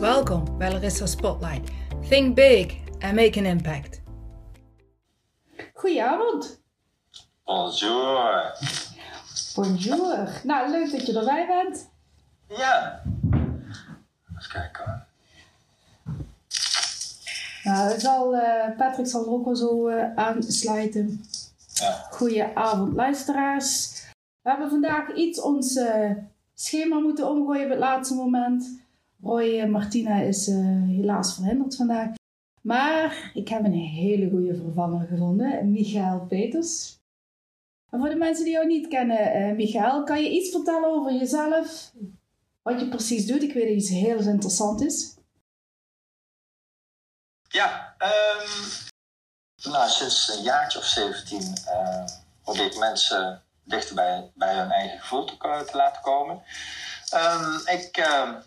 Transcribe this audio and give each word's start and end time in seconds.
Welkom 0.00 0.58
bij 0.58 0.72
Larissa 0.72 1.06
Spotlight. 1.06 1.70
Think 2.08 2.34
big 2.34 2.76
and 2.98 3.14
make 3.14 3.38
an 3.38 3.44
impact. 3.44 4.00
Goedenavond. 5.74 6.60
Bonjour. 7.44 8.52
Bonjour. 9.54 10.40
Nou, 10.44 10.70
leuk 10.70 10.90
dat 10.90 11.06
je 11.06 11.18
erbij 11.18 11.46
bent. 11.46 11.88
Ja. 12.48 13.02
Even 14.38 14.50
kijken 14.52 14.84
hoor. 14.84 15.04
Nou, 17.64 17.98
zal, 17.98 18.36
eh, 18.36 18.76
Patrick 18.76 19.06
zal 19.06 19.24
er 19.24 19.30
ook 19.30 19.44
wel 19.44 19.56
zo 19.56 19.88
eh, 19.88 20.14
aansluiten. 20.14 21.24
Ja. 21.72 22.06
Goedenavond, 22.10 22.94
luisteraars. 22.94 24.02
We 24.42 24.50
hebben 24.50 24.70
vandaag 24.70 25.14
iets 25.14 25.40
ons 25.40 25.76
eh, 25.76 26.10
schema 26.54 26.98
moeten 26.98 27.28
omgooien 27.28 27.64
op 27.64 27.70
het 27.70 27.78
laatste 27.78 28.14
moment. 28.14 28.88
Roy 29.22 29.58
en 29.58 29.70
Martina 29.70 30.20
is 30.20 30.48
eh, 30.48 30.56
helaas 30.86 31.34
verhinderd 31.34 31.76
vandaag. 31.76 32.08
Maar 32.62 33.30
ik 33.34 33.48
heb 33.48 33.64
een 33.64 33.72
hele 33.72 34.30
goede 34.30 34.54
vervanger 34.54 35.06
gevonden, 35.06 35.70
Michael 35.70 36.26
Peters. 36.26 36.98
En 37.90 37.98
voor 37.98 38.08
de 38.08 38.16
mensen 38.16 38.44
die 38.44 38.52
jou 38.52 38.66
niet 38.66 38.88
kennen, 38.88 39.32
eh 39.32 39.54
Michael, 39.54 40.04
kan 40.04 40.22
je 40.22 40.30
iets 40.30 40.50
vertellen 40.50 40.88
over 40.88 41.12
jezelf? 41.12 41.92
Wat 42.62 42.80
je 42.80 42.88
precies 42.88 43.26
doet? 43.26 43.42
Ik 43.42 43.52
weet 43.52 43.66
dat 43.66 43.76
iets 43.76 43.90
heel 43.90 44.18
interessant 44.18 44.80
is. 44.80 45.14
Ja, 47.48 47.94
ehm, 47.98 48.68
nou, 49.62 49.88
sinds 49.88 50.36
een 50.36 50.42
jaartje 50.42 50.78
of 50.78 50.84
17 50.84 51.54
eh, 51.66 52.04
probeer 52.42 52.66
ik 52.66 52.78
mensen 52.78 53.42
dichter 53.64 53.94
bij, 53.94 54.30
bij 54.34 54.54
hun 54.54 54.70
eigen 54.70 54.98
gevoel 54.98 55.24
te, 55.24 55.36
te 55.70 55.76
laten 55.76 56.02
komen. 56.02 56.42
Ehm, 57.10 57.54
ik, 57.66 57.96
ehm, 57.96 58.40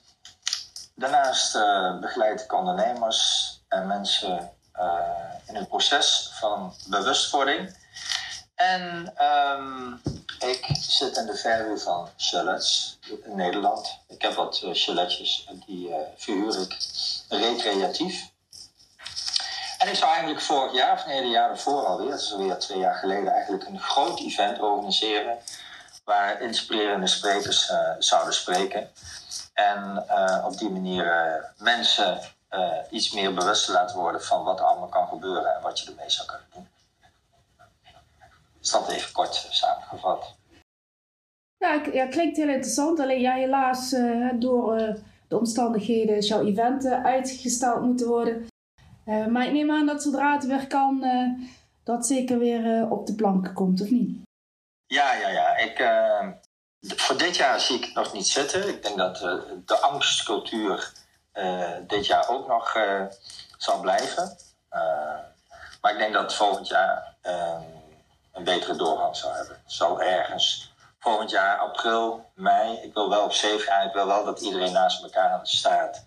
daarnaast 0.96 1.56
eh, 1.56 2.00
begeleid 2.00 2.42
ik 2.42 2.54
ondernemers 2.54 3.52
en 3.68 3.88
mensen 3.88 4.52
eh, 4.72 5.00
in 5.48 5.56
het 5.56 5.68
proces 5.68 6.32
van 6.40 6.74
bewustwording. 6.88 7.76
En 8.56 9.14
ehm, 9.16 9.92
ik 10.40 10.66
zit 10.72 11.18
in 11.18 11.26
de 11.26 11.36
verhuur 11.36 11.80
van 11.80 12.10
chalets 12.18 13.00
in 13.24 13.36
Nederland. 13.36 13.98
Ik 14.08 14.22
heb 14.22 14.34
wat 14.34 14.62
chaletjes 14.72 15.46
en 15.50 15.64
die 15.66 15.96
verhuur 16.18 16.62
ik 16.62 16.78
recreatief. 17.30 18.32
En 19.78 19.90
ik 19.90 19.96
zou 19.96 20.12
eigenlijk 20.12 20.42
vorig 20.42 20.74
jaar, 20.74 20.94
of 20.94 21.06
nee, 21.06 21.22
de 21.22 21.28
jaar 21.28 21.50
ervoor 21.50 21.86
alweer, 21.86 22.10
dat 22.10 22.20
is 22.20 22.34
alweer 22.34 22.58
twee 22.58 22.78
jaar 22.80 22.96
geleden, 22.96 23.34
eigenlijk 23.34 23.66
een 23.66 23.80
groot 23.80 24.20
event 24.20 24.60
organiseren. 24.60 25.38
Waar 26.04 26.42
inspirerende 26.42 27.08
sprekers 27.08 27.72
zouden 28.00 28.34
spreken. 28.34 28.92
En 29.54 30.08
eh, 30.08 30.46
op 30.46 30.58
die 30.58 30.70
manier 30.70 31.08
eh, 31.08 31.44
mensen 31.58 32.20
eh, 32.48 32.78
iets 32.90 33.12
meer 33.12 33.34
bewust 33.34 33.66
te 33.66 33.72
laten 33.72 34.00
worden 34.00 34.22
van 34.22 34.44
wat 34.44 34.60
er 34.60 34.66
allemaal 34.66 34.90
kan 34.90 35.08
gebeuren 35.08 35.56
en 35.56 35.62
wat 35.62 35.80
je 35.80 35.90
ermee 35.90 36.10
zou 36.10 36.28
kunnen 36.28 36.48
doen. 36.54 36.68
Is 38.62 38.72
dat 38.72 38.90
even 38.90 39.12
kort 39.12 39.48
samengevat? 39.50 40.36
Ja, 41.58 41.82
ja, 41.92 42.08
klinkt 42.08 42.38
heel 42.38 42.48
interessant. 42.48 43.00
Alleen 43.00 43.22
ja, 43.22 43.34
helaas 43.34 43.96
door 44.34 44.96
de 45.34 45.40
omstandigheden 45.40 46.18
is 46.18 46.28
jouw 46.28 46.46
event 46.46 46.86
eh, 46.86 47.04
uitgesteld 47.04 47.82
moeten 47.82 48.08
worden. 48.08 48.48
Maar 49.06 49.46
ik 49.46 49.52
neem 49.52 49.72
aan 49.72 49.86
dat 49.86 50.04
zodra 50.04 50.34
het 50.34 50.46
weer 50.46 50.68
kan, 50.68 51.06
dat 51.84 52.08
zeker 52.08 52.38
weer 52.38 52.90
op 52.90 53.08
de 53.08 53.16
plank 53.16 53.56
komt, 53.56 53.82
of 53.82 53.90
niet? 53.90 54.22
Ja, 54.86 55.14
ja, 55.14 55.30
ja. 55.30 55.58
Ik, 55.58 55.78
voor 56.84 57.18
dit 57.18 57.36
jaar 57.36 57.60
zie 57.60 57.78
ik 57.78 57.86
het 57.86 57.94
nog 57.94 58.14
niet 58.14 58.28
zitten. 58.28 58.68
Ik 58.68 58.84
denk 58.84 58.98
dat 58.98 59.22
eh, 59.22 59.34
de 59.66 59.80
angstcultuur 59.80 60.92
eh, 61.32 61.72
dit 61.88 62.06
jaar 62.06 62.30
ook 62.30 62.48
nog 62.48 62.76
eh, 62.76 63.06
zal 63.58 63.80
blijven. 63.80 64.38
Maar 65.84 65.92
ik 65.92 65.98
denk 65.98 66.14
dat 66.14 66.34
volgend 66.34 66.68
jaar 66.68 67.16
eh, 67.22 67.60
een 68.32 68.44
betere 68.44 68.76
doorgang 68.76 69.16
zal 69.16 69.34
hebben. 69.34 69.62
Zo 69.66 69.98
ergens 69.98 70.74
volgend 71.00 71.30
jaar, 71.30 71.58
april, 71.58 72.30
mei. 72.34 72.78
Ik 72.82 72.94
wil 72.94 73.10
wel 73.10 73.24
op 73.24 73.32
gaan. 73.34 73.88
Ik 73.88 73.94
wil 73.94 74.08
wel 74.08 74.26
dat 74.26 74.42
iedereen 74.42 74.72
naast 74.72 75.04
elkaar 75.04 75.40
staat. 75.44 76.06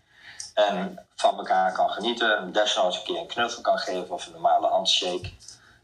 En 0.54 1.06
van 1.14 1.38
elkaar 1.38 1.72
kan 1.72 1.90
genieten. 1.90 2.36
En 2.36 2.52
desnoods 2.52 2.96
een 2.96 3.02
keer 3.02 3.18
een 3.18 3.26
knuffel 3.26 3.62
kan 3.62 3.78
geven 3.78 4.10
of 4.10 4.26
een 4.26 4.32
normale 4.32 4.66
handshake. 4.66 5.30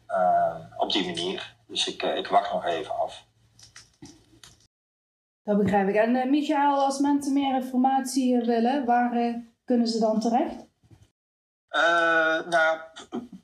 Eh, 0.06 0.54
op 0.76 0.92
die 0.92 1.04
manier. 1.04 1.54
Dus 1.66 1.86
ik, 1.86 2.02
ik 2.02 2.26
wacht 2.26 2.52
nog 2.52 2.64
even 2.64 2.98
af. 2.98 3.22
Dat 5.44 5.58
begrijp 5.58 5.88
ik. 5.88 5.94
En 5.94 6.16
eh, 6.16 6.30
Michael, 6.30 6.84
als 6.84 6.98
mensen 6.98 7.32
meer 7.32 7.54
informatie 7.54 8.40
eh, 8.40 8.46
willen, 8.46 8.84
waar 8.84 9.12
eh, 9.12 9.34
kunnen 9.64 9.88
ze 9.88 9.98
dan 9.98 10.20
terecht? 10.20 10.70
Eh, 11.72 12.46
nou, 12.48 12.78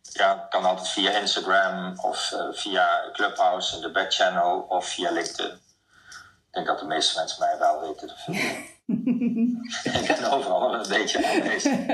ja, 0.03 0.47
kan 0.51 0.65
altijd 0.65 0.89
via 0.89 1.11
Instagram 1.11 1.99
of 2.01 2.33
eh, 2.33 2.49
via 2.53 3.11
Clubhouse 3.13 3.77
in 3.77 3.83
de 3.83 3.91
backchannel 3.91 4.61
of 4.61 4.87
via 4.89 5.11
LinkedIn. 5.11 5.51
Ik 5.51 6.55
denk 6.55 6.67
dat 6.67 6.79
de 6.79 6.87
meeste 6.87 7.19
mensen 7.19 7.39
mij 7.41 7.59
wel 7.59 7.81
weten 7.81 8.09
te 8.09 8.15
vinden. 8.17 8.43
ik 10.01 10.07
ben 10.07 10.33
overal 10.33 10.61
wel 10.61 10.75
een 10.75 10.89
beetje 10.89 11.27
aanwezig. 11.27 11.87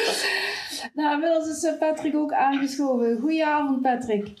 nou, 0.94 1.12
inmiddels 1.12 1.48
is 1.48 1.78
Patrick 1.78 2.16
ook 2.16 2.32
aangeschoven. 2.32 3.18
Goedenavond, 3.20 3.82
Patrick. 3.82 4.38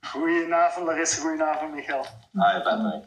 Goedenavond 0.00 0.86
Larissa, 0.86 1.20
goedenavond 1.20 1.74
Michael. 1.74 2.06
Hi 2.38 2.62
Patrick. 2.62 3.04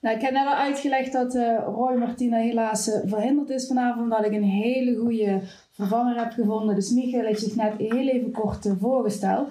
Nou, 0.00 0.16
ik 0.16 0.22
heb 0.22 0.32
net 0.32 0.46
al 0.46 0.54
uitgelegd 0.54 1.12
dat 1.12 1.34
eh, 1.34 1.58
Roy 1.64 1.96
Martina 1.96 2.36
helaas 2.36 2.90
eh, 2.90 3.00
verhinderd 3.04 3.50
is 3.50 3.66
vanavond, 3.66 4.02
omdat 4.02 4.24
ik 4.24 4.32
een 4.32 4.42
hele 4.42 4.96
goede 4.96 5.40
vervanger 5.70 6.18
heb 6.18 6.32
gevonden. 6.32 6.74
Dus 6.74 6.90
Michael 6.90 7.24
heeft 7.24 7.40
zich 7.40 7.54
net 7.54 7.76
heel 7.76 8.08
even 8.08 8.32
kort 8.32 8.66
eh, 8.66 8.72
voorgesteld. 8.80 9.48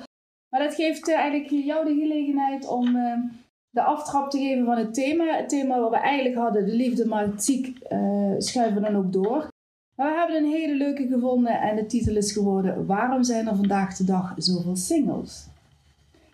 Maar 0.49 0.63
dat 0.63 0.75
geeft 0.75 1.11
eigenlijk 1.11 1.49
jou 1.49 1.85
de 1.85 1.99
gelegenheid 2.01 2.67
om 2.67 2.97
de 3.73 3.81
aftrap 3.81 4.29
te 4.29 4.37
geven 4.37 4.65
van 4.65 4.77
het 4.77 4.93
thema. 4.93 5.35
Het 5.35 5.49
thema 5.49 5.79
wat 5.79 5.89
we 5.89 5.97
eigenlijk 5.97 6.35
hadden, 6.35 6.65
de 6.65 6.75
liefde 6.75 7.05
maakt 7.05 7.43
ziek, 7.43 7.79
eh, 7.79 8.33
schuiven 8.37 8.81
we 8.81 8.89
dan 8.91 8.95
ook 8.95 9.13
door. 9.13 9.47
Maar 9.95 10.11
we 10.11 10.19
hebben 10.19 10.37
een 10.37 10.51
hele 10.51 10.75
leuke 10.75 11.07
gevonden 11.07 11.61
en 11.61 11.75
de 11.75 11.85
titel 11.85 12.15
is 12.15 12.31
geworden 12.31 12.85
Waarom 12.85 13.23
zijn 13.23 13.47
er 13.47 13.55
vandaag 13.55 13.95
de 13.95 14.03
dag 14.03 14.33
zoveel 14.37 14.75
singles? 14.75 15.47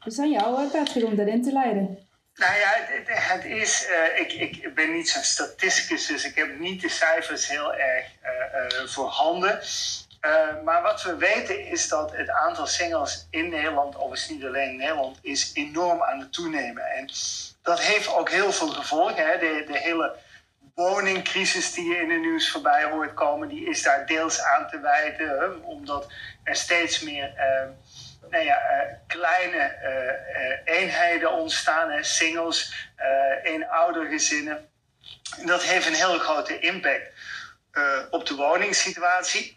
Dus 0.09 0.19
aan 0.19 0.31
jou, 0.31 0.63
eh, 0.63 0.71
Patrick, 0.71 1.05
om 1.05 1.15
dat 1.15 1.27
in 1.27 1.43
te 1.43 1.51
leiden. 1.51 2.07
Nou 2.39 2.55
ja, 2.55 2.69
het, 2.73 3.07
het 3.07 3.45
is, 3.45 3.85
eh, 3.85 4.19
ik, 4.19 4.33
ik 4.33 4.75
ben 4.75 4.93
niet 4.93 5.09
zo'n 5.09 5.23
statisticus, 5.23 6.05
dus 6.05 6.25
ik 6.25 6.35
heb 6.35 6.59
niet 6.59 6.81
de 6.81 6.89
cijfers 6.89 7.47
heel 7.47 7.73
erg 7.73 8.05
eh, 8.21 8.31
eh, 8.31 8.87
voorhanden. 8.87 9.59
Maar 10.63 10.81
wat 10.81 11.03
we 11.03 11.15
weten 11.15 11.65
is 11.65 11.87
dat 11.87 12.15
het 12.15 12.29
aantal 12.29 12.67
singles 12.67 13.27
in 13.29 13.49
Nederland, 13.49 13.95
overigens 13.95 14.29
niet 14.29 14.45
alleen 14.45 14.69
in 14.69 14.77
Nederland, 14.77 15.19
is 15.21 15.51
enorm 15.53 16.03
aan 16.03 16.19
het 16.19 16.33
toenemen. 16.33 16.83
En 16.83 17.09
dat 17.61 17.79
heeft 17.81 18.15
ook 18.15 18.29
heel 18.29 18.51
veel 18.51 18.67
gevolgen. 18.67 19.25
Hè? 19.25 19.37
De, 19.37 19.63
de 19.67 19.77
hele 19.77 20.15
woningcrisis 20.75 21.73
die 21.73 21.89
je 21.89 22.01
in 22.01 22.11
het 22.11 22.21
nieuws 22.21 22.49
voorbij 22.49 22.83
hoort 22.83 23.13
komen, 23.13 23.47
die 23.47 23.69
is 23.69 23.81
daar 23.81 24.05
deels 24.05 24.41
aan 24.41 24.67
te 24.67 24.79
wijten. 24.79 25.27
Hè? 25.27 25.45
Omdat 25.45 26.07
er 26.43 26.55
steeds 26.55 26.99
meer 26.99 27.33
nou 28.29 28.43
ja, 28.43 28.57
eh, 28.57 28.95
kleine 29.07 29.57
eh, 29.57 30.09
eh, 30.09 30.59
eenheden 30.63 31.31
ontstaan, 31.31 31.91
hè? 31.91 32.03
singles, 32.03 32.73
eenoudergezinnen. 33.43 34.69
En 35.37 35.45
dat 35.45 35.63
heeft 35.63 35.87
een 35.87 35.93
hele 35.93 36.19
grote 36.19 36.59
impact 36.59 37.11
op 38.09 38.25
de 38.25 38.35
woningssituatie. 38.35 39.53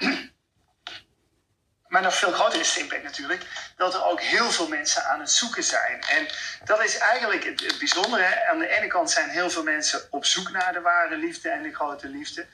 Maar 1.88 2.03
nog 2.03 2.16
veel 2.16 2.32
groter 2.32 2.61
is 2.61 2.72
de 2.72 2.81
impact 2.81 3.03
natuurlijk 3.03 3.43
dat 3.77 3.94
er 3.94 4.05
ook 4.05 4.21
heel 4.21 4.50
veel 4.50 4.69
mensen 4.69 5.05
aan 5.05 5.21
het 5.21 5.31
zoeken 5.31 5.62
zijn. 5.62 6.00
En 6.00 6.28
dat 6.65 6.84
is 6.84 6.99
eigenlijk 6.99 7.44
het, 7.44 7.78
bijzondere. 7.78 8.49
Aan 8.50 8.59
de 8.59 8.69
ene 8.69 8.87
kant 8.87 9.11
zijn 9.11 9.28
heel 9.28 9.50
veel 9.50 9.62
mensen 9.62 10.00
op 10.11 10.25
zoek 10.25 10.50
naar 10.50 10.72
de 10.72 10.81
ware 10.81 11.16
liefde 11.16 11.49
en 11.49 11.62
de 11.62 11.75
grote 11.75 12.09
liefde. 12.09 12.47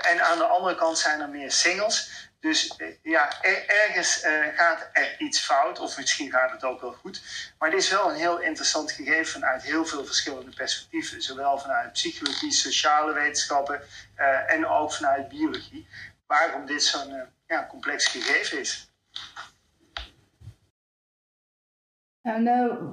En 0.00 0.24
aan 0.24 0.38
de 0.38 0.44
andere 0.44 0.74
kant 0.74 0.98
zijn 0.98 1.20
er 1.20 1.28
meer 1.28 1.52
singles. 1.52 2.29
Dus 2.40 2.76
eh, 2.76 2.86
ja, 3.02 3.42
er- 3.42 3.68
ergens 3.68 4.20
eh, 4.20 4.32
gaat 4.54 4.88
er 4.92 5.20
iets 5.20 5.40
fout, 5.40 5.78
of 5.80 5.96
misschien 5.96 6.30
gaat 6.30 6.50
het 6.50 6.64
ook 6.64 6.80
wel 6.80 6.92
goed. 6.92 7.22
Maar 7.58 7.70
het 7.70 7.78
is 7.78 7.90
wel 7.90 8.10
een 8.10 8.16
heel 8.16 8.40
interessant 8.40 8.92
gegeven 8.92 9.26
vanuit 9.26 9.62
heel 9.62 9.84
veel 9.84 10.04
verschillende 10.04 10.54
perspectieven. 10.54 11.22
Zowel 11.22 11.58
vanuit 11.58 11.92
psychologie, 11.92 12.52
sociale 12.52 13.12
wetenschappen 13.12 13.80
eh, 14.14 14.52
en 14.52 14.66
ook 14.66 14.92
vanuit 14.92 15.28
biologie. 15.28 15.88
Waarom 16.26 16.66
dit 16.66 16.82
zo'n 16.82 17.22
ja, 17.46 17.66
complex 17.66 18.06
gegeven 18.06 18.58
is. 18.60 18.88
En 22.22 22.46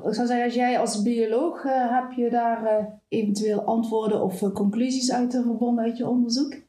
ik 0.07 0.13
zou 0.13 0.27
zeggen, 0.27 0.43
als 0.45 0.53
jij 0.53 0.79
als 0.79 1.01
bioloog, 1.01 1.63
heb 1.63 2.11
je 2.11 2.29
daar 2.29 2.87
eventueel 3.07 3.63
antwoorden 3.65 4.21
of 4.21 4.39
conclusies 4.39 5.11
uit 5.11 5.31
verbonden 5.31 5.83
uit 5.85 5.97
je 5.97 6.07
onderzoek? 6.07 6.66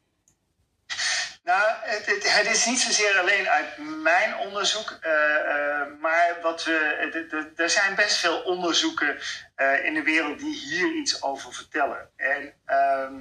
Nou, 1.49 1.71
het, 1.81 2.05
het, 2.33 2.47
is 2.47 2.65
niet 2.65 2.79
zozeer 2.79 3.19
alleen 3.19 3.49
uit 3.49 3.77
mijn 3.77 4.37
onderzoek, 4.37 4.97
eh, 5.01 5.35
eh, 5.35 5.87
maar 5.99 6.37
wat 6.41 6.63
we, 6.63 7.53
er 7.55 7.69
zijn 7.69 7.95
best 7.95 8.17
veel 8.17 8.41
onderzoeken 8.41 9.19
eh, 9.55 9.85
in 9.85 9.93
de 9.93 10.03
wereld 10.03 10.39
die 10.39 10.55
hier 10.55 10.93
iets 10.95 11.21
over 11.21 11.53
vertellen. 11.53 12.09
En 12.15 12.53
ehm, 12.65 13.13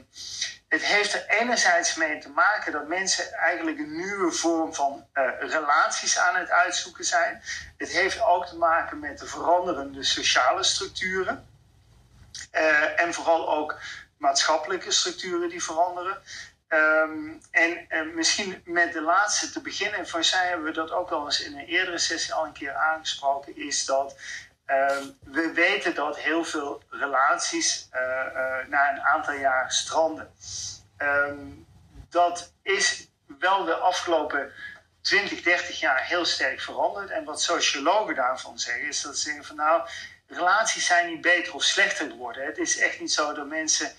het 0.68 0.84
heeft 0.84 1.14
er 1.14 1.26
enerzijds 1.28 1.94
mee 1.94 2.18
te 2.18 2.30
maken 2.30 2.72
dat 2.72 2.88
mensen 2.88 3.32
eigenlijk 3.32 3.78
een 3.78 3.96
nieuwe 3.96 4.32
vorm 4.32 4.74
van 4.74 5.06
relaties 5.38 6.18
aan 6.18 6.36
het 6.36 6.50
uitzoeken 6.50 7.04
zijn. 7.04 7.42
Het 7.76 7.88
heeft 7.88 8.20
ook 8.20 8.46
te 8.46 8.56
maken 8.56 8.98
met 8.98 9.18
de 9.18 9.26
veranderende 9.26 10.02
sociale 10.02 10.62
structuren. 10.62 11.48
En 12.96 13.14
vooral 13.14 13.48
ook 13.48 13.78
maatschappelijke 14.18 14.90
structuren 14.90 15.48
die 15.48 15.62
veranderen. 15.62 16.22
Um, 16.68 17.40
en, 17.50 17.88
en, 17.88 18.14
misschien 18.14 18.62
met 18.64 18.92
de 18.92 19.00
laatste 19.00 19.50
te 19.50 19.60
beginnen, 19.60 20.08
voor 20.08 20.24
zij 20.24 20.46
hebben 20.46 20.66
we 20.66 20.72
dat 20.72 20.90
ook 20.90 21.10
al 21.10 21.24
eens 21.24 21.40
in 21.40 21.58
een 21.58 21.66
eerdere 21.66 21.98
sessie 21.98 22.34
al 22.34 22.46
een 22.46 22.52
keer 22.52 22.74
aangesproken, 22.74 23.56
is 23.56 23.84
dat 23.84 24.16
um, 24.66 25.18
we 25.24 25.52
weten 25.52 25.94
dat 25.94 26.18
heel 26.18 26.44
veel 26.44 26.82
relaties 26.90 27.88
uh, 27.94 28.00
uh, 28.00 28.68
na 28.68 28.92
een 28.92 29.00
aantal 29.00 29.34
jaar 29.34 29.72
stranden. 29.72 30.30
Um, 30.98 31.66
dat 32.08 32.52
is 32.62 33.08
wel 33.38 33.64
de 33.64 33.74
afgelopen 33.74 34.52
20, 35.00 35.42
30 35.42 35.80
jaar 35.80 36.04
heel 36.04 36.24
sterk 36.24 36.60
veranderd. 36.60 37.10
En 37.10 37.24
wat 37.24 37.42
sociologen 37.42 38.14
daarvan 38.14 38.58
zeggen, 38.58 38.88
is 38.88 39.00
dat 39.00 39.16
ze 39.18 39.22
zeggen 39.22 39.44
van 39.44 39.56
nou, 39.56 39.88
relaties 40.26 40.86
zijn 40.86 41.06
niet 41.06 41.20
beter 41.20 41.54
of 41.54 41.62
slechter 41.62 42.10
geworden. 42.10 42.46
Het 42.46 42.58
is 42.58 42.78
echt 42.78 43.00
niet 43.00 43.12
zo 43.12 43.32
dat 43.32 43.46
mensen 43.46 43.92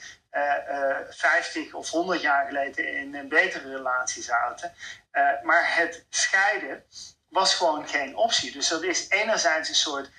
50 1.09 1.73
of 1.73 1.89
100 1.89 2.21
jaar 2.21 2.47
geleden 2.47 2.93
in 2.97 3.15
een 3.15 3.29
betere 3.29 3.75
relatie 3.75 4.23
zaten. 4.23 4.73
Uh, 5.11 5.29
maar 5.43 5.75
het 5.75 6.05
scheiden 6.09 6.83
was 7.29 7.53
gewoon 7.53 7.87
geen 7.87 8.15
optie. 8.15 8.51
Dus 8.51 8.67
dat 8.67 8.83
is 8.83 9.09
enerzijds 9.09 9.69
een 9.69 9.75
soort 9.75 10.09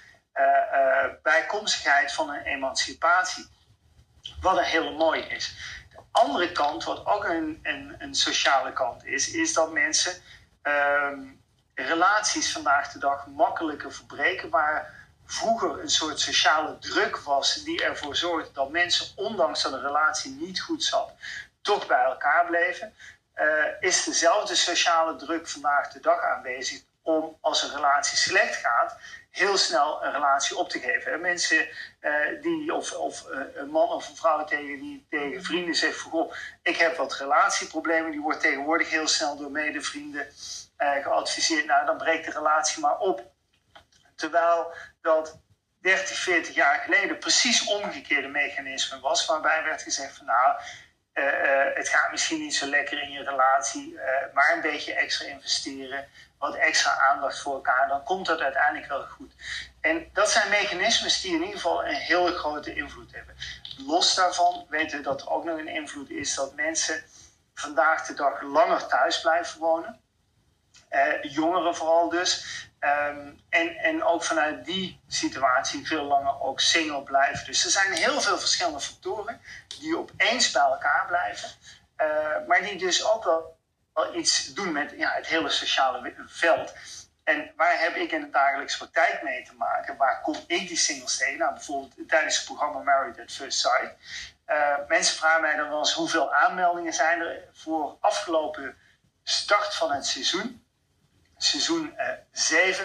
bijkomstigheid 1.23 2.13
van 2.13 2.31
een 2.31 2.43
emancipatie. 2.43 3.49
Wat 4.41 4.59
een 4.59 4.65
hele 4.65 4.91
mooi 4.91 5.21
is. 5.21 5.55
De 5.91 6.03
andere 6.11 6.53
kant, 6.53 6.85
wat 6.85 7.07
ook 7.07 7.25
een, 7.25 7.61
een, 7.63 7.95
een 7.99 8.15
sociale 8.15 8.73
kant 8.73 9.05
is, 9.05 9.31
is 9.31 9.53
dat 9.53 9.73
mensen 9.73 10.23
ehm, 10.63 11.19
relaties 11.75 12.53
vandaag 12.53 12.93
de 12.93 12.99
dag 12.99 13.27
makkelijker 13.27 13.93
verbreken. 13.93 14.51
Waar 14.51 15.00
vroeger 15.31 15.81
een 15.81 15.91
soort 15.91 16.21
sociale 16.21 16.79
druk 16.79 17.17
was 17.19 17.55
die 17.55 17.85
ervoor 17.85 18.17
zorgde 18.17 18.53
dat 18.53 18.71
mensen, 18.71 19.07
ondanks 19.17 19.63
dat 19.63 19.73
een 19.73 19.81
relatie 19.81 20.31
niet 20.31 20.61
goed 20.61 20.85
zat, 20.85 21.13
toch 21.63 21.87
bij 21.87 22.05
elkaar 22.05 22.47
bleven, 22.47 22.95
uh, 23.37 23.45
is 23.81 24.05
dezelfde 24.05 24.55
sociale 24.55 25.17
druk 25.17 25.49
vandaag 25.49 25.89
de 25.89 26.01
dag 26.01 26.21
aanwezig 26.23 26.83
om 27.03 27.39
als 27.41 27.63
een 27.63 27.75
relatie 27.75 28.19
slecht 28.19 28.57
gaat, 28.57 28.97
heel 29.31 29.57
snel 29.57 30.05
een 30.05 30.13
relatie 30.13 30.57
op 30.57 30.69
te 30.69 30.79
geven. 30.79 31.21
Mensen 31.21 31.69
uh, 32.01 32.43
die, 32.43 32.75
of, 32.75 32.93
of 32.93 33.27
uh, 33.31 33.41
een 33.55 33.71
man 33.71 33.89
of 33.89 34.09
een 34.09 34.17
vrouw 34.17 34.45
tegen, 34.45 34.79
die 34.81 35.07
tegen 35.11 35.43
vrienden 35.43 35.75
zegt 35.75 36.01
goh, 36.01 36.33
ik 36.63 36.77
heb 36.77 36.97
wat 36.97 37.15
relatieproblemen, 37.15 38.11
die 38.11 38.21
wordt 38.21 38.41
tegenwoordig 38.41 38.91
heel 38.91 39.09
snel 39.09 39.37
door 39.37 39.51
medevrienden 39.51 40.27
geadviseerd, 40.77 41.67
nou 41.67 41.87
dan 41.87 41.97
breekt 41.97 42.25
de 42.25 42.31
relatie 42.31 42.81
maar 42.81 42.99
op. 42.99 43.31
Terwijl 44.17 44.73
dat 45.03 45.41
30, 45.81 46.17
40 46.17 46.55
jaar 46.55 46.81
geleden 46.81 47.19
precies 47.19 47.65
omgekeerde 47.65 48.29
mechanisme 48.29 49.01
was, 49.01 49.27
waarbij 49.27 49.63
werd 49.65 49.83
gezegd 49.83 50.17
van 50.17 50.27
nou, 50.27 50.61
uh, 51.15 51.25
uh, 51.25 51.75
het 51.75 51.89
gaat 51.89 52.11
misschien 52.11 52.39
niet 52.39 52.55
zo 52.55 52.67
lekker 52.67 53.03
in 53.03 53.11
je 53.11 53.23
relatie, 53.23 53.93
uh, 53.93 54.01
maar 54.35 54.53
een 54.55 54.61
beetje 54.61 54.95
extra 54.95 55.27
investeren, 55.27 56.09
wat 56.39 56.55
extra 56.55 56.99
aandacht 56.99 57.41
voor 57.41 57.55
elkaar, 57.55 57.89
dan 57.89 58.05
komt 58.05 58.27
dat 58.27 58.41
uiteindelijk 58.41 58.89
wel 58.89 59.07
goed. 59.07 59.33
En 59.81 60.11
dat 60.13 60.31
zijn 60.31 60.51
mechanismes 60.51 61.21
die 61.21 61.35
in 61.35 61.41
ieder 61.41 61.55
geval 61.55 61.85
een 61.85 61.95
hele 61.95 62.33
grote 62.33 62.75
invloed 62.75 63.15
hebben. 63.15 63.37
Los 63.87 64.15
daarvan 64.15 64.67
weten 64.69 64.99
we 64.99 65.05
dat 65.05 65.21
er 65.21 65.31
ook 65.31 65.45
nog 65.45 65.59
een 65.59 65.69
invloed 65.69 66.11
is 66.11 66.35
dat 66.35 66.55
mensen 66.55 67.05
vandaag 67.55 68.07
de 68.07 68.15
dag 68.15 68.43
langer 68.43 68.87
thuis 68.87 69.21
blijven 69.21 69.61
wonen. 69.61 70.01
jongeren 71.23 71.77
vooral 71.77 72.09
dus. 72.09 72.69
Um, 72.81 73.41
en, 73.49 73.77
en 73.77 74.05
ook 74.05 74.25
vanuit 74.25 74.65
die 74.65 75.01
situatie 75.09 75.87
veel 75.87 76.05
langer 76.05 76.41
ook 76.41 76.61
single 76.61 77.03
blijven. 77.03 77.47
Dus 77.47 77.65
er 77.65 77.71
zijn 77.71 77.93
heel 77.93 78.21
veel 78.21 78.39
verschillende 78.39 78.81
factoren 78.81 79.41
die 79.69 79.99
opeens 79.99 80.51
bij 80.51 80.63
elkaar 80.63 81.05
blijven. 81.07 81.49
Uh, 81.97 82.47
maar 82.47 82.63
die 82.63 82.79
dus 82.79 83.05
ook 83.05 83.25
wel, 83.25 83.59
iets 84.15 84.55
doen 84.55 84.73
met 84.73 84.95
ja, 84.97 85.13
het 85.13 85.27
hele 85.27 85.49
sociale 85.49 86.15
veld. 86.27 86.75
En 87.25 87.53
waar 87.57 87.81
heb 87.81 87.97
ik 87.97 88.13
in 88.13 88.21
de 88.21 88.31
dagelijkse 88.31 88.77
praktijk 88.77 89.23
mee 89.23 89.45
te 89.45 89.55
maken? 89.55 89.97
Waar 89.97 90.21
kom 90.21 90.37
ik 90.47 90.69
die 90.69 90.77
singles 90.77 91.17
tegen? 91.17 91.39
Nou, 91.39 91.53
bijvoorbeeld 91.53 92.09
tijdens 92.09 92.37
het 92.37 92.45
programma 92.45 92.79
Married 92.79 93.21
at 93.21 93.33
First 93.33 93.59
Sight. 93.59 93.95
Uh, 94.47 94.75
mensen 94.89 95.17
vragen 95.17 95.41
mij 95.41 95.57
dan 95.57 95.69
wel 95.69 95.79
eens 95.79 95.93
hoeveel 95.93 96.35
aanmeldingen 96.35 96.93
zijn 96.93 97.21
er 97.21 97.45
voor 97.53 97.97
afgelopen 98.01 98.77
start 99.23 99.75
van 99.75 99.93
het 99.93 100.07
seizoen 100.07 100.65
seizoen 101.45 101.95
7. 102.33 102.85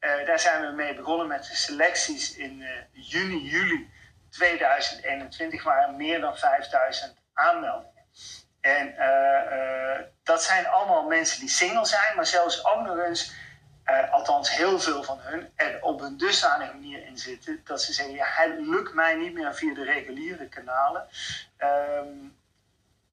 Uh, 0.00 0.20
uh, 0.20 0.26
daar 0.26 0.40
zijn 0.40 0.60
we 0.60 0.72
mee 0.72 0.94
begonnen 0.94 1.26
met 1.26 1.46
de 1.46 1.54
selecties 1.54 2.36
in 2.36 2.60
uh, 2.60 2.68
juni, 2.92 3.48
juli 3.48 3.90
2021 4.30 5.62
waren 5.62 5.96
meer 5.96 6.20
dan 6.20 6.36
5000 6.36 7.16
aanmeldingen. 7.32 7.92
En 8.60 8.94
dat 10.22 10.42
zijn 10.42 10.66
allemaal 10.66 11.02
mensen 11.02 11.40
die 11.40 11.48
single 11.48 11.86
zijn, 11.86 12.16
maar 12.16 12.26
zelfs 12.26 12.64
ook 12.64 12.86
nog 12.86 12.98
eens, 12.98 13.32
althans 14.10 14.56
heel 14.56 14.80
veel 14.80 15.02
van 15.02 15.18
hun, 15.20 15.52
er 15.56 15.78
op 15.82 16.00
een 16.00 16.16
dusdanige 16.16 16.72
manier 16.72 17.06
in 17.06 17.18
zitten 17.18 17.60
dat 17.64 17.82
ze 17.82 17.92
zeggen: 17.92 18.14
ja, 18.14 18.26
het 18.26 18.58
lukt 18.58 18.94
mij 18.94 19.14
niet 19.14 19.34
meer 19.34 19.54
via 19.54 19.74
de 19.74 19.84
reguliere 19.84 20.48
kanalen. 20.48 21.08
Um, 21.58 22.36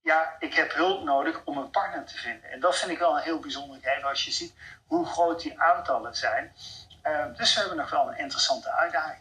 ja, 0.01 0.35
ik 0.39 0.53
heb 0.53 0.73
hulp 0.73 1.03
nodig 1.03 1.41
om 1.45 1.57
een 1.57 1.69
partner 1.69 2.05
te 2.05 2.17
vinden. 2.17 2.51
En 2.51 2.59
dat 2.59 2.75
vind 2.75 2.91
ik 2.91 2.99
wel 2.99 3.17
een 3.17 3.23
heel 3.23 3.39
bijzonder 3.39 3.79
gegeven 3.81 4.09
als 4.09 4.25
je 4.25 4.31
ziet 4.31 4.53
hoe 4.87 5.05
groot 5.05 5.41
die 5.41 5.61
aantallen 5.61 6.15
zijn. 6.15 6.55
Uh, 7.03 7.25
dus 7.35 7.53
we 7.53 7.59
hebben 7.59 7.77
nog 7.77 7.89
wel 7.89 8.07
een 8.07 8.17
interessante 8.17 8.71
uitdaging. 8.71 9.19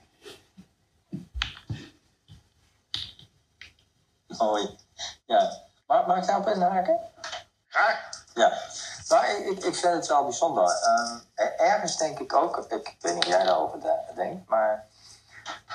Mooi. 4.26 4.78
Ja. 5.24 5.52
Mag, 5.86 6.06
mag 6.06 6.16
ik 6.16 6.26
daarop 6.26 6.46
inhaken? 6.46 6.98
Graag. 7.68 8.08
Ja. 8.34 8.52
Nou, 9.08 9.26
ik, 9.26 9.64
ik 9.64 9.74
vind 9.74 9.94
het 9.94 10.06
wel 10.06 10.24
bijzonder. 10.24 10.64
Um, 10.64 11.22
ergens 11.56 11.96
denk 11.96 12.18
ik 12.18 12.34
ook, 12.34 12.56
ik 12.56 12.96
weet 13.00 13.14
niet 13.14 13.24
hoe 13.24 13.32
jij 13.32 13.44
daarover 13.44 13.78
denkt, 14.14 14.48
maar 14.48 14.86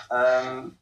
um, 0.10 0.80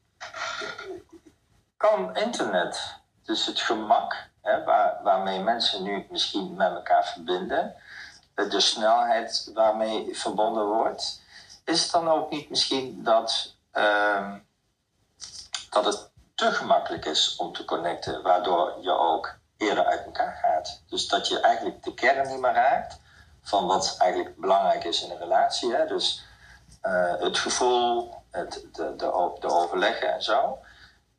kan 1.78 2.16
internet 2.16 3.02
dus 3.24 3.46
het 3.46 3.60
gemak 3.60 4.30
hè, 4.42 4.64
waar, 4.64 5.00
waarmee 5.04 5.40
mensen 5.40 5.84
nu 5.84 6.08
misschien 6.10 6.56
met 6.56 6.72
elkaar 6.72 7.06
verbinden, 7.06 7.76
de 8.36 8.60
snelheid 8.60 9.52
waarmee 9.54 10.16
verbonden 10.18 10.66
wordt, 10.66 11.22
is 11.66 11.82
het 11.82 11.92
dan 11.92 12.10
ook 12.10 12.30
niet 12.30 12.50
misschien 12.50 13.04
dat, 13.04 13.56
uh, 13.74 14.34
dat 15.70 15.86
het 15.86 16.12
te 16.36 16.52
gemakkelijk 16.52 17.06
is 17.06 17.36
om 17.36 17.54
te 17.54 17.66
connecten, 17.66 18.22
waardoor 18.22 18.78
je 18.82 18.92
ook 18.92 19.38
eerder 19.58 19.86
uit 19.86 20.06
elkaar 20.06 20.36
gaat? 20.36 20.82
Dus 20.90 21.08
dat 21.08 21.28
je 21.28 21.40
eigenlijk 21.40 21.84
de 21.84 21.94
kern 21.94 22.28
niet 22.28 22.40
meer 22.40 22.54
raakt 22.54 23.00
van 23.42 23.66
wat 23.66 23.96
eigenlijk 23.98 24.36
belangrijk 24.38 24.84
is 24.84 25.04
in 25.04 25.12
een 25.12 25.18
relatie. 25.18 25.76
Hè? 25.76 25.86
Dus 25.88 26.24
uh, 26.84 27.14
het 27.20 27.38
gevoel, 27.38 28.14
het, 28.32 28.52
de, 28.72 28.96
de, 28.96 29.32
de 29.40 29.52
overleggen 29.52 30.14
en 30.14 30.24
zo. 30.24 30.60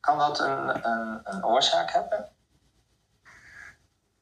Kan 0.05 0.19
dat 0.19 0.39
een, 0.39 0.87
een, 0.87 1.21
een 1.25 1.45
oorzaak 1.45 1.91
hebben? 1.91 2.29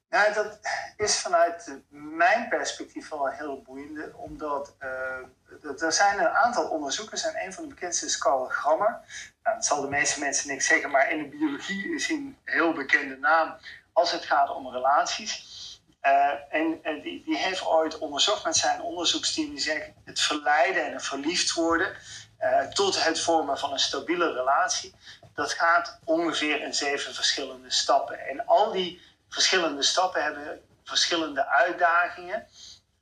Nou, 0.09 0.33
dat 0.33 0.59
is 0.97 1.19
vanuit 1.19 1.81
mijn 1.89 2.49
perspectief 2.49 3.09
wel 3.09 3.27
een 3.27 3.35
heel 3.35 3.63
boeiende, 3.63 4.13
omdat 4.17 4.75
uh, 4.81 5.83
er 5.83 5.93
zijn 5.93 6.19
een 6.19 6.29
aantal 6.29 6.69
onderzoekers 6.69 7.25
en 7.25 7.47
een 7.47 7.53
van 7.53 7.63
de 7.63 7.75
bekendste 7.75 8.07
is 8.07 8.19
Carl 8.19 8.45
Grammer. 8.45 9.01
Nou, 9.43 9.57
dat 9.57 9.65
zal 9.65 9.81
de 9.81 9.89
meeste 9.89 10.21
mensen 10.21 10.49
niks 10.49 10.67
zeggen, 10.67 10.91
maar 10.91 11.11
in 11.11 11.23
de 11.23 11.29
biologie 11.29 11.95
is 11.95 12.07
hij 12.07 12.17
een 12.17 12.39
heel 12.45 12.73
bekende 12.73 13.17
naam 13.17 13.57
als 13.93 14.13
het 14.13 14.25
gaat 14.25 14.51
om 14.51 14.69
relaties. 14.69 15.61
Uh, 16.03 16.33
en, 16.51 16.81
die, 17.03 17.23
die, 17.25 17.37
heeft 17.37 17.67
ooit 17.67 17.99
onderzocht 17.99 18.45
met 18.45 18.57
zijn 18.57 18.83
onderzoeksteam, 18.83 19.51
die 19.51 19.61
zegt 19.61 19.91
het 20.05 20.21
verleiden 20.21 20.87
en 20.87 20.93
het 20.93 21.05
verliefd 21.05 21.53
worden 21.53 21.97
uh, 22.41 22.61
tot 22.61 23.05
het 23.05 23.21
vormen 23.21 23.59
van 23.59 23.73
een 23.73 23.79
stabiele 23.79 24.33
relatie 24.33 24.95
dat 25.35 25.53
gaat 25.53 25.99
ongeveer 26.05 26.63
in 26.63 26.75
zeven 26.75 27.15
verschillende 27.15 27.71
stappen. 27.71 28.27
En 28.29 28.47
al 28.47 28.73
die 28.73 29.03
verschillende 29.29 29.83
stappen 29.83 30.23
hebben 30.23 30.61
verschillende 30.85 31.47
uitdagingen. 31.47 32.47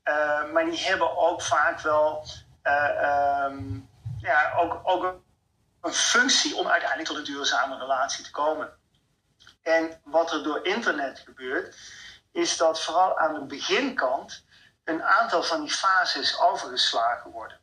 Uh, 0.05 0.53
maar 0.53 0.65
die 0.65 0.79
hebben 0.79 1.17
ook 1.17 1.43
vaak 1.43 1.81
wel 1.81 2.25
uh, 2.63 3.45
um, 3.45 3.89
ja, 4.19 4.53
ook, 4.57 4.81
ook 4.83 5.21
een 5.81 5.93
functie 5.93 6.57
om 6.57 6.67
uiteindelijk 6.67 7.09
tot 7.09 7.19
een 7.19 7.35
duurzame 7.35 7.79
relatie 7.79 8.25
te 8.25 8.31
komen. 8.31 8.79
En 9.63 10.01
wat 10.05 10.33
er 10.33 10.43
door 10.43 10.67
internet 10.67 11.19
gebeurt, 11.19 11.77
is 12.33 12.57
dat 12.57 12.83
vooral 12.83 13.19
aan 13.19 13.35
de 13.35 13.45
beginkant 13.45 14.45
een 14.85 15.03
aantal 15.03 15.43
van 15.43 15.61
die 15.61 15.71
fases 15.71 16.41
overgeslagen 16.41 17.31
worden. 17.31 17.60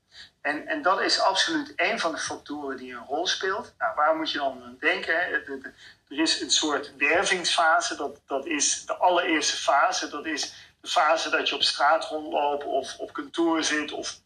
En, 0.48 0.68
en 0.68 0.82
dat 0.82 1.02
is 1.02 1.20
absoluut 1.20 1.74
een 1.76 2.00
van 2.00 2.12
de 2.12 2.18
factoren 2.18 2.78
die 2.78 2.94
een 2.94 3.06
rol 3.06 3.28
speelt. 3.28 3.74
Nou, 3.78 3.96
waar 3.96 4.16
moet 4.16 4.32
je 4.32 4.38
dan 4.38 4.64
aan 4.64 4.78
denken? 4.80 5.14
Er 5.14 5.74
is 6.08 6.42
een 6.42 6.52
soort 6.52 6.96
wervingsfase, 6.96 7.96
dat, 7.96 8.22
dat 8.26 8.46
is 8.46 8.86
de 8.86 8.96
allereerste 8.96 9.58
fase. 9.58 10.10
Dat 10.10 10.26
is 10.26 10.54
de 10.82 10.88
fase 10.88 11.30
dat 11.30 11.50
je 11.50 11.56
op 11.56 11.62
straat 11.62 12.06
rondloopt 12.06 12.64
of 12.64 12.98
op 12.98 13.14
kantoor 13.14 13.64
zit 13.64 13.92
of 13.92 14.20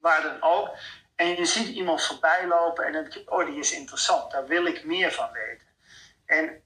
waar 0.00 0.22
dan 0.22 0.42
ook. 0.42 0.68
En 1.16 1.36
je 1.36 1.44
ziet 1.44 1.68
iemand 1.68 2.04
voorbij 2.04 2.46
lopen 2.46 2.84
en 2.84 2.92
dan 2.92 3.02
denk 3.02 3.14
je, 3.14 3.30
oh 3.30 3.46
die 3.46 3.58
is 3.58 3.72
interessant, 3.72 4.30
daar 4.30 4.46
wil 4.46 4.66
ik 4.66 4.84
meer 4.84 5.12
van 5.12 5.32
weten. 5.32 5.66
En 6.26 6.62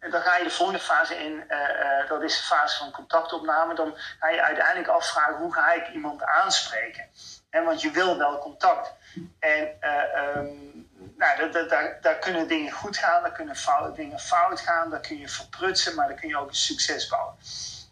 en 0.00 0.10
dan 0.10 0.22
ga 0.22 0.36
je 0.36 0.44
de 0.44 0.50
volgende 0.50 0.80
fase 0.80 1.14
in, 1.24 1.44
uh, 1.48 2.08
dat 2.08 2.22
is 2.22 2.36
de 2.36 2.42
fase 2.42 2.78
van 2.78 2.90
contactopname. 2.90 3.74
Dan 3.74 3.96
ga 4.18 4.28
je 4.28 4.42
uiteindelijk 4.42 4.88
afvragen 4.88 5.36
hoe 5.36 5.54
ga 5.54 5.72
ik 5.72 5.88
iemand 5.88 6.24
aanspreken. 6.24 7.08
En 7.50 7.64
want 7.64 7.80
je 7.80 7.90
wil 7.90 8.18
wel 8.18 8.38
contact. 8.38 8.92
En 9.38 9.78
uh, 9.80 10.36
um, 10.36 10.88
nou, 11.16 11.50
daar, 11.68 11.98
daar 12.00 12.18
kunnen 12.18 12.48
dingen 12.48 12.72
goed 12.72 12.96
gaan, 12.96 13.22
daar 13.22 13.32
kunnen 13.32 13.56
dingen 13.94 14.18
fout 14.18 14.60
gaan, 14.60 14.90
daar 14.90 15.00
kun 15.00 15.18
je 15.18 15.28
verprutsen, 15.28 15.94
maar 15.94 16.08
dan 16.08 16.16
kun 16.16 16.28
je 16.28 16.38
ook 16.38 16.48
een 16.48 16.54
succes 16.54 17.08
bouwen. 17.08 17.34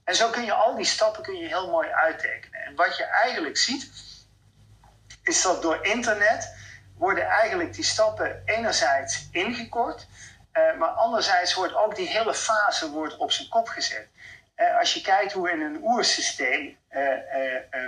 En 0.04 0.14
zo 0.14 0.30
kun 0.30 0.44
je 0.44 0.52
al 0.52 0.74
die 0.76 0.84
stappen 0.84 1.22
kun 1.22 1.36
je 1.36 1.46
heel 1.46 1.70
mooi 1.70 1.88
uittekenen. 1.88 2.60
En 2.60 2.74
wat 2.74 2.96
je 2.96 3.04
eigenlijk 3.04 3.56
ziet, 3.56 3.90
is 5.22 5.42
dat 5.42 5.62
door 5.62 5.84
internet 5.84 6.56
worden 6.96 7.24
eigenlijk 7.24 7.74
die 7.74 7.84
stappen 7.84 8.42
enerzijds 8.44 9.28
ingekort. 9.32 10.06
Uh, 10.58 10.78
maar 10.78 10.88
anderzijds 10.88 11.54
wordt 11.54 11.74
ook 11.74 11.96
die 11.96 12.08
hele 12.08 12.34
fase 12.34 12.90
wordt 12.90 13.16
op 13.16 13.32
zijn 13.32 13.48
kop 13.48 13.68
gezet. 13.68 14.08
Uh, 14.56 14.78
als 14.78 14.94
je 14.94 15.00
kijkt 15.00 15.32
hoe 15.32 15.50
in 15.50 15.60
een 15.60 15.80
oersysteem 15.82 16.78
uh, 16.90 17.00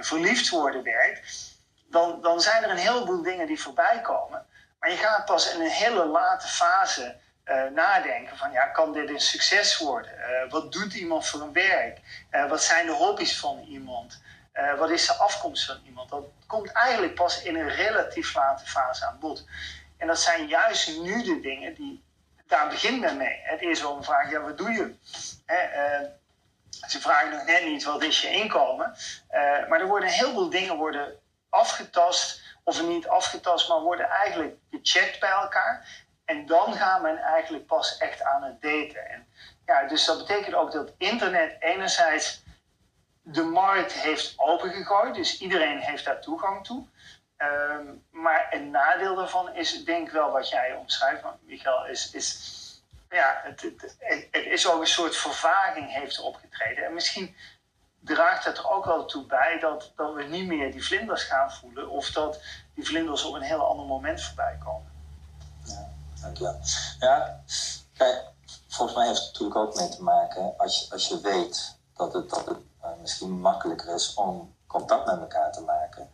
verliefd 0.00 0.48
worden 0.48 0.82
werkt, 0.82 1.58
dan, 1.88 2.22
dan 2.22 2.40
zijn 2.40 2.62
er 2.62 2.70
een 2.70 2.76
heleboel 2.76 3.22
dingen 3.22 3.46
die 3.46 3.60
voorbij 3.60 4.00
komen. 4.00 4.46
Maar 4.80 4.90
je 4.90 4.96
gaat 4.96 5.24
pas 5.24 5.54
in 5.54 5.60
een 5.60 5.70
hele 5.70 6.04
late 6.04 6.46
fase 6.46 7.16
nadenken 7.74 8.36
van, 8.36 8.52
ja, 8.52 8.66
kan 8.66 8.92
dit 8.92 9.08
een 9.08 9.20
succes 9.20 9.78
worden? 9.78 10.12
wat 10.48 10.72
doet 10.72 10.94
iemand 10.94 11.26
voor 11.26 11.40
een 11.40 11.52
werk? 11.52 11.98
wat 12.48 12.62
zijn 12.62 12.86
de 12.86 12.92
hobby's 12.92 13.38
van 13.38 13.58
iemand? 13.68 14.22
wat 14.78 14.90
is 14.90 15.06
de 15.06 15.12
afkomst 15.14 15.66
van 15.66 15.80
iemand? 15.84 16.10
Dat 16.10 16.24
komt 16.46 16.72
eigenlijk 16.72 17.14
pas 17.14 17.42
in 17.42 17.56
een 17.56 17.68
relatief 17.68 18.34
late 18.34 18.66
fase 18.66 19.06
aan 19.06 19.18
bod. 19.18 19.44
En 19.98 20.06
dat 20.06 20.20
zijn 20.20 20.46
juist 20.46 21.00
nu 21.00 21.22
de 21.22 21.40
dingen 21.40 21.74
die 21.74 22.02
daar 22.50 22.69
begint 22.69 23.00
men 23.00 23.16
mee. 23.16 23.40
Het 23.42 23.62
is 23.62 23.83
wel 23.83 23.97
een 23.97 24.04
vraag, 24.04 24.30
ja, 24.30 24.40
wat 24.40 24.59
doe 24.59 24.71
je? 24.71 24.95
uh, 25.47 26.09
ze 26.88 27.00
vragen 27.00 27.30
nog 27.30 27.45
net 27.45 27.64
niet, 27.64 27.85
wat 27.85 28.02
is 28.02 28.21
je 28.21 28.30
inkomen? 28.30 28.95
Uh, 29.30 29.69
maar 29.69 29.80
er 29.80 29.87
worden 29.87 30.09
heel 30.09 30.33
veel 30.33 30.50
dingen 30.50 30.76
worden 30.76 31.19
afgetast, 31.49 32.42
of 32.64 32.83
niet 32.83 33.09
afgetast, 33.09 33.69
maar 33.69 33.80
worden 33.80 34.09
eigenlijk 34.09 34.57
gecheckt 34.71 35.21
bij 35.21 35.30
elkaar. 35.30 35.87
En 36.25 36.47
dan 36.47 36.75
gaat 36.75 37.02
men 37.02 37.19
eigenlijk 37.19 37.66
pas 37.66 37.99
echt 37.99 38.23
aan 38.23 38.42
het 38.42 38.62
daten. 38.62 39.11
En, 39.11 39.26
ja, 39.66 39.83
dus 39.83 40.04
dat 40.04 40.19
betekent 40.19 40.54
ook 40.54 40.73
dat 40.73 40.92
internet 40.99 41.57
enerzijds 41.61 42.42
de 43.23 43.42
markt 43.42 43.92
heeft 43.92 44.35
opengegooid, 44.37 45.14
dus 45.14 45.40
iedereen 45.40 45.78
heeft 45.78 46.04
daar 46.04 46.21
toegang 46.21 46.64
toe. 46.64 46.87
Um, 47.42 48.04
maar 48.11 48.47
een 48.50 48.70
nadeel 48.70 49.14
daarvan 49.14 49.54
is, 49.54 49.85
denk 49.85 50.11
wel 50.11 50.30
wat 50.30 50.49
jij 50.49 50.75
omschrijft, 50.75 51.23
Michael, 51.47 51.87
is, 51.87 52.11
is 52.11 52.59
ja, 53.11 53.40
het, 53.42 53.61
het, 53.61 53.97
is 54.30 54.68
ook 54.68 54.80
een 54.80 54.87
soort 54.87 55.16
vervaging 55.16 55.92
heeft 55.92 56.20
opgetreden. 56.20 56.85
En 56.85 56.94
misschien 56.94 57.37
draagt 58.00 58.44
het 58.44 58.59
er 58.59 58.70
ook 58.70 58.85
wel 58.85 59.04
toe 59.04 59.26
bij 59.26 59.59
dat, 59.59 59.92
dat 59.97 60.14
we 60.14 60.23
niet 60.23 60.47
meer 60.47 60.73
die 60.73 60.85
vlinders 60.85 61.23
gaan 61.23 61.52
voelen, 61.52 61.88
of 61.88 62.11
dat 62.11 62.40
die 62.75 62.87
vlinders 62.87 63.25
op 63.25 63.35
een 63.35 63.42
heel 63.42 63.68
ander 63.68 63.87
moment 63.87 64.23
voorbij 64.23 64.59
komen. 64.64 64.92
Ja, 65.64 65.88
dankjewel. 66.20 66.61
Ja, 66.99 67.40
volgens 68.68 68.99
mij 68.99 69.06
heeft 69.06 69.18
het 69.18 69.32
natuurlijk 69.32 69.56
ook 69.56 69.75
mee 69.75 69.88
te 69.88 70.02
maken, 70.02 70.54
als 70.59 70.80
je, 70.80 70.92
als 70.92 71.09
je 71.09 71.20
weet 71.20 71.78
dat 71.97 72.12
het, 72.12 72.30
dat 72.30 72.47
het 72.47 72.59
uh, 72.85 72.90
misschien 73.00 73.40
makkelijker 73.40 73.94
is 73.94 74.14
om 74.14 74.54
contact 74.66 75.06
met 75.06 75.20
elkaar 75.20 75.52
te 75.52 75.61
maken 75.61 76.11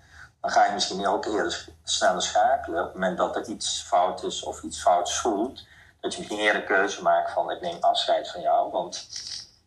dan 0.47 0.55
ga 0.55 0.65
je 0.65 0.73
misschien 0.73 1.07
ook 1.07 1.25
eerder 1.25 1.69
sneller 1.85 2.23
schakelen. 2.23 2.81
Op 2.81 2.85
het 2.85 2.95
moment 2.95 3.19
dat 3.19 3.37
er 3.37 3.47
iets 3.47 3.83
fout 3.83 4.23
is 4.23 4.43
of 4.43 4.63
iets 4.63 4.81
fout 4.81 5.13
voelt, 5.13 5.67
dat 6.01 6.13
je 6.13 6.19
misschien 6.19 6.39
eerder 6.39 6.63
keuze 6.63 7.03
maakt 7.03 7.31
van 7.31 7.51
ik 7.51 7.61
neem 7.61 7.77
afscheid 7.81 8.31
van 8.31 8.41
jou. 8.41 8.71
Want 8.71 9.09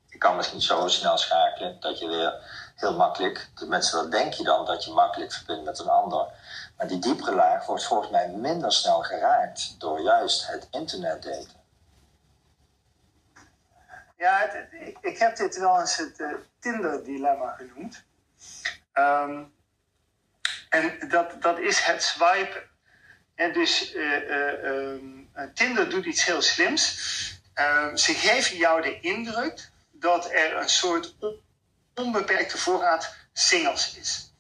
ik 0.10 0.20
kan 0.20 0.36
misschien 0.36 0.62
zo 0.62 0.88
snel 0.88 1.18
schakelen 1.18 1.80
dat 1.80 2.00
je 2.00 2.08
weer 2.08 2.34
heel 2.76 2.96
makkelijk, 2.96 3.50
mensen 3.66 4.02
dat 4.02 4.12
denk 4.12 4.34
je 4.34 4.44
dan, 4.44 4.66
dat 4.66 4.84
je 4.84 4.92
makkelijk 4.92 5.32
verbindt 5.32 5.64
met 5.64 5.80
een 5.80 5.90
ander. 5.90 6.26
Maar 6.78 6.88
die 6.88 7.00
diepere 7.00 7.36
laag 7.36 7.66
wordt 7.66 7.86
volgens 7.86 8.10
mij 8.10 8.30
minder 8.30 8.72
snel 8.72 9.02
geraakt 9.02 9.80
door 9.80 10.02
juist 10.02 10.48
het 10.48 10.68
internet 10.72 11.24
daten. 11.24 11.58
Ja, 14.18 14.52
ik, 14.52 14.98
ik, 15.02 15.18
heb 15.18 15.36
dit 15.36 15.58
wel 15.58 15.80
eens 15.80 15.98
het 15.98 16.20
uh, 16.20 16.34
Tinder-dilemma 16.60 17.56
genoemd. 17.58 18.04
Um, 18.94 19.58
en 20.70 21.10
dat, 21.10 21.42
dat 21.42 21.60
is 21.60 21.80
het 21.80 22.04
swipen. 22.04 22.70
En 23.36 23.54
dus 23.54 23.94
uh, 23.96 24.94
Tinder 25.54 25.90
doet 25.90 26.06
iets 26.06 26.26
heel 26.26 26.42
slims. 26.42 26.98
Ehm, 27.54 27.96
ze 27.96 28.14
geven 28.14 28.58
jou 28.58 28.82
de 28.82 29.00
indruk 29.00 29.70
dat 29.92 30.32
er 30.32 30.56
een 30.56 30.70
soort 30.70 31.16
onbeperkte 31.96 32.58
voorraad 32.58 33.16
singles 33.34 33.96
is. 33.98 34.34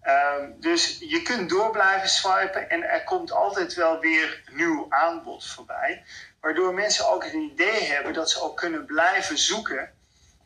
Ehm, 0.00 0.50
dus 0.56 0.98
je 0.98 1.22
kunt 1.22 1.50
door 1.50 1.70
blijven 1.70 2.08
swipen 2.08 2.70
en 2.70 2.82
er 2.82 3.04
komt 3.04 3.32
altijd 3.32 3.74
wel 3.74 3.98
weer 3.98 4.42
nieuw 4.50 4.86
aanbod 4.88 5.46
voorbij. 5.46 6.04
Waardoor 6.40 6.74
mensen 6.74 7.10
ook 7.10 7.24
het 7.24 7.32
idee 7.32 7.84
hebben 7.84 8.12
dat 8.12 8.30
ze 8.30 8.42
ook 8.42 8.56
kunnen 8.56 8.84
blijven 8.84 9.38
zoeken 9.38 9.92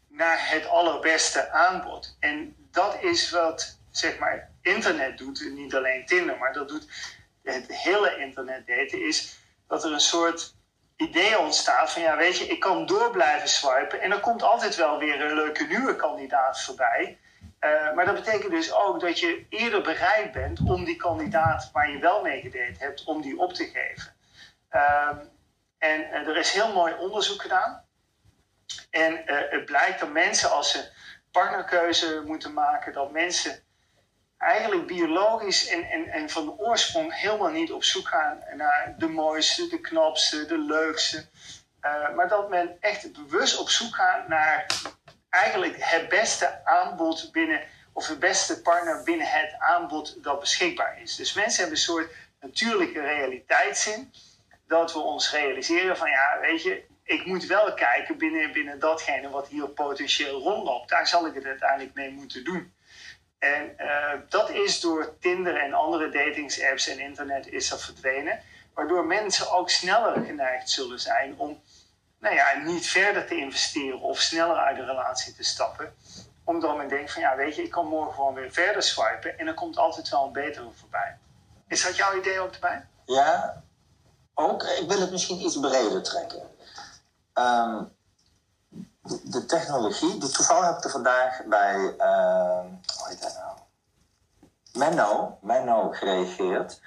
naar 0.09 0.51
het 0.51 0.67
allerbeste 0.67 1.51
aanbod. 1.51 2.17
En 2.21 2.57
dat 2.71 2.97
is 3.03 3.31
wat 3.31 3.79
zeg 3.91 4.19
maar 4.19 4.51
internet 4.65 5.19
doet, 5.19 5.51
niet 5.55 5.75
alleen 5.75 6.07
Tinder, 6.07 6.39
maar 6.39 6.53
dat 6.53 6.69
doet 6.69 6.89
het 7.43 7.65
hele 7.77 8.17
internet 8.19 8.67
daten, 8.67 9.07
is 9.07 9.39
dat 9.69 9.85
er 9.85 9.93
een 9.93 10.01
soort 10.01 10.55
idee 10.97 11.39
ontstaat 11.39 11.93
van 11.93 12.03
ja, 12.03 12.17
weet 12.17 12.39
je, 12.39 12.47
ik 12.47 12.61
kan 12.61 12.87
door 12.87 13.11
blijven 13.11 13.49
swipen 13.49 14.01
en 14.01 14.13
er 14.13 14.21
komt 14.21 14.43
altijd 14.43 14.77
wel 14.77 14.99
weer 14.99 15.21
een 15.21 15.35
leuke 15.35 15.65
nieuwe 15.65 15.97
kandidaat 15.97 16.63
voorbij. 16.63 17.19
Uh, 17.61 17.95
maar 17.95 18.05
dat 18.05 18.15
betekent 18.15 18.51
dus 18.51 18.73
ook 18.73 19.01
dat 19.01 19.19
je 19.19 19.47
eerder 19.49 19.83
bereid 19.83 20.33
bent 20.33 20.61
om 20.61 20.85
die 20.85 20.97
kandidaat 20.97 21.71
waar 21.73 21.91
je 21.91 21.99
wel 21.99 22.23
mee 22.23 22.41
gedate 22.41 22.85
hebt, 22.85 23.05
om 23.05 23.23
die 23.23 23.39
op 23.39 23.53
te 23.53 23.65
geven. 23.65 24.15
Uh, 24.73 25.09
en 25.79 26.01
uh, 26.01 26.29
er 26.29 26.37
is 26.37 26.53
heel 26.53 26.73
mooi 26.73 26.95
onderzoek 26.95 27.43
gedaan. 27.43 27.85
En 28.91 29.27
eh, 29.27 29.51
het 29.51 29.65
blijkt 29.65 30.01
dat 30.01 30.13
mensen, 30.13 30.51
als 30.51 30.71
ze 30.71 30.89
partnerkeuze 31.31 32.23
moeten 32.27 32.53
maken, 32.53 32.93
dat 32.93 33.13
mensen 33.13 33.64
eigenlijk 34.45 34.87
biologisch 34.87 35.69
en, 35.69 35.85
en, 35.85 36.09
en 36.09 36.31
van 36.31 36.59
oorsprong 36.59 37.21
helemaal 37.21 37.51
niet 37.51 37.73
op 37.73 37.85
zoek 37.85 38.09
gaan 38.09 38.39
naar 38.57 38.95
de 38.99 39.09
mooiste, 39.09 39.69
de 39.69 39.81
knapste, 39.81 40.47
de 40.47 40.59
leukste. 40.59 41.27
Uh, 41.81 42.15
maar 42.15 42.29
dat 42.29 42.49
men 42.49 42.77
echt 42.81 43.13
bewust 43.13 43.59
op 43.59 43.69
zoek 43.69 43.95
gaat 43.95 44.29
naar 44.29 44.67
eigenlijk 45.31 45.77
het 45.79 46.09
beste 46.09 46.65
aanbod 46.65 47.33
binnen, 47.33 47.61
of 47.93 48.07
de 48.07 48.19
beste 48.19 48.63
partner 48.63 49.03
binnen 49.03 49.27
het 49.27 49.55
aanbod 49.59 50.23
dat 50.23 50.41
beschikbaar 50.41 51.01
is. 51.01 51.17
Dus 51.17 51.33
mensen 51.33 51.61
hebben 51.61 51.77
een 51.77 51.85
soort 51.85 52.11
natuurlijke 52.41 53.01
realiteitszin. 53.01 54.13
Dat 54.67 54.93
we 54.93 54.99
ons 54.99 55.33
realiseren 55.33 55.97
van 55.97 56.11
ja, 56.11 56.39
weet 56.41 56.63
je, 56.63 56.85
ik 57.03 57.27
moet 57.27 57.47
wel 57.47 57.75
kijken 57.75 58.19
binnen, 58.19 58.53
binnen 58.53 58.79
datgene 58.79 59.31
wat 59.31 59.49
hier 59.49 59.69
potentieel 59.69 60.41
rondloopt. 60.41 60.89
Daar 60.89 61.07
zal 61.07 61.27
ik 61.27 61.35
het 61.35 61.45
uiteindelijk 61.45 61.95
mee 61.95 62.11
moeten 62.11 62.45
doen. 62.45 62.74
En 63.39 63.75
uh, 63.79 64.13
dat 64.29 64.51
is 64.51 64.81
door 64.81 65.19
Tinder 65.21 65.57
en 65.57 65.73
andere 65.73 66.11
datingsapps 66.11 66.89
en 66.89 66.99
internet 66.99 67.47
is 67.47 67.69
dat 67.69 67.83
verdwenen. 67.83 68.41
Waardoor 68.75 69.07
mensen 69.07 69.53
ook 69.53 69.71
sneller 69.71 70.25
geneigd 70.25 70.71
zullen 70.71 71.01
zijn 71.01 71.39
om 71.39 71.63
nou 72.19 72.35
ja, 72.35 72.59
niet 72.65 72.87
verder 72.87 73.27
te 73.27 73.37
investeren 73.37 74.01
of 74.01 74.21
sneller 74.21 74.57
uit 74.57 74.77
de 74.77 74.85
relatie 74.85 75.35
te 75.35 75.45
stappen. 75.45 75.95
Omdat 76.45 76.77
men 76.77 76.89
denkt 76.89 77.13
van 77.13 77.23
ja, 77.23 77.37
weet 77.37 77.57
je, 77.57 77.63
ik 77.63 77.71
kan 77.71 77.87
morgen 77.87 78.15
gewoon 78.15 78.35
weer 78.35 78.53
verder 78.53 78.83
swipen 78.83 79.39
en 79.39 79.47
er 79.47 79.55
komt 79.55 79.77
altijd 79.77 80.09
wel 80.09 80.25
een 80.25 80.33
betere 80.33 80.71
voorbij. 80.81 81.19
Is 81.69 81.83
dat 81.83 81.97
jouw 81.97 82.19
idee 82.19 82.41
ook 82.41 82.53
erbij? 82.53 82.87
Ja, 83.05 83.63
ook. 84.35 84.63
Ik 84.63 84.89
wil 84.89 85.01
het 85.01 85.11
misschien 85.11 85.41
iets 85.41 85.61
breder 85.61 86.03
trekken. 86.03 86.43
Um, 87.35 87.93
de, 89.05 89.47
technologie, 89.47 90.19
die 90.19 90.31
toevallig 90.31 90.67
heb 90.67 90.77
ik 90.77 90.85
er 90.85 90.91
vandaag 90.91 91.45
bij, 91.45 91.77
uh, 91.99 92.65
hoe 92.97 93.09
heet 93.09 93.21
hij 93.21 93.33
nou? 93.33 93.59
Menno, 94.73 95.39
Menno 95.41 95.91
gereageerd. 95.91 96.81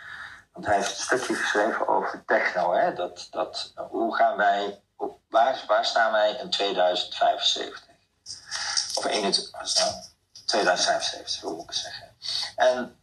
Want 0.54 0.66
hij 0.66 0.76
heeft 0.76 0.90
een 0.90 1.04
stukje 1.04 1.36
geschreven 1.36 1.88
over 1.88 2.24
techno. 2.26 2.74
Hè? 2.74 2.94
Dat, 2.94 3.28
dat, 3.32 3.74
hoe 3.90 4.16
gaan 4.16 4.38
wij, 4.38 4.82
waar, 5.30 5.64
waar 5.68 5.86
staan 5.86 6.12
wij 6.12 6.32
in 6.32 6.50
2075? 6.50 7.86
Of 8.96 9.06
21, 9.06 9.52
wat 9.52 9.68
is 9.68 9.76
nou? 9.76 9.92
2075, 10.46 11.42
hoe 11.42 11.54
moet 11.54 11.64
ik 11.64 11.72
zeggen? 11.72 12.08
En 12.56 12.96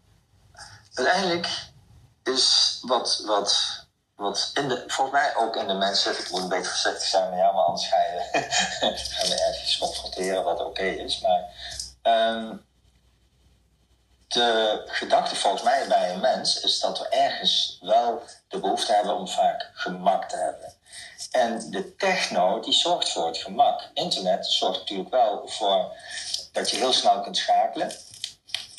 uiteindelijk 0.94 1.73
is 2.23 2.78
wat, 2.87 3.23
wat 3.26 3.84
wat 4.16 4.50
in 4.54 4.68
de, 4.68 4.85
volgens 4.87 5.21
mij 5.21 5.37
ook 5.37 5.56
in 5.56 5.66
de 5.66 5.75
mensen, 5.75 6.18
ik 6.18 6.30
moet 6.30 6.42
een 6.42 6.49
beetje 6.49 6.71
voorzichtig 6.71 7.09
zijn, 7.09 7.30
maar 7.30 7.38
ja, 7.38 7.52
maar 7.52 7.64
anders 7.64 7.88
ga 7.88 7.97
je, 7.97 8.28
ga 9.16 9.26
je 9.26 9.44
ergens 9.47 9.78
confronteren 9.78 10.44
wat 10.44 10.64
oké 10.64 10.85
is. 10.85 11.21
Maar 11.21 11.44
ehm, 12.02 12.56
de 14.28 14.83
gedachte 14.87 15.37
volgens 15.37 15.62
mij 15.62 15.88
bij 15.88 16.12
een 16.12 16.21
mens 16.21 16.61
is 16.61 16.80
dat 16.80 16.99
we 16.99 17.09
ergens 17.09 17.78
wel 17.80 18.23
de 18.49 18.59
behoefte 18.59 18.92
hebben 18.92 19.16
om 19.16 19.28
vaak 19.28 19.71
gemak 19.75 20.28
te 20.28 20.37
hebben. 20.37 20.73
En 21.30 21.71
de 21.71 21.97
techno 21.97 22.61
die 22.61 22.73
zorgt 22.73 23.09
voor 23.09 23.26
het 23.26 23.38
gemak. 23.38 23.90
Internet 23.94 24.47
zorgt 24.47 24.78
natuurlijk 24.78 25.11
wel 25.11 25.42
voor 25.49 25.92
dat 26.52 26.71
je 26.71 26.76
heel 26.76 26.92
snel 26.92 27.21
kunt 27.21 27.37
schakelen. 27.37 27.92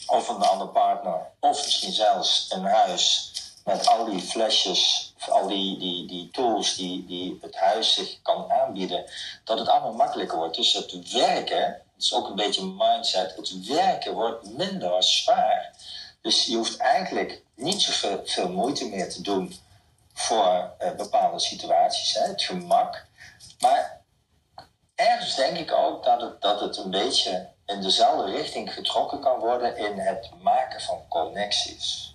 Of 0.08 0.27
een 0.27 0.42
andere 0.42 0.70
partner, 0.70 1.32
of 1.39 1.63
misschien 1.63 1.94
zelfs 1.94 2.46
een 2.50 2.65
huis 2.65 3.32
met 3.63 3.88
al 3.88 4.06
die 4.06 4.22
flesjes, 4.22 5.13
al 5.29 5.48
die, 5.48 5.77
die, 5.77 6.08
die 6.08 6.29
tools 6.32 6.75
die, 6.75 7.05
die 7.05 7.38
het 7.41 7.55
huis 7.55 7.94
zich 7.94 8.22
kan 8.22 8.51
aanbieden, 8.51 9.05
dat 9.44 9.60
het 9.60 9.67
allemaal 9.67 9.94
makkelijker 9.94 10.38
wordt. 10.38 10.55
Dus 10.55 10.74
het 10.74 11.12
werken, 11.12 11.65
het 11.65 12.03
is 12.03 12.13
ook 12.13 12.27
een 12.27 12.36
beetje 12.36 12.65
mindset, 12.65 13.36
het 13.36 13.67
werken 13.67 14.13
wordt 14.13 14.50
minder 14.50 15.03
zwaar. 15.03 15.74
Dus 16.22 16.46
je 16.46 16.55
hoeft 16.55 16.77
eigenlijk 16.77 17.41
niet 17.55 17.82
zoveel 17.82 18.22
veel 18.25 18.50
moeite 18.50 18.89
meer 18.89 19.10
te 19.10 19.22
doen 19.22 19.60
voor 20.13 20.74
uh, 20.82 20.91
bepaalde 20.96 21.39
situaties, 21.39 22.13
hè, 22.13 22.27
het 22.27 22.41
gemak. 22.41 23.05
Maar 23.60 24.01
ergens 24.96 25.36
denk 25.36 25.58
ik 25.58 25.72
ook 25.72 26.03
dat 26.03 26.22
het, 26.22 26.41
dat 26.41 26.60
het 26.60 26.77
een 26.77 26.91
beetje 26.91 27.50
in 27.65 27.82
dezelfde 27.82 28.32
richting 28.32 28.74
getrokken 28.74 29.20
kan 29.20 29.39
worden 29.39 29.77
in 29.77 30.00
het 30.00 30.29
maken 30.41 30.82
van 30.82 31.08
connecties. 31.10 32.15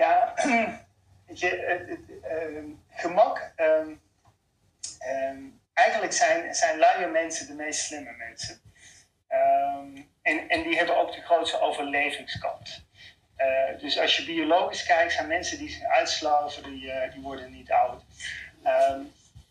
Ja, 0.00 0.34
je, 1.40 1.50
uh, 2.22 2.64
gemak. 2.90 3.52
Ehm, 3.56 3.90
ehm, 4.98 5.38
eigenlijk 5.72 6.12
zijn, 6.12 6.54
zijn 6.54 6.78
luie 6.78 7.06
mensen 7.06 7.46
de 7.46 7.54
meest 7.54 7.80
slimme 7.80 8.12
mensen. 8.12 8.60
En, 10.22 10.48
en 10.48 10.62
die 10.62 10.76
hebben 10.76 10.96
ook 10.96 11.12
de 11.12 11.20
grootste 11.20 11.60
overlevingskans. 11.60 12.84
Uh, 13.38 13.80
dus 13.80 13.98
als 13.98 14.16
je 14.16 14.24
biologisch 14.24 14.86
kijkt, 14.86 15.12
zijn 15.12 15.26
mensen 15.26 15.58
die 15.58 15.70
zich 15.70 15.82
uitsloven, 15.82 16.62
die, 16.62 16.84
uh, 16.84 17.12
die 17.12 17.22
worden 17.22 17.50
niet 17.50 17.70
oud. 17.70 18.02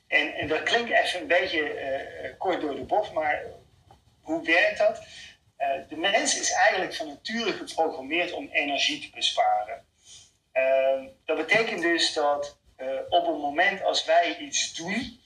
En, 0.08 0.34
en, 0.34 0.48
dat 0.48 0.64
klinkt 0.64 0.92
even 0.92 1.22
een 1.22 1.28
beetje 1.28 1.82
uh, 2.24 2.38
kort 2.38 2.62
door 2.62 2.76
de 2.76 2.84
bocht, 2.84 3.14
maar 3.14 3.42
hoe 4.22 4.46
werkt 4.46 4.78
dat? 4.78 5.04
de 5.90 5.96
mens 5.96 6.40
is 6.40 6.52
eigenlijk 6.52 6.96
van 6.96 7.08
nature 7.08 7.54
geprogrammeerd 7.54 8.32
om 8.32 8.50
energie 8.52 9.02
te 9.02 9.10
besparen. 9.16 9.88
Ehm, 10.60 11.08
dat 11.26 11.38
betekent 11.38 11.82
dus 11.82 12.14
dat 12.14 12.58
op 13.10 13.26
het 13.26 13.38
moment 13.38 13.84
als 13.84 14.06
wij 14.06 14.38
iets 14.38 14.74
doen 14.74 15.20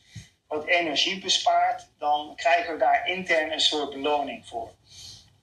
wat 0.47 0.65
energie 0.65 1.19
bespaart, 1.19 1.87
dan 1.97 2.33
krijgen 2.35 2.73
we 2.73 2.79
daar 2.79 3.07
intern 3.07 3.51
een 3.51 3.59
soort 3.59 3.93
beloning 3.93 4.47
voor. 4.47 4.71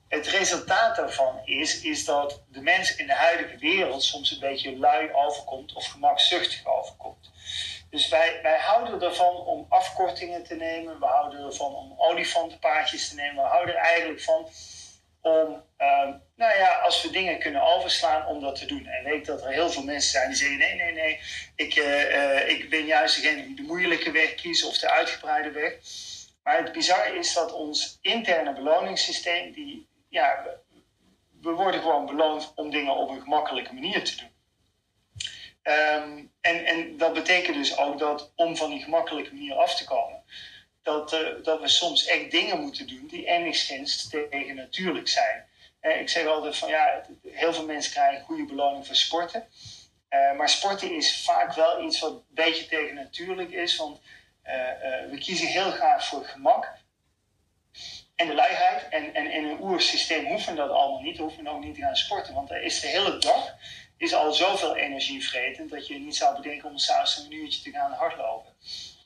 Het 0.07 0.27
resultaat 0.27 0.95
daarvan 0.95 1.41
is, 1.45 1.81
is 1.81 2.05
dat 2.05 2.41
de 2.47 2.61
mens 2.61 2.95
in 2.95 3.07
de 3.07 3.13
huidige 3.13 3.57
wereld 3.57 4.03
soms 4.03 4.31
een 4.31 4.39
beetje 4.39 4.77
lui 4.77 5.13
overkomt 5.13 5.73
of 5.73 5.85
gemakzuchtig 5.85 6.65
overkomt. 6.65 7.31
Dus 7.89 8.09
wij, 8.09 8.39
wij 8.41 8.59
houden 8.59 9.01
ervan 9.01 9.35
om 9.35 9.65
afkortingen 9.69 10.43
te 10.43 10.55
nemen, 10.55 10.99
we 10.99 11.05
houden 11.05 11.45
ervan 11.45 11.75
om 11.75 11.93
olifantenpaardjes 11.97 13.09
te 13.09 13.15
nemen, 13.15 13.43
we 13.43 13.49
houden 13.49 13.75
er 13.75 13.81
eigenlijk 13.81 14.21
van 14.21 14.49
om, 15.21 15.63
ehm, 15.77 16.13
nou 16.35 16.57
ja, 16.57 16.73
als 16.73 17.01
we 17.01 17.09
dingen 17.09 17.39
kunnen 17.39 17.61
overslaan, 17.61 18.27
om 18.27 18.39
dat 18.39 18.55
te 18.55 18.65
doen. 18.65 18.85
En 18.85 19.03
weet 19.03 19.25
dat 19.25 19.43
er 19.43 19.51
heel 19.51 19.69
veel 19.69 19.83
mensen 19.83 20.11
zijn 20.11 20.27
die 20.27 20.37
zeggen: 20.37 20.57
nee, 20.57 20.75
nee, 20.75 20.93
nee, 20.93 21.19
ik, 21.55 21.75
uh, 21.75 22.15
uh, 22.15 22.49
ik 22.49 22.69
ben 22.69 22.85
juist 22.85 23.21
degene 23.21 23.45
die 23.45 23.55
de 23.55 23.61
moeilijke 23.61 24.11
weg 24.11 24.35
kiest 24.35 24.65
of 24.65 24.77
de 24.77 24.89
uitgebreide 24.89 25.51
weg. 25.51 25.73
Maar 26.43 26.57
het 26.63 26.71
bizarre 26.71 27.17
is 27.17 27.33
dat 27.33 27.53
ons 27.53 27.97
interne 28.01 28.53
beloningssysteem, 28.53 29.51
die 29.51 29.87
ja, 30.09 30.45
we, 31.41 31.51
worden 31.51 31.81
gewoon 31.81 32.05
beloond 32.05 32.51
om 32.55 32.71
dingen 32.71 32.95
op 32.95 33.09
een 33.09 33.21
gemakkelijke 33.21 33.73
manier 33.73 34.03
te 34.03 34.15
doen. 34.17 34.29
Um, 35.63 36.31
en, 36.41 36.65
en 36.65 36.97
dat 36.97 37.13
betekent 37.13 37.55
dus 37.55 37.77
ook 37.77 37.99
dat 37.99 38.31
om 38.35 38.55
van 38.55 38.69
die 38.69 38.83
gemakkelijke 38.83 39.33
manier 39.33 39.55
af 39.55 39.75
te 39.75 39.83
komen, 39.83 40.20
dat, 40.83 41.13
uh, 41.13 41.19
dat 41.43 41.61
we 41.61 41.67
soms 41.67 42.05
echt 42.05 42.31
dingen 42.31 42.59
moeten 42.59 42.87
doen 42.87 43.07
die 43.07 43.25
enigszins 43.25 44.09
tegen 44.09 44.55
natuurlijk 44.55 45.07
zijn. 45.07 45.45
Uh, 45.81 45.99
ik 45.99 46.09
zeg 46.09 46.25
altijd 46.25 46.57
van 46.57 46.69
ja, 46.69 47.05
heel 47.27 47.53
veel 47.53 47.65
mensen 47.65 47.91
krijgen 47.91 48.25
goede 48.25 48.45
beloning 48.45 48.85
voor 48.85 48.95
sporten. 48.95 49.47
Uh, 50.09 50.37
maar 50.37 50.49
sporten 50.49 50.95
is 50.95 51.23
vaak 51.23 51.53
wel 51.53 51.83
iets 51.83 51.99
wat 51.99 52.11
een 52.11 52.23
beetje 52.29 52.65
tegen 52.65 52.95
natuurlijk 52.95 53.51
is, 53.51 53.75
want 53.75 53.99
we 55.09 55.17
kiezen 55.19 55.47
heel 55.47 55.71
graag 55.71 56.05
voor 56.05 56.25
gemak 56.25 56.67
en 58.21 58.27
de 58.27 58.33
luiheid. 58.33 58.87
En, 58.89 59.13
en 59.13 59.31
in 59.31 59.43
een 59.43 59.61
oersysteem 59.61 60.25
hoeven 60.25 60.55
dat 60.55 60.69
allemaal 60.69 61.01
niet. 61.01 61.17
Hoeven 61.17 61.47
ook 61.47 61.63
niet 61.63 61.75
te 61.75 61.81
gaan 61.81 61.95
sporten. 61.95 62.33
Want 62.33 62.51
er 62.51 62.61
is 62.61 62.79
de 62.79 62.87
hele 62.87 63.17
dag 63.17 63.55
is 63.97 64.13
al 64.13 64.33
zoveel 64.33 64.75
energie 64.75 65.27
vretend 65.27 65.69
dat 65.69 65.87
je 65.87 65.99
niet 65.99 66.15
zou 66.15 66.35
bedenken 66.35 66.69
om 66.69 66.77
s'avonds 66.77 67.17
een 67.17 67.33
uurtje 67.33 67.61
te 67.61 67.71
gaan 67.71 67.91
hardlopen. 67.91 68.53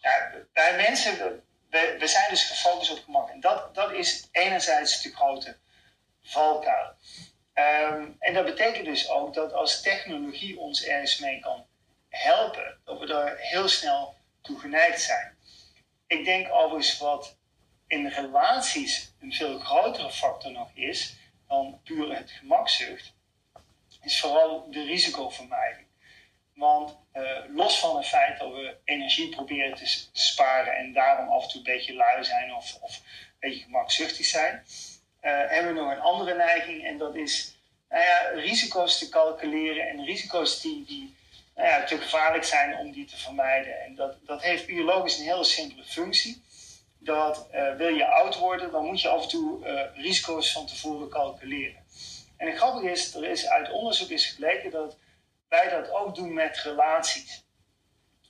Ja, 0.02 0.32
mensen, 0.76 1.44
we, 1.76 1.96
we 2.00 2.08
zijn 2.08 2.30
dus 2.30 2.44
gefocust 2.44 2.92
op 2.92 3.04
gemak. 3.04 3.30
En 3.30 3.40
dat, 3.40 3.76
dat 3.76 3.92
is 3.92 4.28
enerzijds 4.32 5.02
de 5.02 5.16
grote 5.16 5.58
valkuil. 6.22 6.94
Um, 7.54 8.16
en 8.20 8.34
dat 8.34 8.46
betekent 8.46 8.86
dus 8.86 9.10
ook 9.10 9.34
dat 9.34 9.54
als 9.54 9.82
technologie 9.82 10.60
ons 10.60 10.84
ergens 10.84 11.20
mee 11.20 11.40
kan 11.40 11.66
helpen, 12.10 12.80
dat 12.84 13.00
we 13.00 13.06
daar 13.06 13.38
heel 13.38 13.68
snel 13.68 14.16
toe 14.42 14.60
geneigd 14.60 15.02
zijn. 15.02 15.38
Ik 16.08 16.26
denk 16.26 16.54
overigens 16.54 16.98
wat 16.98 17.38
in 17.88 18.08
relaties 18.08 19.14
een 19.20 19.34
veel 19.34 19.60
grotere 19.60 20.12
factor 20.12 20.52
nog 20.52 20.70
is 20.74 21.16
dan 21.48 21.82
puur 21.84 22.16
het 22.18 22.32
gemakzucht, 22.32 23.14
is 24.02 24.20
vooral 24.20 24.72
de 24.72 24.84
risicovermijding. 24.84 25.85
Want 26.56 26.98
uh, 27.14 27.40
los 27.56 27.80
van 27.80 27.98
het 27.98 28.08
feit 28.08 28.40
dat 28.40 28.52
we 28.52 28.76
energie 28.84 29.30
proberen 29.30 29.76
te 29.76 30.08
sparen 30.12 30.76
en 30.76 30.94
daarom 30.94 31.30
af 31.30 31.44
en 31.44 31.50
toe 31.50 31.58
een 31.58 31.64
beetje 31.64 31.94
lui 31.94 32.24
zijn 32.24 32.54
of, 32.54 32.78
of 32.82 32.98
een 32.98 33.04
beetje 33.40 33.64
gemakzuchtig 33.64 34.26
zijn, 34.26 34.54
uh, 35.22 35.32
hebben 35.48 35.74
we 35.74 35.80
nog 35.80 35.92
een 35.92 36.00
andere 36.00 36.36
neiging 36.36 36.86
en 36.86 36.98
dat 36.98 37.16
is 37.16 37.56
nou 37.90 38.04
ja, 38.04 38.30
risico's 38.34 38.98
te 38.98 39.10
calculeren 39.10 39.90
en 39.90 40.06
risico's 40.06 40.62
die, 40.62 40.86
die 40.86 41.16
nou 41.56 41.68
ja, 41.68 41.84
te 41.84 41.98
gevaarlijk 41.98 42.44
zijn 42.44 42.78
om 42.78 42.92
die 42.92 43.06
te 43.06 43.18
vermijden. 43.18 43.82
En 43.82 43.96
dat, 43.96 44.16
dat 44.26 44.42
heeft 44.42 44.66
biologisch 44.66 45.18
een 45.18 45.26
hele 45.26 45.44
simpele 45.44 45.84
functie 45.84 46.44
dat 46.98 47.48
uh, 47.54 47.76
wil 47.76 47.96
je 47.96 48.06
oud 48.06 48.38
worden, 48.38 48.72
dan 48.72 48.86
moet 48.86 49.02
je 49.02 49.08
af 49.08 49.24
en 49.24 49.30
toe 49.30 49.66
risico's 49.94 50.52
van 50.52 50.66
tevoren 50.66 51.10
calculeren. 51.10 51.84
En 52.38 52.48
het 52.48 52.58
grappige 52.58 52.92
is, 52.92 53.16
er 53.16 53.24
is 53.24 53.48
uit 53.48 53.72
onderzoek 53.72 54.10
is 54.10 54.26
gebleken 54.26 54.72
dat 54.72 54.98
wij 55.50 55.70
dat 55.70 55.92
ook 55.92 56.16
doen 56.16 56.34
met 56.34 56.58
relaties. 56.58 57.46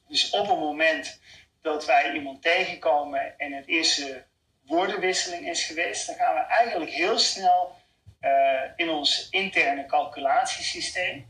Dus 0.07 0.29
op 0.29 0.47
het 0.47 0.59
moment 0.59 1.19
dat 1.61 1.85
wij 1.85 2.11
iemand 2.11 2.41
tegenkomen 2.41 3.39
en 3.39 3.53
het 3.53 3.67
eerste 3.67 4.25
woordenwisseling 4.65 5.49
is 5.49 5.63
geweest, 5.63 6.07
dan 6.07 6.15
gaan 6.15 6.33
we 6.33 6.39
eigenlijk 6.39 6.91
heel 6.91 7.19
snel 7.19 7.75
uh, 8.21 8.61
in 8.75 8.89
ons 8.89 9.29
interne 9.29 9.85
calculatiesysteem. 9.85 11.27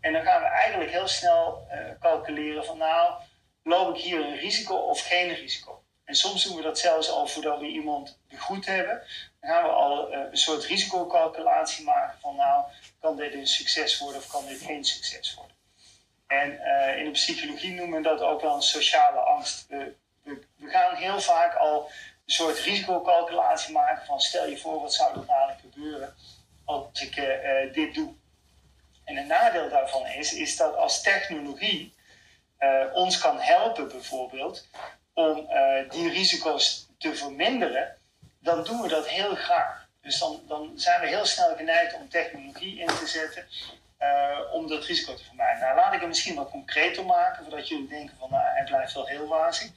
En 0.00 0.12
dan 0.12 0.22
gaan 0.22 0.40
we 0.42 0.46
eigenlijk 0.46 0.90
heel 0.90 1.08
snel 1.08 1.68
calculeren 2.00 2.64
van 2.64 2.78
nou, 2.78 3.22
loop 3.62 3.96
ik 3.96 4.02
hier 4.02 4.20
een 4.20 4.36
risico 4.36 4.74
of 4.74 5.06
geen 5.06 5.34
risico. 5.34 5.82
En 6.04 6.14
soms 6.14 6.44
doen 6.44 6.56
we 6.56 6.62
dat 6.62 6.78
zelfs 6.78 7.10
al 7.10 7.26
voordat 7.26 7.60
we 7.60 7.66
iemand 7.66 8.18
begroet 8.28 8.66
hebben. 8.66 9.02
Gaan 9.40 9.62
we 9.62 9.70
al 9.70 10.12
uh, 10.12 10.18
een 10.30 10.36
soort 10.36 10.64
risicocalculatie 10.64 11.84
maken 11.84 12.20
van 12.20 12.36
nou, 12.36 12.64
kan 13.00 13.16
dit 13.16 13.34
een 13.34 13.46
succes 13.46 13.98
worden 13.98 14.20
of 14.20 14.30
kan 14.30 14.46
dit 14.46 14.60
geen 14.60 14.84
succes 14.84 15.34
worden. 15.34 15.56
En 16.26 16.52
uh, 16.52 16.98
in 16.98 17.04
de 17.04 17.10
psychologie 17.10 17.72
noemen 17.72 18.02
we 18.02 18.08
dat 18.08 18.20
ook 18.20 18.40
wel 18.40 18.54
een 18.54 18.62
sociale 18.62 19.18
angst. 19.18 19.66
We, 19.68 19.94
gaan 20.58 20.94
heel 20.94 21.20
vaak 21.20 21.54
al 21.54 21.90
een 22.26 22.32
soort 22.32 22.58
risicocalculatie 22.58 23.72
maken 23.72 24.06
van 24.06 24.20
stel 24.20 24.46
je 24.46 24.58
voor 24.58 24.80
wat 24.80 24.94
zou 24.94 25.18
er 25.18 25.26
dadelijk 25.26 25.60
gebeuren 25.60 26.14
als 26.64 27.02
ik 27.02 27.16
uh, 27.16 27.72
dit 27.72 27.94
doe. 27.94 28.14
En 29.04 29.16
een 29.16 29.26
nadeel 29.26 29.68
daarvan 29.68 30.06
is, 30.06 30.32
is 30.32 30.56
dat 30.56 30.76
als 30.76 31.02
technologie 31.02 31.94
ons 32.92 33.18
kan 33.18 33.40
helpen 33.40 33.88
bijvoorbeeld 33.88 34.66
om 35.14 35.48
die 35.88 36.10
risico's 36.10 36.88
te 36.98 37.14
verminderen, 37.14 37.97
dan 38.38 38.64
doen 38.64 38.82
we 38.82 38.88
dat 38.88 39.08
heel 39.08 39.34
graag. 39.34 39.86
Dus 40.00 40.18
dan, 40.18 40.42
dan 40.46 40.72
zijn 40.74 41.00
we 41.00 41.06
heel 41.06 41.26
snel 41.26 41.56
geneigd 41.56 41.94
om 41.94 42.08
technologie 42.08 42.78
in 42.78 42.86
te 42.86 43.06
zetten 43.06 43.46
uh, 43.98 44.52
om 44.52 44.68
dat 44.68 44.84
risico 44.84 45.14
te 45.14 45.24
vermijden. 45.24 45.60
Nou, 45.60 45.76
laat 45.76 45.92
ik 45.92 46.00
het 46.00 46.08
misschien 46.08 46.34
wat 46.34 46.50
concreter 46.50 47.04
maken, 47.04 47.42
voordat 47.42 47.68
jullie 47.68 47.88
denken 47.88 48.16
van 48.18 48.30
nou, 48.30 48.42
hij 48.42 48.64
blijft 48.64 48.92
wel 48.92 49.06
heel 49.06 49.26
wazig. 49.26 49.70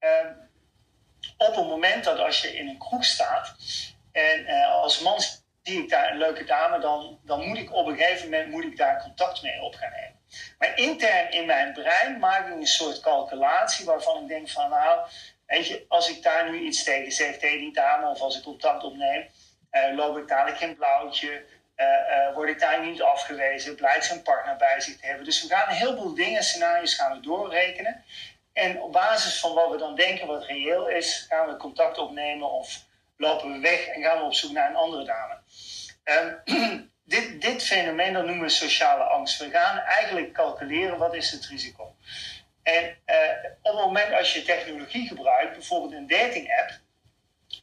Uh, 0.00 0.30
op 1.36 1.54
het 1.54 1.66
moment 1.66 2.04
dat 2.04 2.18
als 2.18 2.40
je 2.40 2.56
in 2.56 2.68
een 2.68 2.78
kroeg 2.78 3.04
staat 3.04 3.54
en 4.12 4.40
uh, 4.40 4.72
als 4.72 5.00
man 5.00 5.20
zie 5.62 5.82
ik 5.82 5.88
daar 5.88 6.10
een 6.10 6.18
leuke 6.18 6.44
dame, 6.44 6.78
dan, 6.78 7.18
dan 7.22 7.46
moet 7.46 7.58
ik 7.58 7.72
op 7.72 7.86
een 7.86 7.96
gegeven 7.96 8.30
moment 8.30 8.50
moet 8.50 8.64
ik 8.64 8.76
daar 8.76 9.02
contact 9.02 9.42
mee 9.42 9.62
op 9.62 9.74
gaan 9.74 9.90
nemen. 9.90 10.16
Maar 10.58 10.78
intern 10.78 11.30
in 11.30 11.46
mijn 11.46 11.72
brein 11.72 12.18
maak 12.18 12.46
ik 12.46 12.54
een 12.54 12.66
soort 12.66 13.00
calculatie 13.00 13.84
waarvan 13.84 14.22
ik 14.22 14.28
denk 14.28 14.48
van 14.48 14.70
nou, 14.70 15.08
weet 15.48 15.66
je, 15.66 15.84
als 15.88 16.10
ik 16.10 16.22
daar 16.22 16.50
nu 16.50 16.58
iets 16.60 16.82
tegen 16.82 17.12
zeg 17.12 17.38
tegen 17.38 17.58
die 17.58 17.72
dame 17.72 18.08
of 18.08 18.20
als 18.20 18.36
ik 18.36 18.42
contact 18.42 18.84
opneem, 18.84 19.26
uh, 19.72 19.96
loop 19.96 20.16
ik 20.16 20.28
dadelijk 20.28 20.56
geen 20.56 20.76
blauwtje, 20.76 21.44
uh, 21.76 21.86
uh, 21.86 22.34
word 22.34 22.48
ik 22.48 22.60
daar 22.60 22.84
niet 22.86 23.02
afgewezen, 23.02 23.74
blijkt 23.74 24.04
zijn 24.04 24.22
partner 24.22 24.56
bij 24.56 24.80
zich 24.80 24.96
te 24.96 25.06
hebben. 25.06 25.24
Dus 25.24 25.42
we 25.42 25.54
gaan 25.54 25.68
een 25.68 25.74
heleboel 25.74 26.14
dingen, 26.14 26.42
scenario's 26.42 26.94
gaan 26.94 27.16
we 27.16 27.20
doorrekenen. 27.20 28.04
En 28.52 28.80
op 28.80 28.92
basis 28.92 29.40
van 29.40 29.54
wat 29.54 29.70
we 29.70 29.76
dan 29.76 29.94
denken 29.94 30.26
wat 30.26 30.44
reëel 30.44 30.88
is, 30.88 31.26
gaan 31.28 31.46
we 31.48 31.56
contact 31.56 31.98
opnemen 31.98 32.50
of 32.50 32.84
lopen 33.16 33.52
we 33.52 33.58
weg 33.58 33.86
en 33.86 34.02
gaan 34.02 34.18
we 34.18 34.24
op 34.24 34.34
zoek 34.34 34.52
naar 34.52 34.70
een 34.70 34.76
andere 34.76 35.04
dame. 35.04 35.38
Um, 36.04 36.90
dit, 37.04 37.42
dit 37.42 37.62
fenomeen 37.62 38.12
dat 38.12 38.24
noemen 38.24 38.44
we 38.44 38.52
sociale 38.52 39.02
angst. 39.02 39.38
We 39.38 39.50
gaan 39.50 39.78
eigenlijk 39.78 40.32
calculeren 40.32 40.98
wat 40.98 41.14
is 41.14 41.30
het 41.30 41.46
risico. 41.46 41.94
En 42.74 42.84
uh, 43.06 43.50
op 43.62 43.72
het 43.72 43.84
moment 43.84 44.12
als 44.12 44.34
je 44.34 44.42
technologie 44.42 45.08
gebruikt, 45.08 45.52
bijvoorbeeld 45.52 45.92
een 45.92 46.06
dating 46.06 46.48
app, 46.60 46.70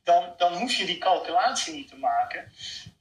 dan, 0.04 0.34
dan 0.38 0.54
hoef 0.54 0.74
je 0.74 0.86
die 0.86 0.98
calculatie 0.98 1.74
niet 1.74 1.90
te 1.90 1.98
maken. 1.98 2.52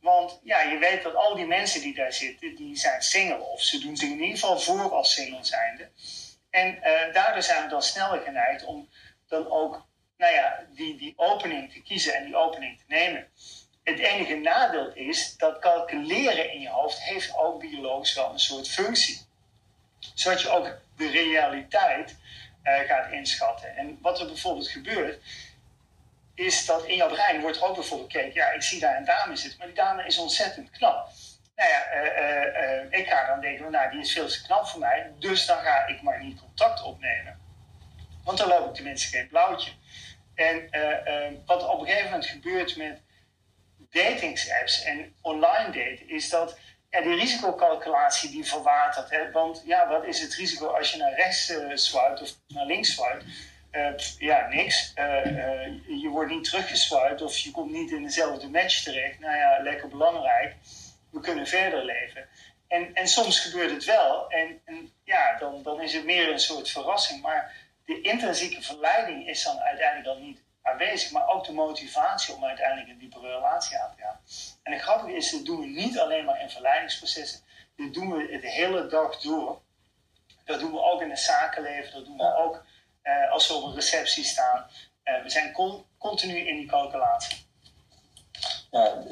Want 0.01 0.41
ja, 0.43 0.61
je 0.61 0.79
weet 0.79 1.03
dat 1.03 1.15
al 1.15 1.35
die 1.35 1.47
mensen 1.47 1.81
die 1.81 1.95
daar 1.95 2.13
zitten, 2.13 2.57
die 2.57 2.77
zijn 2.77 3.03
single. 3.03 3.43
Of 3.43 3.63
ze 3.63 3.79
doen 3.79 3.97
zich 3.97 4.09
in 4.09 4.21
ieder 4.21 4.39
geval 4.39 4.59
voor 4.59 4.93
als 4.93 5.15
single 5.15 5.45
zijnde. 5.45 5.91
En 6.51 6.77
uh, 6.77 7.13
daardoor 7.13 7.43
zijn 7.43 7.63
we 7.63 7.69
dan 7.69 7.83
sneller 7.83 8.21
geneigd 8.21 8.65
om 8.65 8.89
dan 9.29 9.51
ook 9.51 9.87
nou 10.17 10.35
ja, 10.35 10.67
die, 10.75 10.97
die 10.97 11.13
opening 11.17 11.73
te 11.73 11.83
kiezen 11.83 12.15
en 12.15 12.25
die 12.25 12.37
opening 12.37 12.79
te 12.79 12.85
nemen. 12.87 13.29
Het 13.83 13.99
enige 13.99 14.35
nadeel 14.35 14.93
is 14.95 15.37
dat 15.37 15.59
calculeren 15.59 16.53
in 16.53 16.61
je 16.61 16.69
hoofd 16.69 17.03
heeft 17.03 17.37
ook 17.37 17.61
biologisch 17.61 18.15
wel 18.15 18.33
een 18.33 18.39
soort 18.39 18.69
functie. 18.69 19.24
Zodat 20.15 20.41
je 20.41 20.49
ook 20.49 20.79
de 20.97 21.11
realiteit 21.11 22.17
uh, 22.65 22.79
gaat 22.79 23.13
inschatten. 23.13 23.77
En 23.77 23.99
wat 24.03 24.21
er 24.21 24.27
bijvoorbeeld 24.27 24.69
gebeurt, 24.69 25.23
is 26.35 26.67
dat 26.67 26.85
in 26.85 26.97
jouw 26.97 27.09
brein 27.09 27.41
wordt 27.41 27.57
er 27.57 27.65
ook 27.65 27.75
bijvoorbeeld 27.75 28.13
gekeken, 28.13 28.35
ja, 28.35 28.51
ik 28.51 28.63
zie 28.63 28.81
daar 28.81 28.97
een 28.97 29.05
dame 29.05 29.37
zitten, 29.37 29.59
maar 29.59 29.67
die 29.67 29.77
dame 29.77 30.07
is 30.07 30.19
ontzettend 30.19 30.71
knap. 30.71 31.09
Nou 31.57 31.71
ja, 31.71 31.95
uh, 31.95 32.83
uh, 32.91 32.99
ik 32.99 33.09
ga 33.09 33.27
dan 33.27 33.41
denken, 33.41 33.71
nou, 33.71 33.91
die 33.91 34.01
is 34.01 34.13
veel 34.13 34.29
te 34.29 34.43
knap 34.43 34.67
voor 34.67 34.81
mij, 34.81 35.13
dus 35.19 35.47
dan 35.47 35.59
ga 35.59 35.87
ik 35.87 36.03
maar 36.03 36.25
niet 36.25 36.41
contact 36.41 36.83
opnemen. 36.83 37.41
Want 38.25 38.39
dan 38.39 38.49
loop 38.49 38.69
ik 38.69 38.75
tenminste 38.75 39.17
geen 39.17 39.29
blauwtje. 39.29 39.71
En 40.35 40.71
wat 41.47 41.69
op 41.69 41.81
een 41.81 41.87
gegeven 41.87 42.11
moment 42.11 42.27
gebeurt 42.27 42.77
met 42.77 43.01
datingsapps 43.91 44.83
en 44.83 45.15
online 45.21 45.71
daten, 45.71 46.09
is 46.09 46.29
dat 46.29 46.59
ja, 46.95 47.01
die 47.01 47.15
risicocalculatie 47.15 48.31
die 48.31 48.45
verwatert. 48.45 49.11
Hè? 49.11 49.31
Want 49.31 49.63
ja, 49.65 49.89
wat 49.89 50.05
is 50.05 50.21
het 50.21 50.35
risico 50.35 50.67
als 50.67 50.91
je 50.91 50.99
naar 50.99 51.15
rechts 51.15 51.51
uh, 51.51 52.23
of 52.23 52.37
naar 52.49 52.67
links 52.67 52.93
swipe? 52.93 53.25
Uh, 53.73 53.99
ja, 54.19 54.47
niks. 54.49 54.93
Uh, 54.97 55.25
je 56.03 56.09
wordt 56.11 56.31
niet 56.31 56.45
teruggeswiped 56.45 57.23
of 57.23 57.37
je 57.37 57.51
komt 57.51 57.71
niet 57.71 57.91
in 57.91 58.03
dezelfde 58.03 58.49
match 58.49 58.83
terecht. 58.83 59.19
Nou 59.19 59.37
ja, 59.37 59.63
lekker 59.63 59.89
belangrijk. 59.89 60.55
We 61.11 61.21
kunnen 61.21 61.47
verder 61.47 61.85
leven. 61.85 62.29
En, 62.69 62.95
en 62.95 63.09
soms 63.09 63.41
gebeurt 63.41 63.71
het 63.71 63.85
wel. 63.85 64.31
En, 64.31 64.61
en 64.65 64.93
ja, 65.05 65.39
dan, 65.39 65.63
dan 65.63 65.83
is 65.83 65.93
het 65.93 66.05
meer 66.05 66.33
een 66.33 66.39
soort 66.39 66.71
verrassing. 66.71 67.23
Maar 67.23 67.53
de 67.85 68.01
intrinsieke 68.01 68.63
verleiding 68.63 69.29
is 69.29 69.45
dan 69.45 69.59
uiteindelijk 69.59 70.07
dan 70.07 70.23
niet 70.23 70.43
aanwezig, 70.63 71.11
maar 71.11 71.29
ook 71.29 71.45
de 71.45 71.53
motivatie 71.53 72.35
om 72.35 72.45
uiteindelijk 72.45 72.89
een 72.89 72.99
diepere 72.99 73.35
relatie 73.35 73.79
aan 73.79 73.95
te 73.97 74.03
gaan. 74.03 74.21
En 74.65 74.73
het 74.73 74.83
grappige 74.83 75.17
is, 75.17 75.31
dat 75.31 75.45
doen 75.45 75.61
we 75.61 75.67
niet 75.67 75.99
alleen 75.99 76.25
maar 76.25 76.41
in 76.41 76.51
verleidingsprocessen, 76.51 77.41
dit 77.77 77.95
doen 77.95 78.13
we 78.13 78.39
de 78.41 78.51
hele 78.51 78.87
dag 78.87 79.21
door. 79.21 79.61
Dat 80.45 80.61
doen 80.61 80.73
we 80.73 80.83
ook 80.83 81.01
in 81.01 81.11
het 81.11 81.19
zakenleven, 81.19 81.93
dat 81.93 82.05
doen 82.05 82.17
we 82.17 82.37
ook 82.37 82.65
uh, 83.03 83.33
als 83.33 83.49
we 83.49 83.55
op 83.55 83.65
een 83.65 83.75
receptie 83.75 84.25
staan. 84.25 84.67
Uh, 85.05 85.23
we 85.23 85.31
zijn 85.31 85.53
con 85.53 85.85
continu 85.99 86.37
in 86.37 86.57
die 86.57 86.67
calculatie. 86.67 87.47
Ja, 88.71 89.03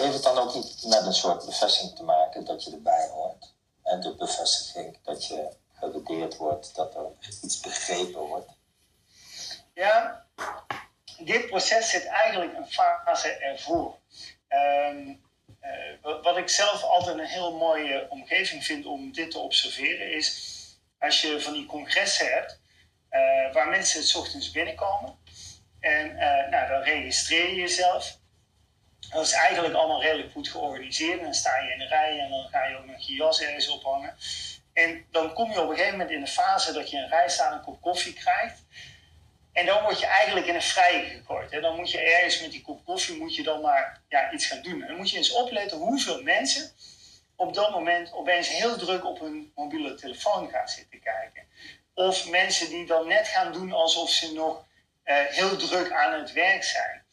heeft 0.00 0.14
het 0.14 0.22
dan 0.22 0.38
ook 0.38 0.54
niet 0.54 0.84
met 0.88 1.06
een 1.06 1.12
soort 1.12 1.46
bevestiging 1.46 1.96
te 1.96 2.02
maken 2.02 2.44
dat 2.44 2.64
je 2.64 2.70
erbij 2.70 3.08
hoort? 3.08 3.54
En 3.82 4.00
de 4.00 4.14
bevestiging 4.14 4.98
dat 5.02 5.26
je 5.26 5.48
gewaardeerd 5.72 6.36
wordt, 6.36 6.74
dat 6.74 6.94
er 6.94 7.10
iets 7.42 7.60
begrepen 7.60 8.20
wordt? 8.20 8.50
Ja, 9.74 10.26
dit 11.18 11.46
proces 11.46 11.90
zit 11.90 12.06
eigenlijk 12.06 12.56
een 12.56 12.70
fase 12.70 13.28
ervoor. 13.28 13.98
Um, 14.50 15.22
uh, 16.04 16.22
wat 16.22 16.36
ik 16.36 16.48
zelf 16.48 16.82
altijd 16.82 17.18
een 17.18 17.24
heel 17.24 17.56
mooie 17.56 18.06
omgeving 18.08 18.64
vind 18.64 18.86
om 18.86 19.12
dit 19.12 19.30
te 19.30 19.38
observeren 19.38 20.12
is 20.12 20.58
als 20.98 21.20
je 21.20 21.40
van 21.40 21.52
die 21.52 21.66
congressen 21.66 22.26
hebt 22.26 22.60
uh, 23.10 23.52
waar 23.52 23.68
mensen 23.68 24.00
het 24.00 24.16
ochtends 24.16 24.50
binnenkomen 24.50 25.18
en 25.80 26.10
uh, 26.10 26.48
nou, 26.50 26.68
dan 26.68 26.82
registreer 26.82 27.48
je 27.48 27.54
jezelf. 27.54 28.18
Dat 29.10 29.24
is 29.24 29.32
eigenlijk 29.32 29.74
allemaal 29.74 30.02
redelijk 30.02 30.32
goed 30.32 30.48
georganiseerd. 30.48 31.20
Dan 31.20 31.34
sta 31.34 31.58
je 31.58 31.72
in 31.72 31.78
de 31.78 31.86
rij 31.86 32.18
en 32.18 32.30
dan 32.30 32.48
ga 32.48 32.64
je 32.64 32.76
ook 32.76 32.86
nog 32.86 33.00
je 33.00 33.14
jas 33.14 33.42
ergens 33.42 33.68
ophangen. 33.68 34.16
En 34.72 35.06
dan 35.10 35.32
kom 35.32 35.52
je 35.52 35.60
op 35.60 35.68
een 35.68 35.76
gegeven 35.76 35.98
moment 35.98 36.10
in 36.10 36.20
de 36.20 36.30
fase 36.30 36.72
dat 36.72 36.90
je 36.90 36.96
een 36.96 37.08
rij 37.08 37.28
staat, 37.28 37.52
een 37.52 37.62
kop 37.62 37.80
koffie 37.80 38.12
krijgt. 38.12 38.64
En 39.52 39.66
dan 39.66 39.82
word 39.82 40.00
je 40.00 40.06
eigenlijk 40.06 40.46
in 40.46 40.54
een 40.54 40.62
vrije 40.62 41.04
gegooid. 41.04 41.62
Dan 41.62 41.76
moet 41.76 41.90
je 41.90 41.98
ergens 42.00 42.40
met 42.40 42.50
die 42.50 42.62
kop 42.62 42.84
koffie 42.84 43.16
moet 43.16 43.34
je 43.34 43.42
dan 43.42 43.60
maar 43.60 44.00
ja, 44.08 44.32
iets 44.32 44.46
gaan 44.46 44.62
doen. 44.62 44.82
En 44.82 44.88
dan 44.88 44.96
moet 44.96 45.10
je 45.10 45.16
eens 45.16 45.32
opletten 45.32 45.78
hoeveel 45.78 46.22
mensen 46.22 46.72
op 47.36 47.54
dat 47.54 47.70
moment 47.70 48.12
opeens 48.12 48.48
heel 48.48 48.76
druk 48.76 49.04
op 49.04 49.20
hun 49.20 49.52
mobiele 49.54 49.94
telefoon 49.94 50.48
gaan 50.48 50.68
zitten 50.68 51.00
kijken. 51.00 51.42
Of 51.94 52.30
mensen 52.30 52.68
die 52.68 52.86
dan 52.86 53.08
net 53.08 53.28
gaan 53.28 53.52
doen 53.52 53.72
alsof 53.72 54.10
ze 54.10 54.32
nog 54.32 54.64
uh, 55.04 55.16
heel 55.16 55.56
druk 55.56 55.92
aan 55.92 56.20
het 56.20 56.32
werk 56.32 56.64
zijn. 56.64 57.04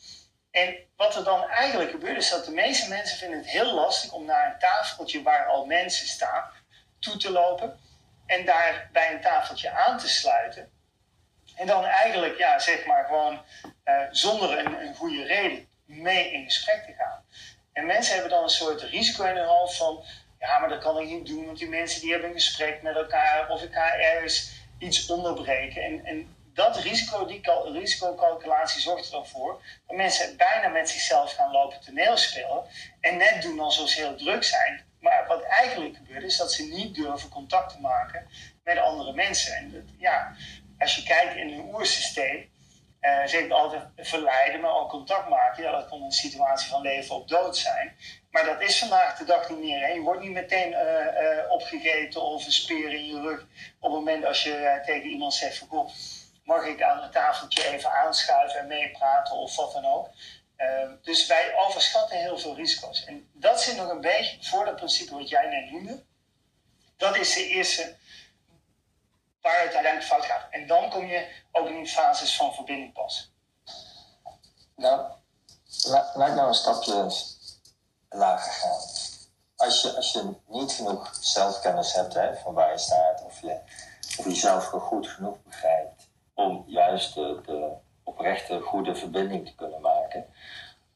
En 0.52 0.78
wat 0.95 1.15
er 1.15 1.23
dan 1.23 1.50
eigenlijk 1.50 1.91
gebeurt 1.91 2.17
is 2.17 2.30
dat 2.30 2.45
de 2.45 2.52
meeste 2.52 2.89
mensen 2.89 3.17
vinden 3.17 3.38
het 3.38 3.50
heel 3.50 3.73
lastig 3.73 4.12
om 4.12 4.26
naar 4.26 4.54
een 4.54 4.60
tafeltje 4.60 5.21
waar 5.21 5.45
al 5.45 5.65
mensen 5.65 6.08
staan 6.08 6.52
toe 7.00 7.17
te 7.17 7.32
lopen. 7.32 7.80
En 8.26 8.45
daar 8.45 8.89
bij 8.91 9.13
een 9.13 9.21
tafeltje 9.21 9.69
aan 9.69 9.97
te 9.97 10.10
sluiten. 10.10 10.71
En 11.58 11.67
dan 11.67 11.86
eigenlijk, 11.86 12.38
ja, 12.38 12.60
zeg 12.60 12.86
maar 12.86 13.06
gewoon 13.06 13.41
uh, 13.86 14.02
zonder 14.12 14.60
een, 14.60 14.82
een, 14.82 14.96
goede 14.96 15.24
reden 15.24 15.67
mee 15.86 16.32
in 16.32 16.43
gesprek 16.43 16.84
te 16.86 16.93
gaan. 16.93 17.24
En 17.74 17.86
mensen 17.86 18.13
hebben 18.13 18.32
dan 18.32 18.43
een 18.43 18.50
soort 18.50 18.82
risico 18.82 19.24
in 19.24 19.36
hun 19.36 19.46
hoofd 19.46 19.78
van, 19.78 20.04
ja, 20.39 20.60
maar 20.60 20.70
dat 20.70 20.82
kan 20.82 21.00
ik 21.00 21.10
niet 21.10 21.28
doen, 21.28 21.46
want 21.46 21.58
die 21.58 21.70
mensen 21.70 22.02
die 22.02 22.12
hebben 22.12 22.30
een 22.30 22.36
gesprek 22.36 22.82
met 22.82 22.96
elkaar 22.96 23.50
of 23.50 23.62
elkaar 23.62 24.00
ergens 24.00 24.52
iets 24.80 25.10
onderbreken. 25.10 25.84
En, 25.84 26.06
en 26.06 26.36
dat 26.54 26.78
risico, 26.78 27.26
die 27.26 27.41
risicocalculatie 27.72 28.82
zorgt 28.82 29.13
er 29.13 29.26
voor 29.26 29.62
dat 29.88 29.98
mensen 29.98 30.38
bijna 30.38 30.67
met 30.67 30.89
zichzelf 30.89 31.34
gaan 31.34 31.52
lopen 31.52 31.80
toneelspelen 31.80 32.63
en 33.00 33.17
net 33.17 33.41
doen 33.41 33.60
alsof 33.60 33.89
ze 33.89 34.00
heel 34.00 34.15
druk 34.15 34.43
zijn. 34.43 34.86
Maar 35.00 35.26
wat 35.28 35.43
eigenlijk 35.43 35.96
gebeurt 35.96 36.24
is 36.24 36.38
dat 36.38 36.54
ze 36.54 36.63
niet 36.63 36.96
durven 36.96 37.30
contact 37.30 37.72
te 37.72 37.80
maken 37.80 38.28
met 38.63 38.78
andere 38.78 39.13
mensen. 39.13 39.56
En 39.56 39.72
dat, 39.72 39.82
ja, 39.98 40.36
als 40.80 40.96
je 40.96 41.04
kijkt 41.04 41.36
in 41.36 41.48
een 41.48 41.74
oersysteem, 41.74 42.50
uh, 43.02 43.26
ze 43.26 43.36
heeft 43.36 43.52
altijd 43.52 43.84
verleiden, 43.98 44.62
maar 44.62 44.76
ook 44.76 44.90
contact 44.90 45.30
maken. 45.30 45.63
Ja, 45.63 45.72
dat 45.72 45.88
kon 45.88 46.02
een 46.02 46.12
situatie 46.12 46.70
van 46.70 46.82
leven 46.82 47.16
of 47.16 47.26
dood 47.26 47.58
zijn. 47.58 47.98
Maar 48.30 48.46
dat 48.46 48.62
is 48.62 48.80
vandaag 48.80 49.18
de 49.18 49.26
dag 49.26 49.50
niet 49.50 49.60
meer. 49.60 49.94
Je 49.94 50.02
wordt 50.02 50.22
niet 50.22 50.32
meteen 50.32 50.72
uh, 50.72 50.80
uh, 50.80 51.52
opgegeten 51.52 52.22
of 52.22 52.46
een 52.46 52.92
in 52.92 53.06
je 53.06 53.22
rug. 53.22 53.42
Op 53.80 53.92
het 53.92 53.92
moment 53.92 54.26
als 54.26 54.44
je 54.44 54.82
tegen 54.86 55.10
iemand 55.10 55.34
zegt 55.34 55.58
van, 55.58 55.68
goh, 55.68 55.90
mag 56.44 56.66
ik 56.66 56.82
aan 56.82 57.02
het 57.02 57.12
tafeltje 57.12 57.68
even 57.68 57.92
aanschuiven 57.92 58.60
en 58.60 58.68
meepraten 58.68 59.36
of 59.36 59.56
wat 59.56 59.74
dan 59.74 59.86
ook. 59.86 60.10
dus 61.02 61.28
wij 61.28 61.56
overschatten 61.56 62.18
heel 62.18 62.38
veel 62.38 62.56
risico's. 62.56 63.06
En 63.06 63.30
dat 63.34 63.62
zit 63.62 63.76
nog 63.76 63.90
een 63.90 64.02
beetje 64.02 64.38
voor 64.42 64.66
dat 64.66 64.76
principe 64.76 65.16
wat 65.16 65.30
jij 65.30 65.48
net 65.50 65.72
noemde. 65.72 66.04
Dat 66.98 67.18
is 67.18 67.34
de 67.34 67.48
eerste 67.48 67.97
waar 69.48 69.64
het 69.64 69.74
uiteindelijk 69.74 70.04
fout 70.04 70.26
gaat. 70.26 70.48
En 70.50 70.68
dan 70.68 70.90
kom 70.90 71.06
je 71.06 71.28
ook 71.52 71.68
in 71.68 71.76
die 71.76 71.88
fases 71.88 72.36
van 72.36 72.54
verbinding 72.54 72.94
pas. 72.94 73.32
Nou, 74.76 75.12
la, 75.84 76.12
laat 76.14 76.36
nou 76.36 76.48
een 76.48 76.54
stapje 76.54 77.12
lager 78.10 78.52
gaan. 78.52 78.80
Als 79.56 79.82
je, 79.82 79.96
als 79.96 80.12
je 80.12 80.36
niet 80.48 80.72
genoeg 80.72 81.16
zelfkennis 81.20 81.94
hebt 81.94 82.14
hè, 82.14 82.36
van 82.36 82.54
waar 82.54 82.72
je 82.72 82.78
staat, 82.78 83.24
of 83.24 83.42
je, 83.42 83.60
of 84.18 84.26
je 84.26 84.36
zelf 84.36 84.66
goed 84.66 85.08
genoeg 85.08 85.44
begrijpt 85.44 86.08
om 86.34 86.64
juist 86.68 87.14
de, 87.14 87.42
de 87.46 87.72
oprechte, 88.04 88.62
goede 88.62 88.96
verbinding 88.96 89.46
te 89.48 89.56
kunnen 89.56 89.82
maken, 89.82 90.26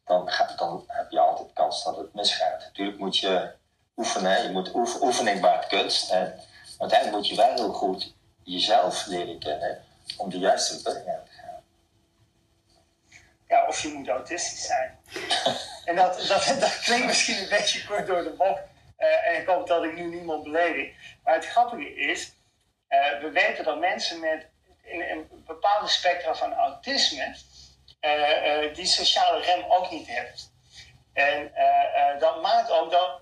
dan, 0.05 0.31
dan 0.55 0.83
heb 0.87 1.11
je 1.11 1.19
altijd 1.19 1.53
kans 1.53 1.83
dat 1.83 1.97
het 1.97 2.13
misgaat. 2.13 2.59
Natuurlijk 2.59 2.99
moet 2.99 3.17
je 3.17 3.53
oefenen, 3.97 4.43
je 4.43 4.51
moet 4.51 4.75
oef, 4.75 5.01
oefening 5.01 5.41
baart 5.41 5.67
kunst. 5.67 6.09
Hè. 6.09 6.31
Uiteindelijk 6.77 7.17
moet 7.17 7.27
je 7.27 7.35
wel 7.35 7.53
heel 7.53 7.73
goed 7.73 8.13
jezelf 8.43 9.05
leren 9.05 9.39
kennen 9.39 9.83
om 10.17 10.29
de 10.29 10.39
juiste 10.39 10.73
verbinding 10.73 11.15
aan 11.15 11.25
te 11.25 11.31
gaan. 11.31 11.63
ja, 13.47 13.67
of 13.67 13.81
je 13.81 13.87
moet 13.87 14.07
autistisch 14.07 14.65
zijn. 14.65 14.99
en 15.85 15.95
dat, 15.95 16.25
dat, 16.27 16.55
dat 16.59 16.79
klinkt 16.79 17.05
misschien 17.05 17.37
een 17.37 17.49
beetje 17.49 17.85
kort 17.85 18.07
door 18.07 18.23
de 18.23 18.29
bocht. 18.29 18.61
Uh, 18.99 19.27
en 19.27 19.41
ik 19.41 19.47
hoop 19.47 19.67
dat 19.67 19.83
ik 19.83 19.95
nu 19.95 20.05
niemand 20.05 20.43
beledig. 20.43 20.93
Maar 21.23 21.33
het 21.33 21.45
grappige 21.45 21.95
is, 21.95 22.31
uh, 22.89 23.21
we 23.21 23.29
weten 23.33 23.63
dat 23.63 23.79
mensen 23.79 24.19
met 24.19 24.47
in 24.83 25.01
een 25.01 25.43
bepaalde 25.45 25.87
spectra 25.87 26.35
van 26.35 26.53
autisme 26.53 27.35
uh, 28.01 28.75
die 28.75 28.85
sociale 28.85 29.41
rem 29.41 29.63
ook 29.67 29.91
niet 29.91 30.07
hebben. 30.07 30.33
En 31.13 31.51
dat 32.19 32.41
maakt 32.41 32.71
ook 32.71 32.91
dat 32.91 33.21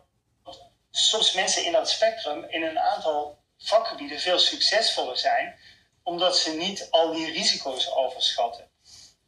soms 0.92 1.34
mensen 1.34 1.66
in 1.66 1.72
dat 1.72 1.90
spectrum 1.90 2.46
in 2.50 2.64
een 2.64 2.80
aantal 2.80 3.39
vakgebieden 3.60 4.20
veel 4.20 4.40
succesvoller 4.40 5.18
zijn, 5.18 5.60
omdat 6.04 6.38
ze 6.38 6.56
niet 6.56 6.88
al 6.90 7.14
die 7.14 7.32
risico's 7.32 7.96
overschatten. 7.96 8.70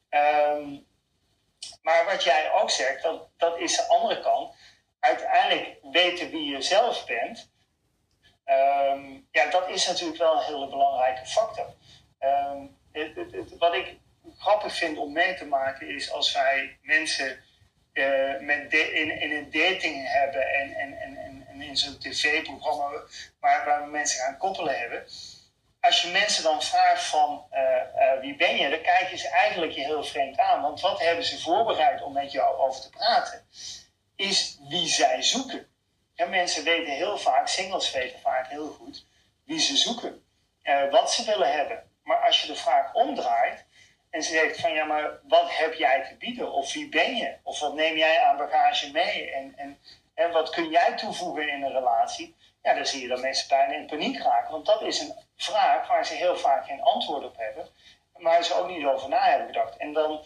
Um, 0.10 0.86
maar 1.82 2.06
wat 2.06 2.24
jij 2.24 2.52
ook 2.52 2.70
zegt, 2.70 3.04
dat, 3.04 3.30
dat 3.38 3.60
is 3.60 3.76
de 3.76 3.88
andere 3.88 4.22
kant. 4.22 4.56
Uiteindelijk 5.00 5.78
weten 5.92 6.30
wie 6.30 6.52
je 6.52 6.62
zelf 6.62 7.06
bent, 7.06 7.52
um, 8.46 9.28
ja, 9.32 9.46
dat 9.50 9.70
is 9.70 9.88
natuurlijk 9.88 10.18
wel 10.18 10.38
een 10.38 10.46
hele 10.46 10.68
belangrijke 10.68 11.26
factor. 11.26 11.74
Um, 12.20 12.78
het, 12.92 13.58
wat 13.58 13.74
ik 13.74 13.98
grappig 14.38 14.76
vind 14.76 14.98
om 14.98 15.12
mee 15.12 15.36
te 15.36 15.46
maken 15.46 15.96
is 15.96 16.12
als 16.12 16.34
wij 16.34 16.78
mensen 16.82 17.44
uh, 17.94 18.40
met 18.40 18.74
in, 18.74 19.22
in 19.22 19.32
een 19.32 19.52
dating 19.52 20.12
hebben 20.12 20.54
en, 20.54 20.74
en, 20.74 20.98
en, 20.98 21.18
en 21.18 21.41
in 21.62 21.78
zo'n 21.78 21.98
tv-programma 21.98 22.90
waar, 23.40 23.66
waar 23.66 23.84
we 23.84 23.90
mensen 23.90 24.20
gaan 24.20 24.38
koppelen 24.38 24.80
hebben 24.80 25.06
als 25.82 26.02
je 26.02 26.12
mensen 26.12 26.44
dan 26.44 26.62
vraagt 26.62 27.04
van 27.04 27.46
uh, 27.54 27.60
uh, 27.60 28.20
wie 28.22 28.36
ben 28.36 28.56
je, 28.56 28.70
dan 28.70 28.82
kijken 28.82 29.18
ze 29.18 29.30
eigenlijk 29.30 29.72
je 29.72 29.82
heel 29.82 30.04
vreemd 30.04 30.40
aan. 30.40 30.62
Want 30.62 30.82
wat 30.82 31.00
hebben 31.00 31.26
ze 31.26 31.42
voorbereid 31.42 32.02
om 32.02 32.14
met 32.14 32.32
jou 32.32 32.58
over 32.58 32.82
te 32.82 32.90
praten? 32.90 33.46
Is 34.16 34.58
wie 34.70 34.88
zij 34.88 35.22
zoeken. 35.22 35.68
Ja, 36.14 36.26
mensen 36.26 36.64
weten 36.64 36.94
heel 36.94 37.18
vaak, 37.18 37.48
singles 37.48 37.92
weten 37.92 38.20
vaak 38.20 38.48
heel 38.48 38.70
goed 38.70 39.06
wie 39.44 39.60
ze 39.60 39.78
zoeken. 39.78 40.24
Uh, 40.64 40.92
wat 40.92 41.14
ze 41.14 41.26
willen 41.26 41.52
hebben. 41.52 41.90
Maar 42.04 42.26
als 42.26 42.42
je 42.42 42.48
de 42.48 42.56
vraag 42.56 42.94
omdraait 42.94 43.66
en 44.10 44.24
ze 44.24 44.32
zegt 44.32 44.60
van 44.60 44.74
ja, 44.74 44.86
maar 44.86 45.20
wat 45.28 45.58
heb 45.58 45.74
jij 45.74 46.06
te 46.10 46.16
bieden? 46.16 46.52
Of 46.52 46.74
wie 46.74 46.90
ben 46.90 47.16
je? 47.16 47.36
Of 47.44 47.60
wat 47.60 47.74
neem 47.74 47.98
jij 47.98 48.22
aan 48.22 48.38
bagage 48.38 48.92
mee? 48.92 49.32
En, 49.32 49.54
en, 49.58 49.80
en 50.22 50.32
wat 50.32 50.50
kun 50.50 50.70
jij 50.70 50.98
toevoegen 50.98 51.50
in 51.50 51.64
een 51.64 51.72
relatie? 51.72 52.36
Ja, 52.62 52.74
dan 52.74 52.86
zie 52.86 53.02
je 53.02 53.08
dat 53.08 53.22
mensen 53.22 53.48
bijna 53.48 53.74
in 53.74 53.86
paniek 53.86 54.22
raken. 54.22 54.52
Want 54.52 54.66
dat 54.66 54.82
is 54.82 55.00
een 55.00 55.14
vraag 55.36 55.88
waar 55.88 56.06
ze 56.06 56.14
heel 56.14 56.38
vaak 56.38 56.66
geen 56.66 56.82
antwoord 56.82 57.24
op 57.24 57.38
hebben. 57.38 57.68
Waar 58.14 58.44
ze 58.44 58.54
ook 58.54 58.68
niet 58.68 58.86
over 58.86 59.10
na 59.10 59.24
hebben 59.24 59.48
gedacht. 59.48 59.78
En 59.78 59.94
dan, 59.94 60.24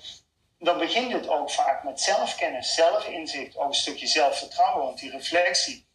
dan 0.60 0.78
begint 0.78 1.12
het 1.12 1.28
ook 1.28 1.52
vaak 1.52 1.84
met 1.84 2.02
zelfkennis, 2.02 2.74
zelfinzicht, 2.74 3.58
ook 3.58 3.68
een 3.68 3.74
stukje 3.74 4.08
zelfvertrouwen. 4.08 4.86
Want 4.86 5.00
die 5.00 5.12
reflectie 5.12 5.86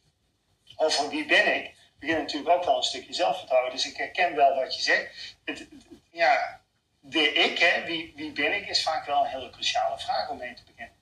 over 0.77 1.09
wie 1.09 1.27
ben 1.27 1.55
ik, 1.55 1.75
begint 1.99 2.19
natuurlijk 2.19 2.57
ook 2.57 2.65
wel 2.65 2.77
een 2.77 2.83
stukje 2.83 3.13
zelfvertrouwen. 3.13 3.73
Dus 3.73 3.87
ik 3.87 3.97
herken 3.97 4.35
wel 4.35 4.55
wat 4.55 4.77
je 4.77 4.83
zegt. 4.83 5.37
Het, 5.45 5.69
ja, 6.11 6.61
de 7.01 7.33
ik, 7.33 7.59
hè, 7.59 7.85
wie, 7.85 8.13
wie 8.17 8.33
ben 8.33 8.55
ik, 8.55 8.69
is 8.69 8.83
vaak 8.83 9.07
wel 9.07 9.21
een 9.21 9.31
hele 9.31 9.51
cruciale 9.51 9.99
vraag 9.99 10.31
om 10.31 10.37
mee 10.37 10.55
te 10.55 10.63
beginnen. 10.65 11.00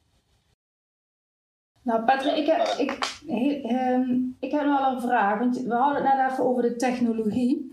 Nou, 1.88 2.04
Patrick, 2.04 2.36
ik 2.36 2.46
heb, 2.46 2.66
ik, 2.66 3.20
um, 3.68 4.36
ik 4.40 4.50
heb 4.50 4.64
nog 4.64 4.80
wel 4.80 4.92
een 4.92 5.00
vraag. 5.00 5.38
Want 5.38 5.62
we 5.62 5.74
hadden 5.74 6.04
het 6.04 6.16
net 6.16 6.30
even 6.30 6.44
over 6.44 6.62
de 6.62 6.76
technologie. 6.76 7.72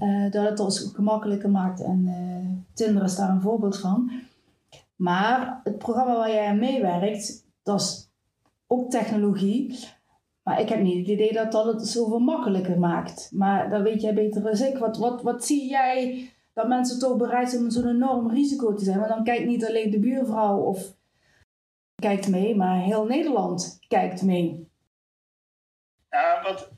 Uh, 0.00 0.30
dat 0.30 0.48
het 0.48 0.60
ons 0.60 0.90
gemakkelijker 0.94 1.50
maakt. 1.50 1.82
En 1.82 2.06
uh, 2.06 2.74
Tinder 2.74 3.02
is 3.02 3.16
daar 3.16 3.30
een 3.30 3.40
voorbeeld 3.40 3.78
van. 3.78 4.10
Maar 4.96 5.60
het 5.64 5.78
programma 5.78 6.16
waar 6.16 6.30
jij 6.30 6.46
aan 6.46 6.58
meewerkt, 6.58 7.46
dat 7.62 7.80
is 7.80 8.10
ook 8.66 8.90
technologie. 8.90 9.78
Maar 10.42 10.60
ik 10.60 10.68
heb 10.68 10.80
niet 10.80 10.98
het 10.98 11.08
idee 11.08 11.32
dat 11.32 11.52
dat 11.52 11.66
het 11.66 11.86
zoveel 11.86 12.20
makkelijker 12.20 12.78
maakt. 12.78 13.30
Maar 13.34 13.70
dat 13.70 13.82
weet 13.82 14.00
jij 14.00 14.14
beter 14.14 14.42
dan 14.42 14.66
ik. 14.66 14.78
Wat, 14.78 14.98
wat, 14.98 15.22
wat 15.22 15.44
zie 15.44 15.68
jij 15.68 16.30
dat 16.52 16.68
mensen 16.68 16.98
toch 16.98 17.16
bereid 17.16 17.50
zijn 17.50 17.62
om 17.62 17.70
zo'n 17.70 17.88
enorm 17.88 18.30
risico 18.30 18.74
te 18.74 18.84
zijn? 18.84 18.98
Maar 18.98 19.08
dan 19.08 19.24
kijkt 19.24 19.46
niet 19.46 19.66
alleen 19.66 19.90
de 19.90 20.00
buurvrouw 20.00 20.58
of 20.58 20.94
kijkt 22.02 22.28
mee, 22.28 22.56
maar 22.56 22.82
heel 22.82 23.04
Nederland 23.04 23.78
kijkt 23.88 24.22
mee. 24.22 24.70
Wat, 26.42 26.68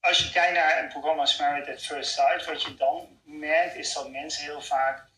als 0.00 0.18
je 0.18 0.32
kijkt 0.32 0.54
naar 0.54 0.82
een 0.82 0.88
programma 0.88 1.20
als 1.20 1.38
Married 1.38 1.68
at 1.68 1.82
First 1.82 2.12
Sight, 2.12 2.46
wat 2.46 2.62
je 2.62 2.74
dan 2.74 3.20
merkt 3.22 3.74
is 3.74 3.94
dat 3.94 4.10
mensen 4.10 4.44
heel 4.44 4.60
vaak. 4.60 5.08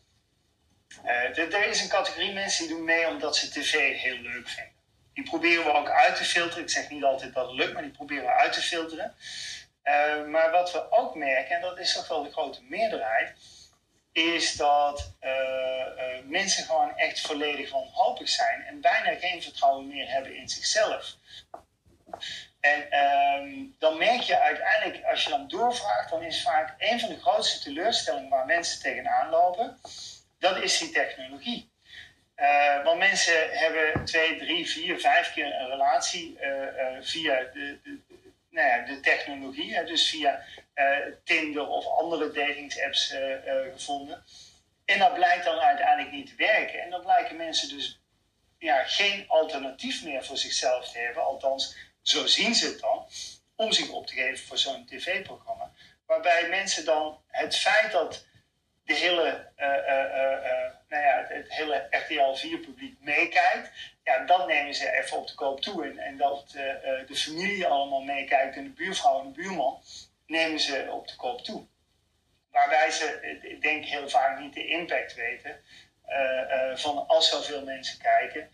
Uh, 1.05 1.37
er 1.37 1.67
is 1.67 1.81
een 1.81 1.89
categorie 1.89 2.33
mensen 2.33 2.67
die 2.67 2.75
doen 2.75 2.85
mee 2.85 3.07
omdat 3.07 3.35
ze 3.35 3.49
tv 3.49 4.01
heel 4.01 4.17
leuk 4.17 4.47
vinden. 4.47 4.73
Die 5.13 5.23
proberen 5.23 5.63
we 5.63 5.73
ook 5.73 5.89
uit 5.89 6.15
te 6.15 6.23
filteren. 6.23 6.63
Ik 6.63 6.69
zeg 6.69 6.89
niet 6.89 7.03
altijd 7.03 7.33
dat 7.33 7.47
het 7.47 7.55
lukt, 7.55 7.73
maar 7.73 7.81
die 7.81 7.91
proberen 7.91 8.23
we 8.23 8.31
uit 8.31 8.53
te 8.53 8.61
filteren. 8.61 9.15
Uh, 9.83 10.25
maar 10.27 10.51
wat 10.51 10.71
we 10.71 10.91
ook 10.91 11.15
merken, 11.15 11.55
en 11.55 11.61
dat 11.61 11.79
is 11.79 11.93
toch 11.93 12.07
wel 12.07 12.23
de 12.23 12.31
grote 12.31 12.63
meerderheid, 12.63 13.35
is 14.17 14.55
dat 14.55 15.13
uh, 15.21 15.29
uh, 15.29 16.23
mensen 16.23 16.63
gewoon 16.63 16.97
echt 16.97 17.21
volledig 17.21 17.71
wanhopig 17.71 18.29
zijn 18.29 18.63
en 18.65 18.81
bijna 18.81 19.15
geen 19.15 19.41
vertrouwen 19.41 19.87
meer 19.87 20.09
hebben 20.09 20.35
in 20.35 20.49
zichzelf. 20.49 21.15
En 22.59 22.99
um, 22.99 23.75
dan 23.79 23.97
merk 23.97 24.21
je 24.21 24.39
uiteindelijk, 24.39 25.05
als 25.05 25.23
je 25.23 25.29
dan 25.29 25.47
doorvraagt, 25.47 26.09
dan 26.09 26.23
is 26.23 26.41
vaak 26.41 26.75
een 26.77 26.99
van 26.99 27.09
de 27.09 27.19
grootste 27.19 27.63
teleurstellingen 27.63 28.29
waar 28.29 28.45
mensen 28.45 28.81
tegenaan 28.81 29.29
lopen, 29.29 29.79
dat 30.39 30.61
is 30.61 30.77
die 30.77 30.91
technologie. 30.91 31.69
Uh, 32.37 32.83
want 32.83 32.99
mensen 32.99 33.49
hebben 33.49 34.05
twee, 34.05 34.37
drie, 34.37 34.69
vier, 34.69 34.99
vijf 34.99 35.33
keer 35.33 35.45
een 35.45 35.69
relatie 35.69 36.37
via 37.01 37.39
de, 37.53 37.79
de, 37.83 37.99
nou 38.57 38.69
ja, 38.69 38.85
de 38.85 38.99
technologie, 38.99 39.83
dus 39.83 40.09
via 40.09 40.43
uh, 40.75 40.97
Tinder 41.23 41.67
of 41.67 41.85
andere 41.85 42.31
datingsapps 42.31 43.13
uh, 43.13 43.19
uh, 43.19 43.73
gevonden. 43.73 44.23
En 44.85 44.99
dat 44.99 45.13
blijkt 45.13 45.43
dan 45.43 45.59
uiteindelijk 45.59 46.15
niet 46.15 46.27
te 46.27 46.35
werken. 46.35 46.81
En 46.81 46.89
dan 46.89 47.01
blijken 47.01 47.35
mensen 47.35 47.69
dus 47.69 48.01
ja, 48.57 48.83
geen 48.83 49.25
alternatief 49.27 50.03
meer 50.03 50.25
voor 50.25 50.37
zichzelf 50.37 50.91
te 50.91 50.99
hebben, 50.99 51.23
althans 51.23 51.75
zo 52.01 52.25
zien 52.25 52.55
ze 52.55 52.65
het 52.65 52.79
dan, 52.79 53.07
om 53.55 53.71
zich 53.71 53.89
op 53.89 54.07
te 54.07 54.13
geven 54.13 54.47
voor 54.47 54.57
zo'n 54.57 54.85
tv-programma. 54.85 55.71
Waarbij 56.05 56.49
mensen 56.49 56.85
dan 56.85 57.21
het 57.27 57.57
feit 57.57 57.91
dat 57.91 58.26
de 58.87 58.93
hele, 58.93 59.51
nou 60.89 61.03
ja, 61.03 61.25
het 61.27 61.53
hele 61.53 61.87
RTL 61.89 62.47
4-publiek 62.47 62.97
meekijkt, 62.99 63.71
ja, 64.03 64.25
dan 64.25 64.47
nemen 64.47 64.73
ze 64.73 64.91
even 64.91 65.17
op 65.17 65.27
de 65.27 65.35
koop 65.35 65.61
toe. 65.61 65.85
En, 65.85 65.97
en 65.97 66.17
dat 66.17 66.51
de 67.07 67.15
familie 67.15 67.67
allemaal 67.67 68.01
meekijkt 68.01 68.55
en 68.55 68.63
de 68.63 68.69
buurvrouw 68.69 69.19
en 69.19 69.25
de 69.25 69.41
buurman, 69.41 69.81
nemen 70.27 70.59
ze 70.59 70.87
op 70.91 71.07
de 71.07 71.15
koop 71.15 71.43
toe. 71.43 71.65
Waarbij 72.51 72.91
ze, 72.91 73.37
ik 73.41 73.61
denk 73.61 73.85
heel 73.85 74.09
vaak 74.09 74.39
niet 74.39 74.53
de 74.53 74.67
impact 74.67 75.15
weten 75.15 75.61
van 76.75 77.07
als 77.07 77.29
zoveel 77.29 77.63
mensen 77.63 77.99
kijken, 77.99 78.49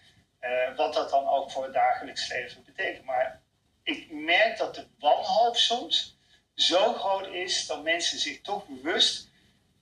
wat 0.75 0.93
dat 0.93 1.09
dan 1.09 1.27
ook 1.27 1.51
voor 1.51 1.63
het 1.63 1.73
dagelijks 1.73 2.29
leven 2.29 2.63
betekent. 2.65 3.05
Maar 3.05 3.41
ik 3.83 4.11
merk 4.11 4.57
dat 4.57 4.75
de 4.75 4.87
wanhoop 4.99 5.55
soms 5.55 6.17
zo 6.55 6.93
groot 6.93 7.27
is 7.27 7.65
dat 7.65 7.83
mensen 7.83 8.19
zich 8.19 8.41
toch 8.41 8.67
bewust 8.67 9.31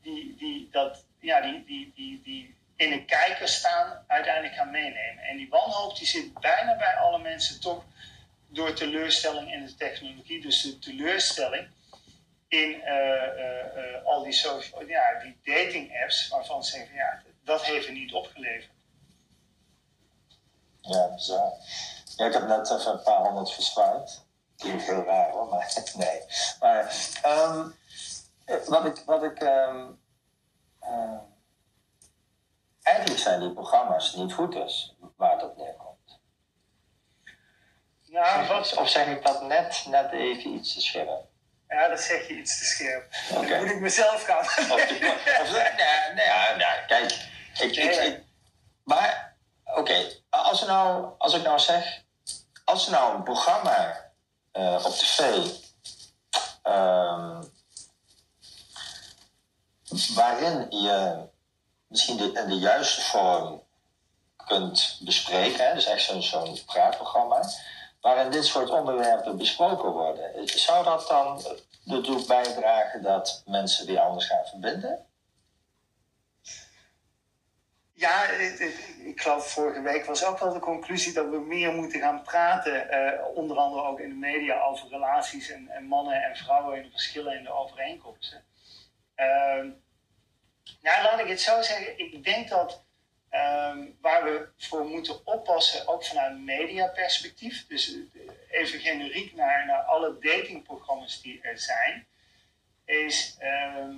die, 0.01 0.35
die, 0.37 0.69
dat, 0.71 1.03
ja, 1.19 1.41
die, 1.41 1.63
die, 1.65 1.91
die, 1.95 2.21
die 2.23 2.55
in 2.75 2.89
de 2.89 3.05
kijker 3.05 3.47
staan 3.47 4.03
uiteindelijk 4.07 4.53
gaan 4.53 4.71
meenemen. 4.71 5.23
En 5.23 5.37
die 5.37 5.49
wanhoop 5.49 5.97
die 5.97 6.07
zit 6.07 6.33
bijna 6.33 6.75
bij 6.75 6.95
alle 6.95 7.19
mensen 7.19 7.61
toch 7.61 7.83
door 8.47 8.73
teleurstelling 8.73 9.53
in 9.53 9.65
de 9.65 9.75
technologie. 9.75 10.41
Dus 10.41 10.61
de 10.61 10.79
teleurstelling 10.79 11.67
in 12.47 12.69
uh, 12.69 12.95
uh, 13.37 14.05
al 14.05 14.23
die, 14.23 14.33
social, 14.33 14.85
ja, 14.85 15.19
die 15.19 15.39
dating 15.43 16.01
apps 16.03 16.27
waarvan 16.27 16.63
ze 16.63 16.71
zeggen, 16.71 16.95
ja, 16.95 17.21
dat 17.43 17.65
heeft 17.65 17.87
er 17.87 17.93
niet 17.93 18.13
opgeleverd. 18.13 18.69
Ja, 20.81 21.13
bizar. 21.13 21.53
Ja, 22.15 22.25
ik 22.25 22.33
heb 22.33 22.47
net 22.47 22.71
even 22.71 22.91
een 22.91 23.03
paar 23.03 23.21
honderd. 23.21 24.23
Klinkt 24.57 24.83
heel 24.83 25.03
raar 25.03 25.31
hoor, 25.31 25.47
maar 25.47 25.73
nee. 25.95 26.21
Maar 26.59 26.95
um, 27.25 27.75
wat 28.65 28.85
ik, 28.85 29.03
wat 29.05 29.23
ik 29.23 29.41
um, 29.41 30.01
uh, 30.83 31.19
eigenlijk 32.81 33.19
zijn 33.19 33.39
die 33.39 33.53
programma's 33.53 34.15
niet 34.15 34.33
goed 34.33 34.55
is, 34.55 34.95
waar 35.15 35.31
het 35.31 35.43
op 35.43 35.57
neerkomt. 35.57 36.19
Nou, 38.05 38.47
wat... 38.47 38.73
Of 38.73 38.89
zeg 38.89 39.07
ik 39.07 39.25
dat 39.25 39.41
net, 39.41 39.85
net 39.87 40.11
even 40.11 40.53
iets 40.53 40.73
te 40.73 40.81
scherp? 40.81 41.29
Ja, 41.67 41.87
dat 41.87 41.99
zeg 41.99 42.27
je 42.27 42.33
iets 42.33 42.57
te 42.57 42.65
scherp. 42.65 43.13
Okay. 43.31 43.49
Dan 43.49 43.59
moet 43.59 43.69
ik 43.69 43.79
mezelf 43.79 44.23
gaan. 44.23 44.39
of, 44.39 44.71
of, 45.41 45.51
nee, 45.51 46.13
nee, 46.15 46.25
ja, 46.25 46.55
nee, 46.55 46.85
kijk. 46.87 47.29
Ik, 47.59 47.75
ik, 47.75 47.95
ik, 47.95 48.23
maar, 48.83 49.35
oké, 49.65 49.79
okay, 49.79 50.23
als, 50.29 50.65
nou, 50.65 51.11
als 51.17 51.33
ik 51.33 51.43
nou 51.43 51.59
zeg... 51.59 52.03
Als 52.63 52.85
er 52.85 52.91
nou 52.91 53.15
een 53.15 53.23
programma 53.23 54.11
uh, 54.53 54.85
op 54.85 54.91
tv... 54.91 55.19
Um, 56.63 57.51
waarin 60.15 60.65
je 60.69 61.27
misschien 61.87 62.17
de, 62.17 62.31
in 62.31 62.49
de 62.49 62.59
juiste 62.59 63.01
vorm 63.01 63.63
kunt 64.45 64.99
bespreken. 65.01 65.65
Hè? 65.65 65.73
Dus 65.73 65.85
echt 65.85 66.23
zo'n 66.23 66.59
praatprogramma. 66.65 67.43
Waarin 68.01 68.31
dit 68.31 68.45
soort 68.45 68.69
onderwerpen 68.69 69.37
besproken 69.37 69.91
worden. 69.91 70.47
Zou 70.47 70.83
dat 70.83 71.07
dan 71.07 71.41
ertoe 71.87 72.25
bijdragen 72.25 73.03
dat 73.03 73.41
mensen 73.45 73.85
die 73.85 73.99
anders 73.99 74.25
gaan 74.25 74.45
verbinden? 74.45 75.05
Ja, 77.93 78.29
ik 79.03 79.21
geloof 79.21 79.51
vorige 79.51 79.81
week 79.81 80.05
was 80.05 80.25
ook 80.25 80.39
wel 80.39 80.53
de 80.53 80.59
conclusie 80.59 81.13
dat 81.13 81.29
we 81.29 81.39
meer 81.39 81.73
moeten 81.73 81.99
gaan 81.99 82.21
praten, 82.21 82.87
uh, 82.91 83.35
onder 83.35 83.57
andere 83.57 83.83
ook 83.83 83.99
in 83.99 84.09
de 84.09 84.15
media, 84.15 84.61
over 84.61 84.89
relaties 84.89 85.49
en, 85.49 85.69
en 85.69 85.83
mannen 85.83 86.23
en 86.23 86.35
vrouwen 86.35 86.77
en 86.77 86.83
de 86.83 86.89
verschillen 86.89 87.37
in 87.37 87.43
de 87.43 87.51
overeenkomsten. 87.51 88.43
Uh, 89.17 89.71
nou, 90.81 91.03
laat 91.03 91.19
ik 91.19 91.27
het 91.27 91.41
zo 91.41 91.61
zeggen. 91.61 91.99
Ik 91.99 92.23
denk 92.23 92.49
dat 92.49 92.83
ehm, 93.29 93.85
waar 94.01 94.23
we 94.23 94.47
voor 94.57 94.85
moeten 94.85 95.25
oppassen, 95.27 95.87
ook 95.87 96.05
vanuit 96.05 96.39
mediaperspectief, 96.39 97.67
dus 97.67 97.93
eh, 97.93 98.59
even 98.61 98.79
generiek 98.79 99.35
naar, 99.35 99.65
naar 99.65 99.81
alle 99.81 100.17
datingprogramma's 100.19 101.21
die 101.21 101.41
er 101.41 101.59
zijn, 101.59 102.07
is 102.85 103.35
ehm, 103.39 103.95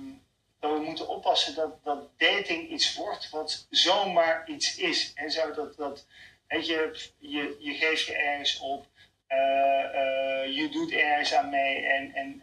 dat 0.60 0.72
we 0.72 0.78
moeten 0.78 1.08
oppassen 1.08 1.54
dat, 1.54 1.84
dat 1.84 2.18
dating 2.18 2.70
iets 2.70 2.94
wordt 2.94 3.30
wat 3.30 3.66
zomaar 3.70 4.48
iets 4.48 4.76
is. 4.76 5.12
En 5.14 5.30
zo 5.30 5.52
dat, 5.52 5.76
dat 5.76 6.06
weet 6.48 6.66
je, 6.66 7.10
je, 7.18 7.56
je 7.58 7.74
geeft 7.74 8.06
je 8.06 8.16
ergens 8.16 8.58
op, 8.58 8.86
uh, 9.28 9.38
uh, 9.38 10.56
je 10.56 10.68
doet 10.70 10.92
ergens 10.92 11.34
aan 11.34 11.50
mee. 11.50 11.86
En, 11.86 12.14
en 12.14 12.42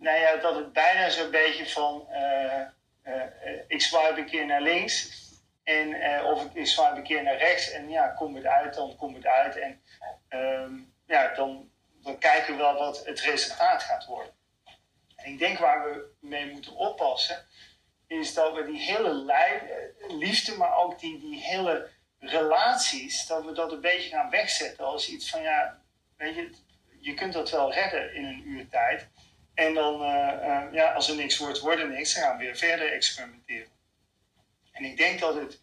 nou 0.00 0.18
ja, 0.18 0.36
dat 0.36 0.54
het 0.54 0.72
bijna 0.72 1.08
zo'n 1.08 1.30
beetje 1.30 1.66
van 1.68 2.08
ik 3.66 3.80
swipe 3.80 4.18
een 4.18 4.26
keer 4.26 4.46
naar 4.46 4.60
links. 4.60 5.28
En, 5.64 6.24
of 6.24 6.44
ik, 6.44 6.54
ik 6.54 6.66
swipe 6.66 6.96
een 6.96 7.02
keer 7.02 7.22
naar 7.22 7.36
rechts. 7.36 7.70
En 7.70 7.90
ja, 7.90 8.08
komt 8.08 8.36
het 8.36 8.46
uit, 8.46 8.74
dan 8.74 8.96
komt 8.96 9.16
het 9.16 9.26
uit. 9.26 9.56
En 9.56 9.82
um, 10.28 10.94
ja, 11.06 11.34
dan, 11.34 11.70
dan 12.02 12.18
kijken 12.18 12.56
we 12.56 12.62
wel 12.62 12.78
wat 12.78 13.04
het 13.06 13.20
resultaat 13.20 13.82
gaat 13.82 14.06
worden. 14.06 14.32
En 15.16 15.30
ik 15.32 15.38
denk 15.38 15.58
waar 15.58 15.84
we 15.84 16.10
mee 16.20 16.52
moeten 16.52 16.74
oppassen, 16.74 17.46
is 18.06 18.34
dat 18.34 18.54
we 18.54 18.64
die 18.64 18.80
hele 18.80 19.32
eh, 19.32 20.16
liefde, 20.16 20.56
maar 20.56 20.76
ook 20.76 20.98
die, 20.98 21.20
die 21.20 21.40
hele 21.40 21.88
relaties, 22.18 23.26
dat 23.26 23.44
we 23.44 23.52
dat 23.52 23.72
een 23.72 23.80
beetje 23.80 24.08
gaan 24.10 24.30
wegzetten 24.30 24.84
als 24.84 25.08
iets 25.08 25.30
van 25.30 25.42
ja, 25.42 25.78
weet 26.16 26.34
je, 26.34 26.50
je 27.00 27.14
kunt 27.14 27.32
dat 27.32 27.50
wel 27.50 27.72
redden 27.72 28.14
in 28.14 28.24
een 28.24 28.42
uur 28.48 28.68
tijd. 28.68 29.08
En 29.54 29.74
dan, 29.74 30.02
uh, 30.02 30.32
uh, 30.42 30.62
ja, 30.72 30.92
als 30.92 31.08
er 31.08 31.16
niks 31.16 31.38
wordt, 31.38 31.58
wordt 31.58 31.80
er 31.80 31.88
niks, 31.88 32.14
dan 32.14 32.22
gaan 32.22 32.36
we 32.36 32.44
weer 32.44 32.56
verder 32.56 32.92
experimenteren. 32.92 33.72
En 34.72 34.84
ik 34.84 34.96
denk 34.96 35.20
dat 35.20 35.34
het 35.34 35.60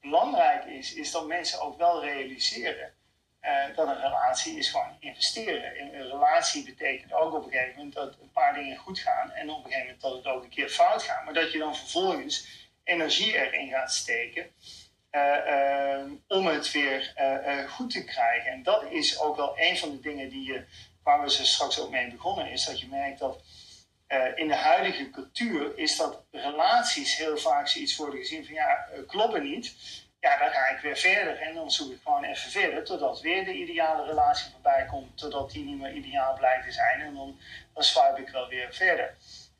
belangrijk 0.00 0.64
is, 0.64 0.94
is 0.94 1.10
dat 1.10 1.26
mensen 1.26 1.60
ook 1.60 1.78
wel 1.78 2.04
realiseren 2.04 2.94
uh, 3.42 3.76
dat 3.76 3.88
een 3.88 4.00
relatie 4.00 4.58
is 4.58 4.70
gewoon 4.70 4.96
investeren. 5.00 5.80
Een, 5.80 5.94
een 5.94 6.10
relatie 6.10 6.64
betekent 6.64 7.12
ook 7.12 7.34
op 7.34 7.44
een 7.44 7.50
gegeven 7.50 7.76
moment 7.76 7.94
dat 7.94 8.16
een 8.20 8.32
paar 8.32 8.54
dingen 8.54 8.76
goed 8.76 8.98
gaan 8.98 9.30
en 9.30 9.50
op 9.50 9.56
een 9.56 9.70
gegeven 9.70 9.84
moment 9.84 10.00
dat 10.00 10.12
het 10.12 10.26
ook 10.26 10.42
een 10.42 10.48
keer 10.50 10.68
fout 10.68 11.02
gaat. 11.02 11.24
Maar 11.24 11.34
dat 11.34 11.52
je 11.52 11.58
dan 11.58 11.76
vervolgens 11.76 12.66
energie 12.84 13.34
erin 13.34 13.70
gaat 13.70 13.92
steken 13.92 14.52
om 16.28 16.46
het 16.46 16.70
weer 16.70 17.14
goed 17.68 17.90
te 17.90 18.04
krijgen. 18.04 18.50
En 18.50 18.62
dat 18.62 18.84
is 18.90 19.20
ook 19.20 19.36
wel 19.36 19.52
een 19.56 19.78
van 19.78 19.90
de 19.90 20.00
dingen 20.00 20.28
die 20.28 20.52
je, 20.52 20.64
waar 21.02 21.22
we 21.22 21.30
ze 21.30 21.46
straks 21.46 21.80
ook 21.80 21.90
mee 21.90 22.10
begonnen, 22.10 22.50
is 22.50 22.64
dat 22.64 22.80
je 22.80 22.86
merkt 22.88 23.18
dat 23.18 23.40
in 24.34 24.48
de 24.48 24.54
huidige 24.54 25.10
cultuur 25.10 25.78
is 25.78 25.96
dat 25.96 26.22
relaties 26.30 27.16
heel 27.16 27.36
vaak 27.36 27.68
zoiets 27.68 27.96
worden 27.96 28.18
gezien 28.18 28.44
van 28.44 28.54
ja, 28.54 28.86
kloppen 29.06 29.42
niet 29.42 29.74
ja, 30.20 30.38
dan 30.38 30.50
ga 30.50 30.68
ik 30.68 30.80
weer 30.80 30.96
verder. 30.96 31.40
En 31.40 31.54
dan 31.54 31.70
zoek 31.70 31.92
ik 31.92 32.00
gewoon 32.02 32.24
even 32.24 32.50
verder, 32.50 32.84
totdat 32.84 33.20
weer 33.20 33.44
de 33.44 33.52
ideale 33.52 34.04
relatie 34.04 34.50
voorbij 34.50 34.86
komt, 34.90 35.18
totdat 35.18 35.50
die 35.50 35.64
niet 35.64 35.78
meer 35.78 35.92
ideaal 35.92 36.34
blijkt 36.34 36.64
te 36.64 36.72
zijn. 36.72 37.00
En 37.00 37.14
dan, 37.14 37.40
dan 37.74 37.82
swipe 37.82 38.20
ik 38.20 38.28
wel 38.28 38.48
weer 38.48 38.74
verder. 38.74 39.16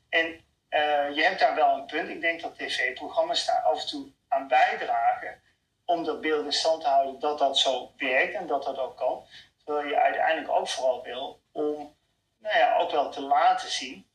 En 0.09 0.25
uh, 0.69 1.15
je 1.15 1.21
hebt 1.21 1.39
daar 1.39 1.55
wel 1.55 1.77
een 1.77 1.85
punt. 1.85 2.09
Ik 2.09 2.21
denk 2.21 2.41
dat 2.41 2.57
tv-programma's 2.57 3.45
daar 3.45 3.61
af 3.61 3.81
en 3.81 3.87
toe 3.87 4.07
aan 4.27 4.47
bijdragen 4.47 5.41
om 5.85 6.03
dat 6.03 6.21
beeld 6.21 6.45
in 6.45 6.53
stand 6.53 6.81
te 6.81 6.87
houden 6.87 7.19
dat 7.19 7.39
dat 7.39 7.57
zo 7.57 7.91
werkt 7.97 8.33
en 8.33 8.47
dat 8.47 8.63
dat 8.63 8.77
ook 8.77 8.97
kan. 8.97 9.25
Terwijl 9.69 9.89
je 9.89 9.99
uiteindelijk 9.99 10.51
ook 10.51 10.67
vooral 10.67 11.03
wil 11.03 11.39
om 11.51 11.95
nou 12.37 12.57
ja, 12.57 12.77
ook 12.77 12.91
wel 12.91 13.09
te 13.09 13.21
laten 13.21 13.69
zien 13.69 14.07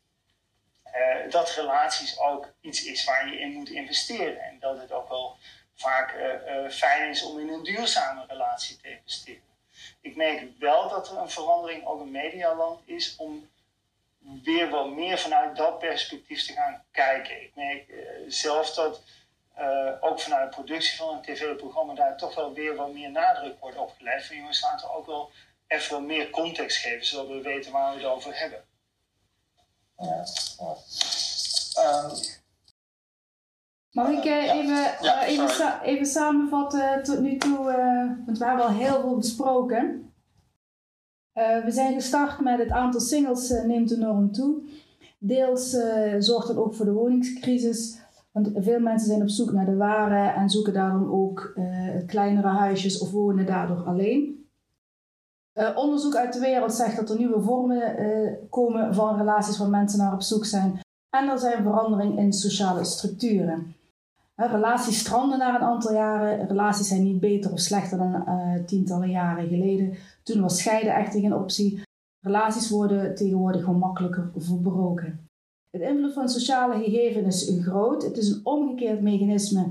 uh, 0.86 1.30
dat 1.30 1.50
relaties 1.50 2.18
ook 2.18 2.52
iets 2.60 2.84
is 2.84 3.04
waar 3.04 3.28
je 3.28 3.40
in 3.40 3.52
moet 3.52 3.68
investeren. 3.68 4.42
En 4.42 4.58
dat 4.58 4.80
het 4.80 4.92
ook 4.92 5.08
wel 5.08 5.36
vaak 5.74 6.14
uh, 6.14 6.70
fijn 6.70 7.10
is 7.10 7.22
om 7.22 7.38
in 7.38 7.48
een 7.48 7.62
duurzame 7.62 8.24
relatie 8.28 8.76
te 8.76 8.90
investeren. 8.90 9.42
Ik 10.00 10.16
merk 10.16 10.58
wel 10.58 10.88
dat 10.88 11.10
er 11.10 11.16
een 11.16 11.30
verandering 11.30 11.86
ook 11.86 12.00
in 12.00 12.10
medialand 12.10 12.80
is 12.84 13.16
om 13.16 13.50
weer 14.18 14.70
wat 14.70 14.90
meer 14.90 15.18
vanuit 15.18 15.56
dat 15.56 15.78
perspectief 15.78 16.46
te 16.46 16.52
gaan 16.52 16.84
kijken. 16.90 17.42
Ik 17.42 17.54
merk 17.54 17.84
zelf 18.28 18.74
dat 18.74 19.02
uh, 19.58 19.90
ook 20.00 20.20
vanuit 20.20 20.50
de 20.50 20.56
productie 20.56 20.96
van 20.96 21.14
een 21.14 21.22
tv-programma 21.22 21.94
daar 21.94 22.16
toch 22.16 22.34
wel 22.34 22.52
weer 22.52 22.76
wat 22.76 22.92
meer 22.92 23.10
nadruk 23.10 23.60
wordt 23.60 23.76
opgelegd. 23.76 24.26
Van 24.26 24.36
jongens, 24.36 24.62
laten 24.62 24.88
we 24.88 24.94
ook 24.94 25.06
wel 25.06 25.30
even 25.66 25.92
wat 25.92 26.06
meer 26.06 26.30
context 26.30 26.76
geven, 26.76 27.06
zodat 27.06 27.28
we 27.28 27.40
weten 27.40 27.72
waar 27.72 27.94
we 27.94 28.00
het 28.00 28.10
over 28.10 28.38
hebben. 28.38 28.64
Ja, 29.96 30.24
ja. 30.58 30.76
Um, 32.04 32.10
Mag 33.90 34.08
ik 34.08 34.24
uh, 34.24 34.54
even, 34.54 34.74
ja, 35.00 35.22
uh, 35.22 35.28
even, 35.28 35.48
sa 35.48 35.82
even, 35.82 36.06
samenvatten 36.06 37.02
tot 37.02 37.18
nu 37.18 37.36
toe? 37.36 37.58
Uh, 37.58 38.26
want 38.26 38.38
we 38.38 38.44
hebben 38.44 38.64
al 38.64 38.72
heel 38.72 39.00
veel 39.00 39.16
besproken. 39.16 40.12
we 41.32 41.66
zijn 41.68 41.94
gestart 41.94 42.40
met 42.40 42.58
het 42.58 42.70
aantal 42.70 43.00
singles 43.00 43.48
neemt 43.48 43.92
enorm 43.92 44.32
toe. 44.32 44.62
Deels 45.18 45.70
zorgt 46.18 46.46
dat 46.46 46.56
ook 46.56 46.74
voor 46.74 46.84
de 46.84 46.92
woningscrisis. 46.92 48.03
Want 48.35 48.51
veel 48.55 48.81
mensen 48.81 49.09
zijn 49.09 49.23
op 49.23 49.29
zoek 49.29 49.53
naar 49.53 49.64
de 49.64 49.77
ware 49.77 50.33
en 50.33 50.51
zoeken 50.51 50.73
daarom 50.73 51.12
ook 51.12 51.59
kleinere 52.07 52.49
huisjes 52.49 52.99
of 52.99 53.11
wonen 53.11 53.47
daardoor 53.47 53.83
alleen. 53.83 54.47
onderzoek 55.75 56.14
uit 56.14 56.33
de 56.33 56.40
wereld 56.40 56.75
zegt 56.75 56.97
dat 56.97 57.11
er 57.11 57.18
nieuwe 57.18 57.40
vormen 57.40 57.97
komen 58.51 58.94
van 58.94 59.16
relaties 59.16 59.59
waar 59.59 59.68
mensen 59.68 59.99
naar 59.99 60.12
op 60.12 60.23
zoek 60.23 60.44
zijn. 60.44 60.81
En 61.16 61.29
er 61.29 61.38
zijn 61.38 61.62
veranderingen 61.62 62.18
in 62.18 62.33
sociale 62.33 62.85
structuren. 62.85 63.75
Relaties 64.37 64.99
stranden 64.99 65.38
na 65.38 65.55
een 65.55 65.66
aantal 65.66 65.92
jaren. 65.92 66.47
Relaties 66.47 66.88
zijn 66.88 67.03
niet 67.03 67.20
beter 67.20 67.53
of 67.53 67.61
slechter 67.61 67.99
dan 67.99 68.25
tientallen 68.66 69.11
jaren 69.11 69.49
geleden. 69.49 69.94
Toen 70.23 70.40
was 70.40 70.59
scheiden 70.59 70.94
echt 70.94 71.12
geen 71.12 71.35
optie. 71.35 71.83
Relaties 72.20 72.70
worden 72.70 73.14
tegenwoordig 73.14 73.64
gewoon 73.64 73.79
makkelijker 73.79 74.31
verbroken. 74.37 75.23
Het 75.74 75.82
invloed 75.82 76.12
van 76.12 76.28
sociale 76.28 76.82
gegevens 76.82 77.46
is 77.46 77.64
groot. 77.64 78.02
Het 78.02 78.16
is 78.16 78.30
een 78.30 78.40
omgekeerd 78.42 79.00
mechanisme 79.00 79.66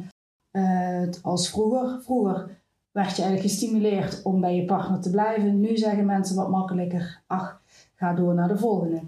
uh, 0.51 1.07
als 1.21 1.49
vroeger. 1.49 2.01
Vroeger 2.01 2.61
werd 2.91 3.15
je 3.15 3.21
eigenlijk 3.21 3.41
gestimuleerd 3.41 4.21
om 4.23 4.41
bij 4.41 4.55
je 4.55 4.65
partner 4.65 4.99
te 4.99 5.09
blijven. 5.09 5.59
Nu 5.59 5.77
zeggen 5.77 6.05
mensen 6.05 6.35
wat 6.35 6.49
makkelijker, 6.49 7.21
ach, 7.27 7.61
ga 7.95 8.13
door 8.13 8.33
naar 8.33 8.47
de 8.47 8.57
volgende. 8.57 9.01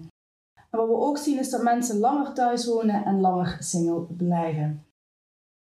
En 0.70 0.78
wat 0.78 0.88
we 0.88 0.94
ook 0.94 1.18
zien 1.18 1.38
is 1.38 1.50
dat 1.50 1.62
mensen 1.62 1.98
langer 1.98 2.32
thuis 2.32 2.66
wonen 2.66 3.04
en 3.04 3.20
langer 3.20 3.56
single 3.60 4.00
blijven. 4.00 4.84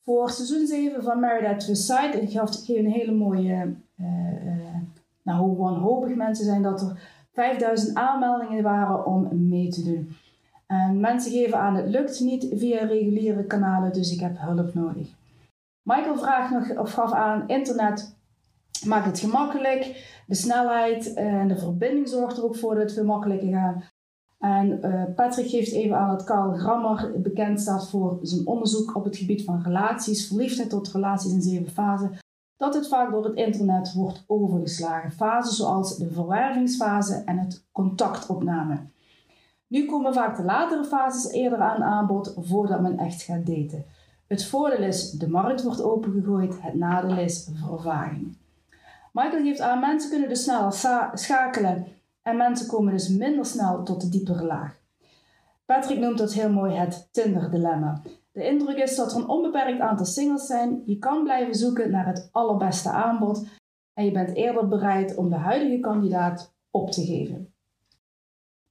Voor 0.05 0.31
seizoen 0.31 0.67
7 0.67 1.03
van 1.03 1.21
Married 1.21 1.49
at 1.49 1.65
First 1.65 1.85
Sight, 1.85 2.15
ik 2.15 2.31
gaf 2.31 2.69
een 2.69 2.91
hele 2.91 3.13
mooie, 3.13 3.75
uh, 3.97 4.47
uh, 4.47 4.77
nou 5.23 5.41
hoe 5.41 5.57
wanhopig 5.57 6.15
mensen 6.15 6.45
zijn 6.45 6.63
dat 6.63 6.81
er 6.81 7.01
5000 7.33 7.97
aanmeldingen 7.97 8.63
waren 8.63 9.07
om 9.07 9.49
mee 9.49 9.69
te 9.69 9.83
doen. 9.83 10.17
En 10.73 11.01
mensen 11.01 11.33
geven 11.33 11.59
aan 11.59 11.75
het 11.75 11.89
lukt 11.89 12.21
niet 12.21 12.49
via 12.53 12.85
reguliere 12.85 13.45
kanalen, 13.45 13.93
dus 13.93 14.13
ik 14.13 14.21
heb 14.21 14.39
hulp 14.39 14.75
nodig. 14.75 15.09
Michael 15.83 16.17
vraagt 16.17 16.51
nog, 16.51 16.79
of 16.79 16.93
gaf 16.93 17.13
aan, 17.13 17.49
internet 17.49 18.17
maakt 18.85 19.07
het 19.07 19.19
gemakkelijk. 19.19 20.11
De 20.27 20.35
snelheid 20.35 21.15
en 21.15 21.49
de 21.49 21.57
verbinding 21.57 22.09
zorgt 22.09 22.37
er 22.37 22.45
ook 22.45 22.57
voor 22.57 22.75
dat 22.75 22.83
het 22.83 22.93
veel 22.93 23.05
makkelijker 23.05 23.49
gaat. 23.49 23.83
En 24.39 24.79
uh, 24.85 25.05
Patrick 25.15 25.49
geeft 25.49 25.73
even 25.73 25.97
aan 25.97 26.09
dat 26.09 26.25
Carl 26.25 26.53
Grammer 26.53 27.13
bekend 27.21 27.61
staat 27.61 27.91
voor 27.91 28.19
zijn 28.23 28.47
onderzoek 28.47 28.97
op 28.97 29.05
het 29.05 29.17
gebied 29.17 29.45
van 29.45 29.63
relaties, 29.63 30.27
verliefdheid 30.27 30.71
tot 30.71 30.93
relaties 30.93 31.33
in 31.33 31.43
zeven 31.43 31.71
fasen, 31.71 32.19
dat 32.57 32.75
het 32.75 32.89
vaak 32.89 33.11
door 33.11 33.25
het 33.25 33.35
internet 33.35 33.93
wordt 33.93 34.25
overgeslagen. 34.27 35.13
Fasen 35.13 35.55
zoals 35.55 35.97
de 35.97 36.11
verwervingsfase 36.11 37.23
en 37.25 37.39
het 37.39 37.65
contactopname. 37.73 38.79
Nu 39.73 39.87
komen 39.87 40.15
vaak 40.15 40.37
de 40.37 40.43
latere 40.43 40.85
fases 40.85 41.33
eerder 41.33 41.59
aan 41.59 41.83
aanbod 41.83 42.35
voordat 42.39 42.81
men 42.81 42.99
echt 42.99 43.23
gaat 43.23 43.47
daten. 43.47 43.85
Het 44.27 44.47
voordeel 44.47 44.83
is, 44.83 45.11
de 45.11 45.29
markt 45.29 45.63
wordt 45.63 45.83
opengegooid, 45.83 46.63
het 46.63 46.75
nadeel 46.75 47.19
is 47.19 47.49
vervaging. 47.53 48.37
Michael 49.13 49.43
geeft 49.43 49.61
aan, 49.61 49.81
mensen 49.81 50.11
kunnen 50.11 50.29
dus 50.29 50.43
sneller 50.43 50.73
schakelen 51.13 51.87
en 52.23 52.37
mensen 52.37 52.67
komen 52.67 52.93
dus 52.93 53.09
minder 53.09 53.47
snel 53.47 53.83
tot 53.83 54.01
de 54.01 54.09
diepere 54.09 54.45
laag. 54.45 54.77
Patrick 55.65 55.99
noemt 55.99 56.19
dat 56.19 56.33
heel 56.33 56.51
mooi 56.51 56.75
het 56.75 57.09
Tinder-dilemma. 57.11 58.01
De 58.33 58.49
indruk 58.49 58.77
is 58.77 58.97
dat 58.97 59.13
er 59.13 59.19
een 59.19 59.29
onbeperkt 59.29 59.81
aantal 59.81 60.07
singles 60.07 60.47
zijn. 60.47 60.83
Je 60.85 60.99
kan 60.99 61.23
blijven 61.23 61.55
zoeken 61.55 61.91
naar 61.91 62.07
het 62.07 62.29
allerbeste 62.33 62.91
aanbod 62.91 63.47
en 63.95 64.05
je 64.05 64.13
bent 64.13 64.35
eerder 64.35 64.69
bereid 64.69 65.15
om 65.15 65.29
de 65.29 65.37
huidige 65.37 65.81
kandidaat 65.81 66.55
op 66.71 66.91
te 66.91 67.05
geven. 67.05 67.52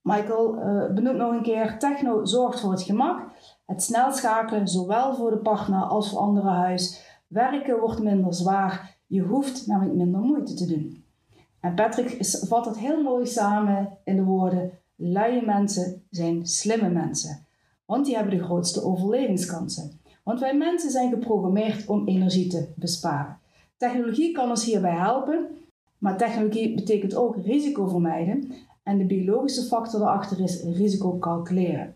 Michael 0.02 0.56
uh, 0.56 0.94
benoemt 0.94 1.18
nog 1.18 1.32
een 1.32 1.42
keer: 1.42 1.80
techno 1.80 2.26
zorgt 2.26 2.60
voor 2.60 2.72
het 2.72 2.82
gemak, 2.82 3.32
het 3.66 3.84
snel 3.84 4.12
schakelen, 4.12 4.68
zowel 4.68 5.16
voor 5.16 5.30
de 5.30 5.38
partner 5.38 5.82
als 5.82 6.10
voor 6.10 6.20
andere 6.20 6.50
huis. 6.50 7.10
Werken 7.28 7.80
wordt 7.80 8.04
minder 8.04 8.34
zwaar, 8.34 8.98
je 9.08 9.22
hoeft 9.22 9.68
namelijk 9.68 9.96
minder 9.96 10.22
moeite 10.22 10.54
te 10.54 10.66
doen. 10.66 11.04
En 11.60 11.76
Patrick 11.76 12.26
vat 12.48 12.66
het 12.66 12.78
heel 12.78 13.02
mooi 13.02 13.26
samen 13.26 13.98
in 14.04 14.16
de 14.16 14.24
woorden: 14.24 14.72
luie 14.96 15.46
mensen 15.46 16.04
zijn 16.10 16.48
slimme 16.48 16.90
mensen, 16.90 17.46
want 17.86 18.06
die 18.06 18.16
hebben 18.16 18.38
de 18.38 18.44
grootste 18.44 18.84
overlevingskansen. 18.84 20.00
Want 20.24 20.40
wij 20.40 20.58
mensen 20.58 20.92
zijn 20.92 21.10
geprogrammeerd 21.10 21.88
om 21.88 22.08
energie 22.08 22.48
te 22.48 22.74
besparen. 22.76 23.40
Technologie 23.78 24.32
kan 24.32 24.50
ons 24.50 24.66
hierbij 24.66 24.96
helpen, 24.96 25.48
maar 25.98 26.18
technologie 26.18 26.76
betekent 26.76 27.16
ook 27.16 27.36
risico 27.36 27.88
vermijden 27.88 28.52
en 28.92 28.98
de 28.98 29.06
biologische 29.06 29.64
factor 29.64 30.00
daarachter 30.00 30.40
is 30.40 30.64
risico 30.64 31.18
calculeren. 31.20 31.96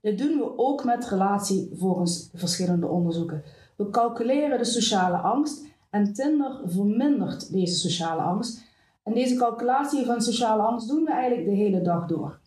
Dit 0.00 0.18
doen 0.18 0.38
we 0.38 0.58
ook 0.58 0.84
met 0.84 1.08
relatie 1.08 1.70
volgens 1.74 2.30
verschillende 2.34 2.86
onderzoeken. 2.86 3.42
We 3.76 3.90
calculeren 3.90 4.58
de 4.58 4.64
sociale 4.64 5.16
angst 5.16 5.66
en 5.90 6.12
Tinder 6.12 6.60
vermindert 6.64 7.52
deze 7.52 7.74
sociale 7.74 8.20
angst. 8.22 8.68
En 9.02 9.14
deze 9.14 9.34
calculatie 9.34 10.04
van 10.04 10.20
sociale 10.20 10.62
angst 10.62 10.88
doen 10.88 11.04
we 11.04 11.12
eigenlijk 11.12 11.48
de 11.48 11.54
hele 11.54 11.82
dag 11.82 12.06
door. 12.06 12.38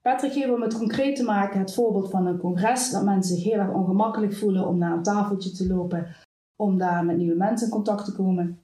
Patrick 0.00 0.32
geeft 0.32 0.52
om 0.52 0.62
het 0.62 0.78
concreet 0.78 1.16
te 1.16 1.24
maken 1.24 1.60
het 1.60 1.74
voorbeeld 1.74 2.10
van 2.10 2.26
een 2.26 2.38
congres 2.38 2.90
dat 2.90 3.04
mensen 3.04 3.36
zich 3.36 3.44
heel 3.44 3.58
erg 3.58 3.72
ongemakkelijk 3.72 4.34
voelen 4.34 4.66
om 4.66 4.78
naar 4.78 4.92
een 4.92 5.02
tafeltje 5.02 5.50
te 5.50 5.66
lopen, 5.66 6.06
om 6.56 6.78
daar 6.78 7.04
met 7.04 7.16
nieuwe 7.16 7.36
mensen 7.36 7.66
in 7.66 7.72
contact 7.72 8.04
te 8.04 8.12
komen. 8.12 8.58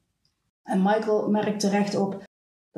En 0.62 0.82
Michael 0.82 1.30
merkt 1.30 1.60
terecht 1.60 1.96
op 1.96 2.26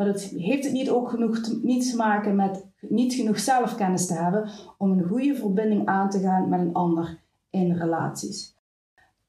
dat 0.07 0.15
het 0.15 0.31
heeft 0.37 0.65
het 0.65 0.73
niet 0.73 0.91
ook 0.91 1.09
genoeg 1.09 1.39
te, 1.39 1.79
te 1.91 1.97
maken 1.97 2.37
met 2.37 2.67
niet 2.81 3.15
genoeg 3.15 3.39
zelfkennis 3.39 4.07
te 4.07 4.15
hebben 4.15 4.49
om 4.79 4.91
een 4.91 5.09
goede 5.09 5.35
verbinding 5.35 5.87
aan 5.87 6.11
te 6.11 6.19
gaan 6.19 6.49
met 6.49 6.61
een 6.61 6.75
ander 6.75 7.19
in 7.51 7.73
relaties. 7.73 8.55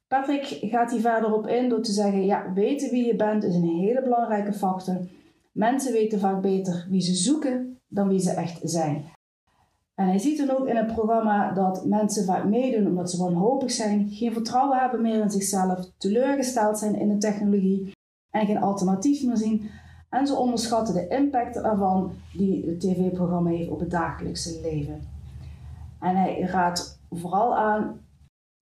Patrick 0.08 0.58
gaat 0.62 0.92
hier 0.92 1.02
verder 1.02 1.34
op 1.34 1.48
in 1.48 1.70
door 1.70 1.82
te 1.82 1.92
zeggen: 1.92 2.26
ja, 2.26 2.54
weten 2.54 2.90
wie 2.90 3.06
je 3.06 3.16
bent 3.16 3.44
is 3.44 3.56
een 3.56 3.78
hele 3.80 4.02
belangrijke 4.02 4.54
factor. 4.54 4.98
Mensen 5.52 5.94
weten 5.94 6.20
vaak 6.20 6.42
beter 6.42 6.88
wie 6.90 7.02
ze 7.02 7.14
zoeken 7.14 7.80
dan 7.88 8.08
wie 8.08 8.20
ze 8.20 8.32
echt 8.32 8.60
zijn. 8.64 9.04
En 9.96 10.08
hij 10.08 10.18
ziet 10.18 10.38
dan 10.38 10.58
ook 10.58 10.68
in 10.68 10.76
het 10.76 10.94
programma 10.94 11.54
dat 11.54 11.86
mensen 11.86 12.26
vaak 12.26 12.46
meedoen 12.46 12.88
omdat 12.88 13.12
ze 13.12 13.18
wanhopig 13.18 13.72
zijn, 13.72 14.10
geen 14.10 14.34
vertrouwen 14.34 14.78
hebben 14.78 15.02
meer 15.02 15.22
in 15.22 15.30
zichzelf, 15.30 15.92
teleurgesteld 15.98 16.78
zijn 16.80 16.96
in 16.96 17.10
de 17.10 17.18
technologie 17.18 17.92
en 18.30 18.46
geen 18.46 18.62
alternatief 18.62 19.24
meer 19.24 19.38
zien. 19.38 19.70
En 20.12 20.28
ze 20.28 20.36
onderschatten 20.36 20.94
de 20.94 21.08
impact 21.08 21.56
ervan 21.56 22.14
die 22.34 22.66
het 22.66 22.80
tv-programma 22.80 23.50
heeft 23.50 23.70
op 23.70 23.80
het 23.80 23.92
dagelijkse 23.92 24.60
leven. 24.62 25.10
En 26.00 26.16
hij 26.16 26.40
raadt 26.40 27.00
vooral 27.10 27.56
aan 27.56 28.06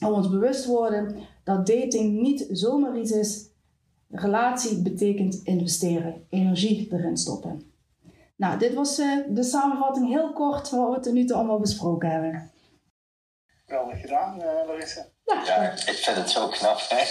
om 0.05 0.13
ons 0.13 0.29
bewust 0.29 0.63
te 0.63 0.69
worden 0.69 1.15
dat 1.43 1.67
dating 1.67 2.21
niet 2.21 2.47
zomaar 2.51 2.97
iets 2.97 3.11
is. 3.11 3.49
Relatie 4.09 4.81
betekent 4.81 5.41
investeren, 5.43 6.25
energie 6.29 6.93
erin 6.93 7.17
stoppen. 7.17 7.61
Nou, 8.35 8.59
dit 8.59 8.73
was 8.73 8.99
uh, 8.99 9.25
de 9.29 9.43
samenvatting 9.43 10.07
heel 10.07 10.33
kort 10.33 10.69
van 10.69 10.79
wat 10.79 10.95
we 10.95 11.01
tot 11.01 11.13
nu 11.13 11.29
allemaal 11.29 11.59
besproken 11.59 12.11
hebben. 12.11 12.51
Geweldig 13.65 14.01
gedaan, 14.01 14.37
uh, 14.37 14.45
Larissa. 14.67 15.05
Ja, 15.45 15.71
ik 15.71 15.97
vind 15.97 16.17
het 16.17 16.31
zo 16.31 16.47
knap. 16.47 16.81
Hè? 16.89 17.01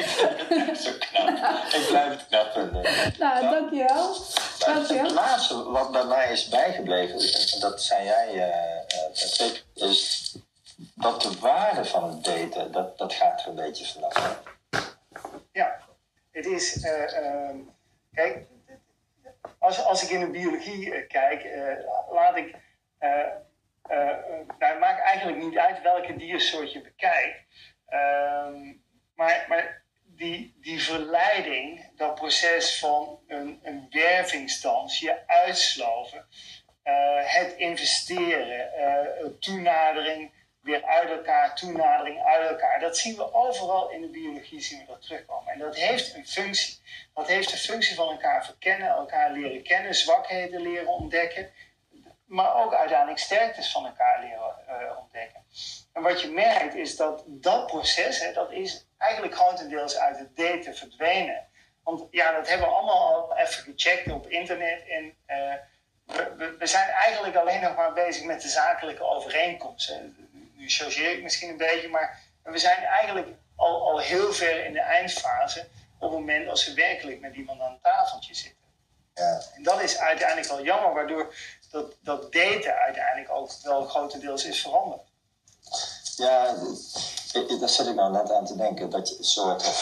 ik 0.00 0.06
vind 0.06 0.66
het 0.66 0.78
zo 0.78 0.90
knap. 0.98 1.28
Ik 1.72 1.86
blijf 1.88 2.10
het 2.10 2.26
knap 2.26 2.52
vinden. 2.52 2.82
Nou, 3.18 3.50
dankjewel. 3.50 4.16
dankjewel. 4.58 5.04
Het 5.04 5.12
laatste 5.12 5.62
wat 5.70 5.92
bij 5.92 6.04
mij 6.04 6.32
is 6.32 6.48
bijgebleven, 6.48 7.18
en 7.54 7.60
dat 7.60 7.82
zei 7.82 8.04
jij, 8.04 8.34
uh, 8.34 9.88
is 9.88 10.36
dat 10.94 11.22
de 11.22 11.38
waarde 11.40 11.84
van 11.84 12.08
het 12.08 12.24
daten, 12.24 12.72
dat, 12.72 12.98
dat 12.98 13.12
gaat 13.12 13.40
er 13.40 13.48
een 13.48 13.54
beetje 13.54 13.86
vanaf. 13.86 14.42
Ja, 15.52 15.80
het 16.30 16.46
is, 16.46 16.76
uh, 16.76 17.50
kijk, 18.14 18.46
als, 19.58 19.84
als 19.84 20.02
ik 20.02 20.10
in 20.10 20.20
de 20.20 20.30
biologie 20.30 21.06
kijk, 21.06 21.46
laat 22.10 22.36
ik 22.36 22.54
uh, 23.00 23.26
nou, 24.58 24.78
maakt 24.78 25.02
eigenlijk 25.02 25.38
niet 25.38 25.58
uit 25.58 25.82
welke 25.82 26.16
diersoort 26.16 26.72
je 26.72 26.80
bekijkt. 26.80 27.38
Uh, 27.88 28.72
maar, 29.14 29.44
maar 29.48 29.82
die, 30.04 30.54
die 30.60 30.82
verleiding, 30.82 31.90
dat 31.96 32.14
proces 32.14 32.78
van 32.78 33.20
een, 33.26 33.60
een 33.62 33.86
je 33.90 35.22
uitsloven, 35.26 36.26
uh, 36.84 37.20
het 37.22 37.54
investeren, 37.56 38.70
uh, 38.78 39.26
toenadering, 39.40 40.32
weer 40.60 40.84
uit 40.84 41.10
elkaar, 41.10 41.56
toenadering 41.56 42.22
uit 42.22 42.50
elkaar. 42.50 42.80
Dat 42.80 42.98
zien 42.98 43.16
we 43.16 43.34
overal 43.34 43.90
in 43.90 44.00
de 44.00 44.08
biologie 44.08 44.60
zien 44.60 44.78
we 44.78 44.86
dat 44.86 45.02
terugkomen. 45.02 45.52
En 45.52 45.58
dat 45.58 45.76
heeft 45.76 46.14
een 46.14 46.26
functie. 46.26 46.78
Dat 47.14 47.28
heeft 47.28 47.50
de 47.50 47.56
functie 47.56 47.94
van 47.94 48.10
elkaar 48.10 48.44
verkennen, 48.44 48.88
elkaar 48.88 49.32
leren 49.32 49.62
kennen, 49.62 49.94
zwakheden 49.94 50.60
leren 50.60 50.88
ontdekken 50.88 51.52
maar 52.24 52.54
ook 52.54 52.74
uiteindelijk 52.74 53.18
sterktes 53.18 53.72
van 53.72 53.86
elkaar 53.86 54.20
leren 54.20 54.54
uh, 54.68 54.98
ontdekken. 54.98 55.44
En 55.92 56.02
wat 56.02 56.20
je 56.20 56.28
merkt 56.28 56.74
is 56.74 56.96
dat 56.96 57.22
dat 57.26 57.66
proces, 57.66 58.20
hè, 58.20 58.32
dat 58.32 58.52
is 58.52 58.86
eigenlijk 58.98 59.34
grotendeels 59.34 59.96
uit 59.96 60.18
het 60.18 60.36
daten 60.36 60.76
verdwenen. 60.76 61.46
Want 61.82 62.06
ja, 62.10 62.32
dat 62.32 62.48
hebben 62.48 62.68
we 62.68 62.74
allemaal 62.74 63.14
al 63.14 63.36
even 63.36 63.62
gecheckt 63.62 64.12
op 64.12 64.26
internet. 64.26 64.88
En 64.88 65.04
uh, 65.04 65.54
we, 66.36 66.56
we, 66.58 66.66
zijn 66.66 66.88
eigenlijk 66.88 67.36
alleen 67.36 67.60
nog 67.60 67.76
maar 67.76 67.92
bezig 67.92 68.24
met 68.24 68.42
de 68.42 68.48
zakelijke 68.48 69.04
overeenkomsten. 69.04 70.16
Nu 70.54 70.68
chargeer 70.68 71.10
ik 71.10 71.22
misschien 71.22 71.48
een 71.48 71.56
beetje, 71.56 71.88
maar 71.88 72.20
we 72.42 72.58
zijn 72.58 72.84
eigenlijk 72.84 73.28
al, 73.56 73.88
al 73.90 73.98
heel 73.98 74.32
ver 74.32 74.64
in 74.64 74.72
de 74.72 74.80
eindfase 74.80 75.68
op 75.98 76.10
het 76.10 76.18
moment 76.18 76.48
als 76.48 76.66
we 76.66 76.74
werkelijk 76.74 77.20
met 77.20 77.34
iemand 77.34 77.60
aan 77.60 77.72
een 77.72 77.80
tafeltje 77.80 78.34
zitten. 78.34 78.62
Ja. 79.14 79.40
En 79.54 79.62
dat 79.62 79.82
is 79.82 79.98
uiteindelijk 79.98 80.48
wel 80.48 80.62
jammer, 80.62 80.94
waardoor 80.94 81.34
dat, 81.74 81.92
dat 82.00 82.32
daten 82.32 82.74
uiteindelijk 82.74 83.30
ook 83.34 83.50
wel 83.62 83.84
grotendeels 83.84 84.44
is 84.44 84.60
veranderd. 84.60 85.02
Ja, 86.16 86.54
daar 87.58 87.68
zit 87.68 87.86
ik 87.86 87.94
nou 87.94 88.12
net 88.12 88.32
aan 88.32 88.46
te 88.46 88.56
denken. 88.56 88.90
Dat 88.90 89.08
je 89.08 89.18
een 89.18 89.24
soort 89.24 89.72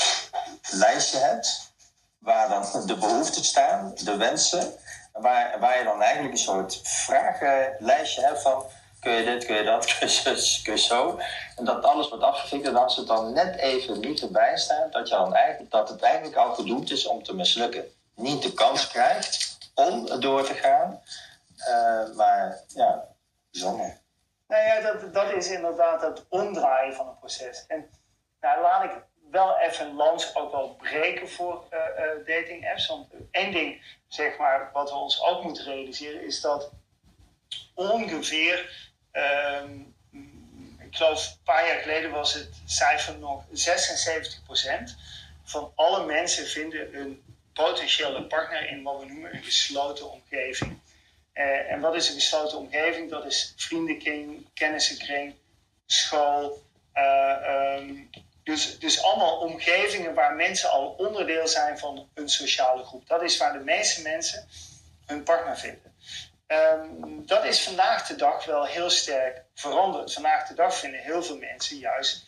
lijstje 0.70 1.18
hebt 1.18 1.72
waar 2.18 2.48
dan 2.48 2.86
de 2.86 2.96
behoeften 2.96 3.44
staan, 3.44 3.92
de 4.04 4.16
wensen. 4.16 4.72
Waar, 5.12 5.60
waar 5.60 5.78
je 5.78 5.84
dan 5.84 6.02
eigenlijk 6.02 6.32
een 6.32 6.40
soort 6.40 6.80
vragenlijstje 6.82 8.22
hebt 8.22 8.42
van 8.42 8.64
kun 9.00 9.12
je 9.12 9.24
dit, 9.24 9.44
kun 9.44 9.56
je 9.56 9.64
dat, 9.64 9.86
kun 9.98 10.08
je, 10.08 10.60
kun 10.62 10.72
je 10.72 10.78
zo. 10.78 11.18
En 11.56 11.64
dat 11.64 11.84
alles 11.84 12.08
wordt 12.08 12.24
afgevinkt. 12.24 12.66
En 12.66 12.76
als 12.76 12.96
het 12.96 13.06
dan 13.06 13.32
net 13.32 13.56
even 13.56 14.00
niet 14.00 14.22
erbij 14.22 14.58
staat, 14.58 14.92
dat, 14.92 15.08
je 15.08 15.14
dan 15.14 15.34
eigenlijk, 15.34 15.70
dat 15.70 15.88
het 15.88 16.02
eigenlijk 16.02 16.36
al 16.36 16.54
gedoemd 16.54 16.90
is 16.90 17.06
om 17.06 17.22
te 17.22 17.34
mislukken. 17.34 17.84
Niet 18.14 18.42
de 18.42 18.52
kans 18.52 18.88
krijgt 18.88 19.58
om 19.74 20.20
door 20.20 20.44
te 20.44 20.54
gaan. 20.54 21.00
Uh, 21.68 22.16
maar 22.16 22.60
ja, 22.66 23.04
bijzonder. 23.50 24.00
Nou 24.48 24.64
ja, 24.64 24.80
dat, 24.80 25.14
dat 25.14 25.32
is 25.32 25.50
inderdaad 25.50 26.02
het 26.02 26.24
omdraaien 26.28 26.94
van 26.94 27.06
het 27.06 27.18
proces. 27.18 27.64
En 27.66 27.90
nou, 28.40 28.60
laat 28.60 28.84
ik 28.84 28.90
wel 29.30 29.58
even 29.58 29.86
een 29.86 29.94
lans 29.94 30.34
ook 30.34 30.52
wel 30.52 30.74
breken 30.74 31.28
voor 31.28 31.64
uh, 31.70 31.78
uh, 31.78 32.26
dating 32.26 32.70
apps. 32.70 32.86
Want 32.86 33.06
één 33.30 33.52
ding, 33.52 33.96
zeg 34.08 34.38
maar, 34.38 34.70
wat 34.72 34.90
we 34.90 34.96
ons 34.96 35.22
ook 35.22 35.42
moeten 35.42 35.64
realiseren, 35.64 36.24
is 36.24 36.40
dat 36.40 36.70
ongeveer, 37.74 38.90
um, 39.12 39.94
ik 40.78 40.96
geloof 40.96 41.26
een 41.26 41.42
paar 41.44 41.66
jaar 41.66 41.80
geleden 41.80 42.10
was 42.10 42.34
het 42.34 42.50
cijfer 42.66 43.18
nog 43.18 43.44
76% 43.44 43.48
van 45.44 45.72
alle 45.74 46.06
mensen 46.06 46.46
vinden 46.46 46.96
een 46.96 47.22
potentiële 47.52 48.22
partner 48.22 48.68
in 48.68 48.82
wat 48.82 49.00
we 49.00 49.06
noemen 49.06 49.34
een 49.34 49.42
gesloten 49.42 50.10
omgeving. 50.10 50.80
Uh, 51.34 51.72
en 51.72 51.80
wat 51.80 51.94
is 51.94 52.08
een 52.08 52.14
gesloten 52.14 52.58
omgeving? 52.58 53.10
Dat 53.10 53.24
is 53.24 53.52
vriendenkring, 53.56 54.48
kennissenkring, 54.54 55.34
school. 55.86 56.62
Uh, 56.94 57.76
um, 57.76 58.10
dus, 58.42 58.78
dus 58.78 59.02
allemaal 59.02 59.38
omgevingen 59.38 60.14
waar 60.14 60.34
mensen 60.34 60.70
al 60.70 60.88
onderdeel 60.88 61.48
zijn 61.48 61.78
van 61.78 62.08
een 62.14 62.28
sociale 62.28 62.84
groep. 62.84 63.06
Dat 63.08 63.22
is 63.22 63.36
waar 63.36 63.52
de 63.52 63.64
meeste 63.64 64.02
mensen 64.02 64.48
hun 65.06 65.22
partner 65.22 65.58
vinden. 65.58 65.94
Um, 66.46 67.26
dat 67.26 67.44
is 67.44 67.62
vandaag 67.62 68.06
de 68.06 68.16
dag 68.16 68.44
wel 68.44 68.64
heel 68.64 68.90
sterk 68.90 69.44
veranderd. 69.54 70.12
Vandaag 70.12 70.48
de 70.48 70.54
dag 70.54 70.74
vinden 70.76 71.00
heel 71.00 71.22
veel 71.22 71.38
mensen 71.38 71.76
juist, 71.76 72.24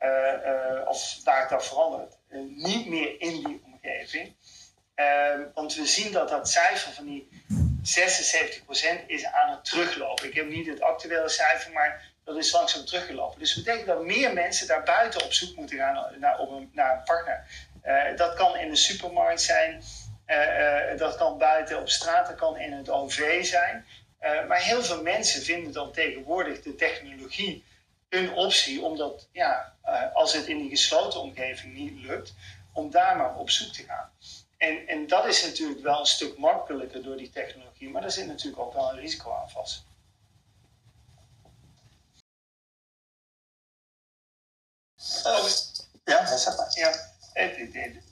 uh, 0.00 0.88
of 0.88 1.14
vandaag 1.14 1.48
de 1.48 1.54
dag 1.54 1.64
veranderd, 1.64 2.16
niet 2.56 2.86
meer 2.86 3.20
in 3.20 3.44
die 3.44 3.62
omgeving. 3.64 4.34
Ehm, 4.94 5.40
want 5.54 5.74
we 5.74 5.86
zien 5.86 6.12
dat 6.12 6.28
dat 6.28 6.48
cijfer 6.50 6.92
van 6.92 7.04
die 7.04 7.28
76% 7.86 9.06
is 9.06 9.24
aan 9.24 9.50
het 9.50 9.64
teruglopen. 9.64 10.26
Ik 10.26 10.34
heb 10.34 10.48
niet 10.48 10.66
het 10.66 10.80
actuele 10.80 11.28
cijfer, 11.28 11.72
maar 11.72 12.12
dat 12.24 12.36
is 12.36 12.52
langzaam 12.52 12.84
teruggelopen. 12.84 13.38
Dus 13.38 13.54
dat 13.54 13.64
betekent 13.64 13.88
dat 13.88 14.04
meer 14.04 14.32
mensen 14.32 14.66
daar 14.66 14.82
buiten 14.82 15.24
op 15.24 15.32
zoek 15.32 15.56
moeten 15.56 15.76
gaan 15.76 16.18
naar, 16.18 16.38
een, 16.40 16.70
naar 16.72 16.96
een 16.96 17.02
partner. 17.04 17.46
Uh, 17.84 18.16
dat 18.16 18.34
kan 18.34 18.56
in 18.56 18.70
de 18.70 18.76
supermarkt 18.76 19.40
zijn, 19.40 19.82
uh, 20.26 20.98
dat 20.98 21.16
kan 21.16 21.38
buiten 21.38 21.80
op 21.80 21.88
straat, 21.88 22.26
dat 22.26 22.36
kan 22.36 22.58
in 22.58 22.72
het 22.72 22.90
OV 22.90 23.44
zijn. 23.44 23.86
maar 24.48 24.60
heel 24.60 24.82
veel 24.82 25.02
mensen 25.02 25.42
vinden 25.42 25.72
dan 25.72 25.92
tegenwoordig 25.92 26.62
de 26.62 26.74
technologie 26.74 27.64
een 28.08 28.32
optie, 28.32 28.82
omdat 28.82 29.28
ja, 29.32 29.74
als 30.12 30.32
het 30.32 30.46
in 30.46 30.58
die 30.58 30.70
gesloten 30.70 31.20
omgeving 31.20 31.74
niet 31.74 32.02
lukt, 32.02 32.34
om 32.72 32.90
daar 32.90 33.16
maar 33.16 33.36
op 33.36 33.50
zoek 33.50 33.72
te 33.72 33.82
gaan. 33.82 34.10
En, 34.56 34.86
en 34.86 35.06
dat 35.06 35.26
is 35.26 35.44
natuurlijk 35.44 35.80
wel 35.80 36.00
een 36.00 36.06
stuk 36.06 36.38
makkelijker 36.38 37.02
door 37.02 37.16
die 37.16 37.30
technologie, 37.30 37.90
maar 37.90 38.02
daar 38.02 38.10
zit 38.10 38.26
natuurlijk 38.26 38.62
ook 38.62 38.72
wel 38.72 38.90
een 38.90 38.98
risico 38.98 39.32
aan 39.32 39.50
vast. 39.50 39.84
ja, 46.04 46.36
zeg 46.36 46.56
maar. 46.56 46.70
Ja. 46.70 47.14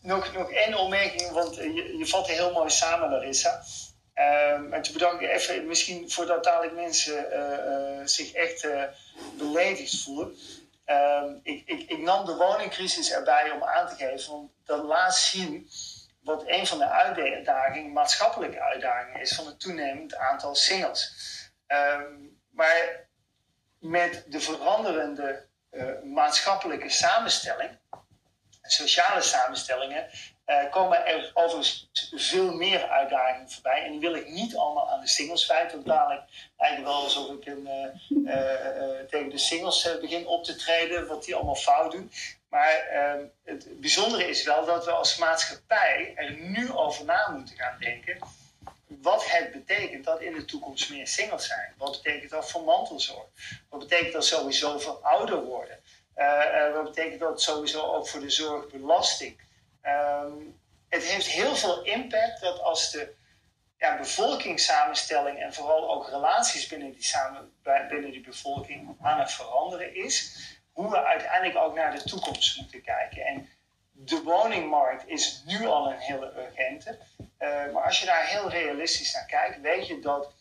Nog, 0.00 0.32
nog 0.32 0.50
één 0.50 0.74
opmerking, 0.74 1.30
want 1.30 1.54
je, 1.54 1.96
je 1.98 2.06
vat 2.06 2.26
heel 2.26 2.52
mooi 2.52 2.70
samen, 2.70 3.10
Larissa. 3.10 3.64
Um, 4.14 4.72
en 4.72 4.82
te 4.82 4.92
bedanken 4.92 5.28
even, 5.28 5.66
misschien 5.66 6.10
voordat 6.10 6.44
dadelijk 6.44 6.74
mensen 6.74 7.26
uh, 7.32 7.98
uh, 7.98 8.06
zich 8.06 8.32
echt 8.32 8.64
uh, 8.64 8.82
beledigd 9.38 10.02
voelen. 10.02 10.36
Um, 10.86 11.40
ik, 11.42 11.62
ik, 11.66 11.90
ik, 11.90 11.98
nam 11.98 12.24
de 12.24 12.34
woningcrisis 12.34 13.12
erbij 13.12 13.50
om 13.50 13.62
aan 13.62 13.88
te 13.88 13.94
geven, 13.94 14.30
want 14.30 14.50
dat 14.64 14.84
laat 14.84 15.16
zien 15.16 15.70
wat 16.24 16.42
een 16.46 16.66
van 16.66 16.78
de 16.78 16.88
uitdagingen, 16.88 17.92
maatschappelijke 17.92 18.60
uitdagingen 18.60 19.20
is 19.20 19.34
van 19.34 19.46
het 19.46 19.60
toenemend 19.60 20.16
aantal 20.16 20.54
singles. 20.54 21.12
Um, 21.66 22.40
maar 22.50 23.08
met 23.78 24.24
de 24.26 24.40
veranderende 24.40 25.46
uh, 25.70 26.02
maatschappelijke 26.02 26.88
samenstelling, 26.88 27.78
sociale 28.62 29.20
samenstellingen, 29.20 30.10
uh, 30.46 30.70
komen 30.70 31.06
er 31.06 31.30
overigens 31.34 31.90
veel 32.14 32.54
meer 32.54 32.88
uitdagingen 32.88 33.50
voorbij. 33.50 33.84
En 33.84 33.90
die 33.90 34.00
wil 34.00 34.14
ik 34.14 34.28
niet 34.28 34.56
allemaal 34.56 34.90
aan 34.90 35.00
de 35.00 35.08
singles 35.08 35.46
wijten. 35.46 35.72
Want 35.72 35.86
dadelijk 35.86 36.22
lijkt 36.56 36.82
wel 36.82 37.02
alsof 37.02 37.30
ik 37.30 37.46
een, 37.46 37.68
uh, 38.08 39.08
tegen 39.08 39.30
de 39.30 39.38
singles 39.38 39.98
begin 40.00 40.26
op 40.26 40.44
te 40.44 40.56
treden, 40.56 41.06
wat 41.06 41.24
die 41.24 41.34
allemaal 41.34 41.54
fout 41.54 41.92
doen. 41.92 42.10
Maar 42.54 42.78
ehm, 42.78 43.24
het 43.44 43.80
bijzondere 43.80 44.28
is 44.28 44.44
wel 44.44 44.64
dat 44.64 44.84
we 44.84 44.90
als 44.90 45.16
maatschappij 45.16 46.12
er 46.16 46.32
nu 46.32 46.72
over 46.72 47.04
na 47.04 47.30
moeten 47.30 47.56
gaan 47.56 47.78
denken. 47.78 48.18
Wat 48.86 49.30
het 49.30 49.52
betekent 49.52 50.04
dat 50.04 50.20
in 50.20 50.32
de 50.32 50.44
toekomst 50.44 50.90
meer 50.90 51.06
singles 51.06 51.46
zijn. 51.46 51.74
Wat 51.76 52.02
betekent 52.02 52.30
dat 52.30 52.50
voor 52.50 52.64
mantelzorg? 52.64 53.26
Wat 53.68 53.80
betekent 53.80 54.12
dat 54.12 54.24
sowieso 54.24 54.78
voor 54.78 54.94
ouder 54.94 55.44
worden? 55.44 55.80
Uh, 56.16 56.72
wat 56.72 56.84
betekent 56.84 57.20
dat 57.20 57.42
sowieso 57.42 57.82
ook 57.82 58.08
voor 58.08 58.20
de 58.20 58.30
zorgbelasting? 58.30 59.40
Um, 59.82 60.60
het 60.88 61.04
heeft 61.04 61.26
heel 61.26 61.56
veel 61.56 61.82
impact 61.82 62.40
dat 62.40 62.60
als 62.60 62.90
de 62.90 63.14
ja, 63.78 63.96
bevolkingssamenstelling 63.96 65.38
en 65.38 65.54
vooral 65.54 65.90
ook 65.90 66.08
relaties 66.08 66.66
binnen 66.66 66.92
die, 66.92 67.04
samen, 67.04 67.52
binnen 67.88 68.10
die 68.10 68.20
bevolking 68.20 68.96
aan 69.00 69.20
het 69.20 69.32
veranderen 69.32 69.94
is, 69.94 70.38
hoe 70.74 70.90
we 70.90 71.04
uiteindelijk 71.04 71.56
ook 71.56 71.74
naar 71.74 71.94
de 71.94 72.02
toekomst 72.02 72.56
moeten 72.60 72.82
kijken. 72.82 73.24
En 73.26 73.48
de 73.90 74.22
woningmarkt 74.22 75.08
is 75.08 75.42
nu 75.46 75.66
al 75.66 75.86
een 75.86 75.98
hele 75.98 76.32
urgente. 76.36 76.98
Uh, 77.18 77.72
maar 77.72 77.84
als 77.84 78.00
je 78.00 78.06
daar 78.06 78.26
heel 78.26 78.50
realistisch 78.50 79.12
naar 79.12 79.26
kijkt, 79.26 79.60
weet 79.60 79.86
je 79.86 80.00
dat 80.00 80.32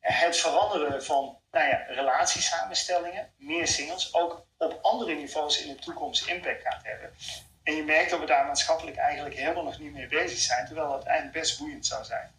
het 0.00 0.36
veranderen 0.36 1.04
van 1.04 1.38
nou 1.50 1.68
ja, 1.68 1.84
relatiesamenstellingen, 1.88 3.32
meer 3.36 3.68
singles, 3.68 4.14
ook 4.14 4.46
op 4.58 4.78
andere 4.82 5.14
niveaus 5.14 5.62
in 5.62 5.74
de 5.74 5.80
toekomst 5.80 6.26
impact 6.26 6.62
gaat 6.62 6.82
hebben. 6.82 7.14
En 7.62 7.74
je 7.74 7.82
merkt 7.82 8.10
dat 8.10 8.20
we 8.20 8.26
daar 8.26 8.46
maatschappelijk 8.46 8.96
eigenlijk 8.96 9.36
helemaal 9.36 9.64
nog 9.64 9.78
niet 9.78 9.92
mee 9.92 10.08
bezig 10.08 10.38
zijn, 10.38 10.66
terwijl 10.66 10.92
het 10.92 11.04
eigenlijk 11.04 11.38
best 11.40 11.58
boeiend 11.58 11.86
zou 11.86 12.04
zijn. 12.04 12.30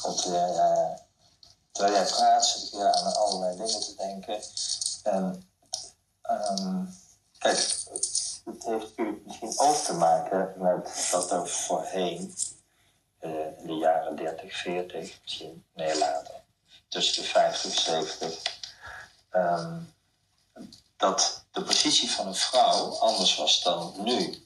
Komt, 0.00 0.26
uh, 0.26 0.90
terwijl 1.72 1.94
jij 1.94 2.04
praat, 2.04 2.46
zit 2.46 2.66
ik 2.66 2.78
weer 2.78 2.92
aan 2.92 3.14
allerlei 3.14 3.56
dingen 3.56 3.80
te 3.80 3.94
denken. 3.96 4.40
En, 5.06 5.48
um, 6.30 6.94
kijk, 7.38 7.56
het 8.44 8.64
heeft 8.64 8.92
u 8.96 9.22
misschien 9.24 9.52
ook 9.56 9.76
te 9.76 9.92
maken 9.92 10.54
met 10.56 11.08
dat 11.10 11.30
er 11.30 11.48
voorheen, 11.48 12.34
uh, 13.20 13.58
in 13.58 13.66
de 13.66 13.72
jaren 13.72 14.16
30, 14.16 14.56
40, 14.56 15.18
misschien 15.22 15.64
nee 15.74 15.98
later, 15.98 16.34
tussen 16.88 17.22
de 17.22 17.28
50 17.28 17.64
en 17.64 17.80
70, 17.82 18.42
um, 19.32 19.94
dat 20.96 21.44
de 21.52 21.62
positie 21.62 22.10
van 22.10 22.26
een 22.26 22.34
vrouw 22.34 22.98
anders 22.98 23.36
was 23.36 23.62
dan 23.62 23.94
nu. 23.98 24.44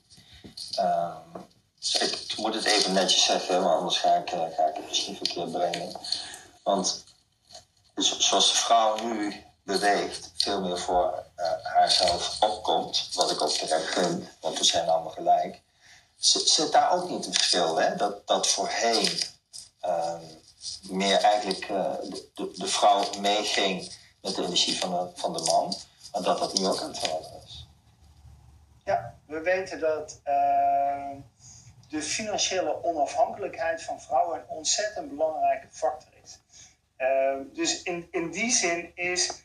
Um, 0.81 1.49
ik 1.81 2.35
moet 2.37 2.55
het 2.55 2.65
even 2.65 2.93
netjes 2.93 3.25
zeggen, 3.25 3.63
maar 3.63 3.77
anders 3.77 3.99
ga 3.99 4.15
ik, 4.15 4.33
uh, 4.33 4.41
ga 4.41 4.67
ik 4.67 4.75
het 4.75 4.89
misschien 4.89 5.17
verkeerd 5.17 5.53
brengen. 5.53 5.93
Want 6.63 7.05
zoals 7.95 8.49
de 8.51 8.57
vrouw 8.57 8.97
nu 8.97 9.45
beweegt, 9.63 10.33
veel 10.37 10.61
meer 10.61 10.79
voor 10.79 11.25
uh, 11.37 11.53
haarzelf 11.63 12.37
opkomt, 12.41 13.09
wat 13.15 13.31
ik 13.31 13.43
ook 13.43 13.51
terecht 13.51 13.93
vind, 13.93 14.29
want 14.41 14.59
we 14.59 14.65
zijn 14.65 14.89
allemaal 14.89 15.13
gelijk, 15.13 15.61
zit 16.19 16.73
daar 16.73 16.93
ook 16.93 17.09
niet 17.09 17.27
een 17.27 17.35
verschil. 17.35 17.77
Hè? 17.77 17.97
Dat, 17.97 18.27
dat 18.27 18.47
voorheen 18.47 19.21
um, 19.85 20.21
meer 20.83 21.17
eigenlijk 21.17 21.69
uh, 21.69 21.93
de, 22.35 22.53
de, 22.55 22.67
vrouw 22.67 23.05
meeging 23.21 23.93
met 24.21 24.35
de 24.35 24.43
energie 24.43 24.79
van 24.79 24.91
de, 24.91 25.21
van 25.21 25.33
de 25.33 25.43
man, 25.43 25.75
maar 26.13 26.23
dat 26.23 26.39
dat 26.39 26.59
nu 26.59 26.67
ook 26.67 26.81
aan 26.81 26.89
het 26.89 26.99
veranderen 26.99 27.43
is. 27.45 27.69
Ja, 28.85 29.15
we 29.27 29.41
weten 29.41 29.81
dat 29.81 30.21
uh, 30.27 31.11
de 31.89 32.03
financiële 32.03 32.85
onafhankelijkheid 32.85 33.83
van 33.83 34.01
vrouwen 34.01 34.39
een 34.39 34.49
ontzettend 34.49 35.09
belangrijke 35.09 35.67
factor 35.71 36.11
is. 36.23 36.39
Uh, 36.99 37.35
dus 37.55 37.83
in, 37.83 38.09
in 38.11 38.31
die 38.31 38.51
zin 38.51 38.93
is 38.95 39.43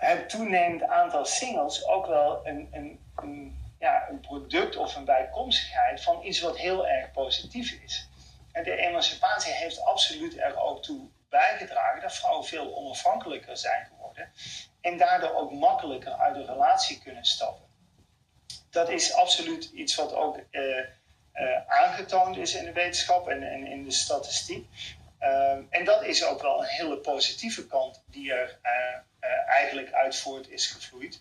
het 0.00 0.28
toenemend 0.28 0.82
aantal 0.82 1.24
singles 1.24 1.86
ook 1.86 2.06
wel 2.06 2.46
een, 2.46 2.68
een, 2.72 3.00
een, 3.16 3.58
ja, 3.78 4.08
een 4.08 4.20
product 4.20 4.76
of 4.76 4.96
een 4.96 5.04
bijkomstigheid 5.04 6.02
van 6.02 6.22
iets 6.22 6.40
wat 6.40 6.58
heel 6.58 6.88
erg 6.88 7.12
positief 7.12 7.72
is. 7.84 8.08
En 8.52 8.64
de 8.64 8.76
emancipatie 8.76 9.52
heeft 9.52 9.80
absoluut 9.80 10.38
er 10.38 10.60
ook 10.60 10.82
toe 10.82 11.08
bijgedragen 11.28 12.00
dat 12.00 12.14
vrouwen 12.14 12.46
veel 12.46 12.76
onafhankelijker 12.76 13.56
zijn 13.56 13.86
geworden 13.86 14.30
en 14.80 14.96
daardoor 14.96 15.34
ook 15.34 15.52
makkelijker 15.52 16.12
uit 16.12 16.34
de 16.34 16.44
relatie 16.44 17.02
kunnen 17.02 17.24
stappen. 17.24 17.66
Dat 18.70 18.88
is 18.88 19.14
absoluut 19.14 19.64
iets 19.64 19.94
wat 19.94 20.14
ook 20.14 20.38
uh, 20.50 20.78
uh, 21.34 21.66
aangetoond 21.66 22.36
is 22.36 22.54
in 22.54 22.64
de 22.64 22.72
wetenschap 22.72 23.28
en, 23.28 23.42
en 23.42 23.66
in 23.66 23.84
de 23.84 23.90
statistiek. 23.90 24.68
Uh, 25.20 25.52
en 25.70 25.84
dat 25.84 26.02
is 26.02 26.24
ook 26.24 26.42
wel 26.42 26.58
een 26.58 26.68
hele 26.68 26.98
positieve 26.98 27.66
kant 27.66 28.02
die 28.06 28.32
er 28.32 28.58
eigenlijk 29.46 29.92
uit 29.92 30.16
voort 30.16 30.48
is 30.48 30.66
gevloeid. 30.66 31.20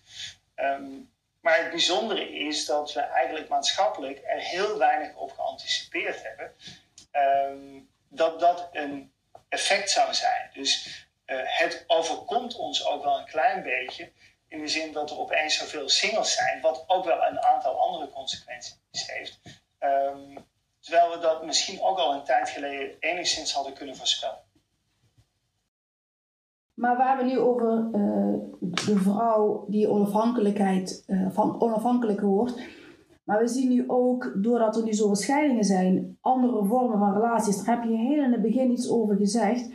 Um, 0.55 1.11
maar 1.39 1.57
het 1.57 1.69
bijzondere 1.69 2.29
is 2.29 2.65
dat 2.65 2.93
we 2.93 2.99
eigenlijk 2.99 3.47
maatschappelijk 3.47 4.21
er 4.25 4.39
heel 4.39 4.77
weinig 4.77 5.15
op 5.15 5.31
geanticipeerd 5.31 6.23
hebben. 6.23 6.53
Um, 7.11 7.89
dat 8.07 8.39
dat 8.39 8.69
een 8.71 9.11
effect 9.49 9.89
zou 9.89 10.13
zijn. 10.13 10.49
Dus 10.53 11.05
uh, 11.25 11.39
het 11.43 11.83
overkomt 11.87 12.55
ons 12.55 12.85
ook 12.85 13.03
wel 13.03 13.17
een 13.17 13.25
klein 13.25 13.63
beetje. 13.63 14.11
In 14.47 14.59
de 14.59 14.67
zin 14.67 14.91
dat 14.91 15.09
er 15.09 15.19
opeens 15.19 15.57
zoveel 15.57 15.89
singles 15.89 16.33
zijn, 16.33 16.61
wat 16.61 16.83
ook 16.87 17.05
wel 17.05 17.23
een 17.23 17.41
aantal 17.41 17.79
andere 17.79 18.09
consequenties 18.11 18.77
heeft. 18.91 19.39
Um, 19.79 20.47
terwijl 20.79 21.11
we 21.11 21.19
dat 21.19 21.43
misschien 21.43 21.81
ook 21.81 21.97
al 21.97 22.13
een 22.13 22.23
tijd 22.23 22.49
geleden 22.49 22.95
enigszins 22.99 23.53
hadden 23.53 23.73
kunnen 23.73 23.95
voorspellen. 23.95 24.46
Maar 26.77 26.97
we 26.97 27.03
hebben 27.03 27.25
nu 27.25 27.39
over 27.39 27.89
uh, 27.93 28.33
de 28.59 28.95
vrouw 28.95 29.65
die 29.67 29.89
onafhankelijkheid, 29.89 31.03
uh, 31.07 31.27
van 31.29 31.61
onafhankelijker 31.61 32.27
wordt. 32.27 32.61
Maar 33.23 33.39
we 33.39 33.47
zien 33.47 33.69
nu 33.69 33.83
ook, 33.87 34.33
doordat 34.35 34.77
er 34.77 34.83
nu 34.83 34.93
zoveel 34.93 35.15
scheidingen 35.15 35.63
zijn, 35.63 36.17
andere 36.21 36.65
vormen 36.65 36.99
van 36.99 37.13
relaties. 37.13 37.63
Daar 37.63 37.75
heb 37.75 37.89
je 37.89 37.97
heel 37.97 38.23
in 38.23 38.31
het 38.31 38.41
begin 38.41 38.71
iets 38.71 38.89
over 38.89 39.15
gezegd. 39.15 39.69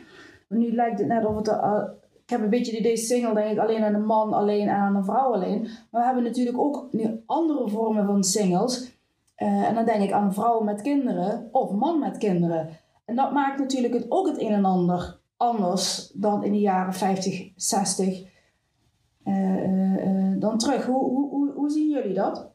Maar 0.47 0.59
nu 0.59 0.71
lijkt 0.71 0.99
het 0.99 1.07
net 1.07 1.25
of 1.25 1.35
het. 1.35 1.47
Uh, 1.47 1.83
ik 2.23 2.29
heb 2.29 2.41
een 2.41 2.49
beetje 2.49 2.71
het 2.71 2.79
idee 2.79 2.97
single, 2.97 3.33
denk 3.33 3.51
ik, 3.51 3.57
alleen 3.57 3.83
aan 3.83 3.93
een 3.93 4.05
man 4.05 4.33
alleen 4.33 4.67
en 4.67 4.75
aan 4.75 4.95
een 4.95 5.05
vrouw 5.05 5.33
alleen. 5.33 5.61
Maar 5.61 6.01
we 6.01 6.05
hebben 6.05 6.23
natuurlijk 6.23 6.57
ook 6.57 6.87
nu 6.91 7.21
andere 7.25 7.69
vormen 7.69 8.05
van 8.05 8.23
singles. 8.23 8.97
en 9.35 9.75
dan 9.75 9.85
denk 9.85 10.03
ik 10.03 10.11
aan 10.11 10.33
vrouwen 10.33 10.65
met 10.65 10.81
kinderen 10.81 11.49
of 11.51 11.71
man 11.71 11.99
met 11.99 12.17
kinderen. 12.17 12.69
En 13.05 13.15
dat 13.15 13.31
maakt 13.31 13.59
natuurlijk 13.59 13.93
het, 13.93 14.05
ook 14.09 14.27
het 14.27 14.41
een 14.41 14.51
en 14.51 14.65
ander 14.65 15.21
anders 15.43 16.09
dan 16.13 16.43
in 16.43 16.51
de 16.51 16.59
jaren 16.59 16.93
50, 16.93 17.51
60 17.55 18.07
uh, 19.25 19.63
uh, 19.63 20.39
dan 20.39 20.57
terug. 20.57 20.85
Hoe, 20.85 21.09
hoe, 21.09 21.29
hoe, 21.29 21.51
hoe, 21.51 21.69
zien 21.69 21.89
jullie 21.89 22.13
dat? 22.13 22.51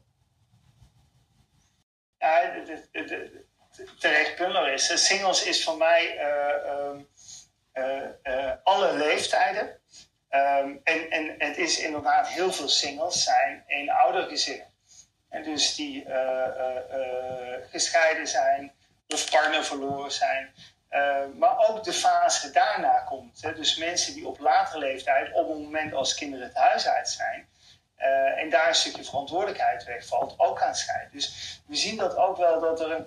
Ja, 2.18 2.62
terecht 3.98 4.36
punt 4.36 4.66
is. 4.72 5.06
Singles 5.06 5.44
is 5.46 5.64
voor 5.64 5.76
mij 5.76 6.18
uh, 7.72 8.52
alle 8.62 8.96
leeftijden. 8.96 9.80
Ehm, 10.28 10.76
en, 10.84 11.10
en 11.10 11.34
het 11.38 11.56
is 11.56 11.80
inderdaad 11.80 12.28
heel 12.28 12.52
veel 12.52 12.68
singles 12.68 13.24
zijn 13.24 13.64
gezinnen. 14.28 14.66
En 15.28 15.42
dus 15.42 15.74
die 15.74 16.06
gescheiden 17.70 18.26
zijn 18.26 18.72
of 19.08 19.30
partner 19.30 19.64
verloren 19.64 20.12
zijn. 20.12 20.54
Maar 21.36 21.68
ook 21.68 21.84
de 21.84 21.92
fase 21.92 22.50
daarna 22.50 22.98
komt. 22.98 23.42
Hè? 23.42 23.54
Dus 23.54 23.76
mensen 23.76 24.14
die 24.14 24.26
op 24.26 24.38
latere 24.38 24.78
leeftijd, 24.78 25.32
op 25.32 25.48
het 25.48 25.58
moment 25.58 25.92
als 25.92 26.14
kinderen 26.14 26.46
het 26.46 26.56
huis 26.56 26.86
uit 26.86 27.08
zijn, 27.08 27.48
uh, 27.98 28.40
en 28.40 28.50
daar 28.50 28.68
een 28.68 28.74
stukje 28.74 29.04
verantwoordelijkheid 29.04 29.84
wegvalt, 29.84 30.34
ook 30.36 30.62
aan 30.62 30.74
scheiden. 30.74 31.12
Dus 31.12 31.60
we 31.66 31.76
zien 31.76 31.96
dat 31.96 32.16
ook 32.16 32.36
wel 32.36 32.60
dat 32.60 32.80
er 32.80 32.90
een 32.90 33.06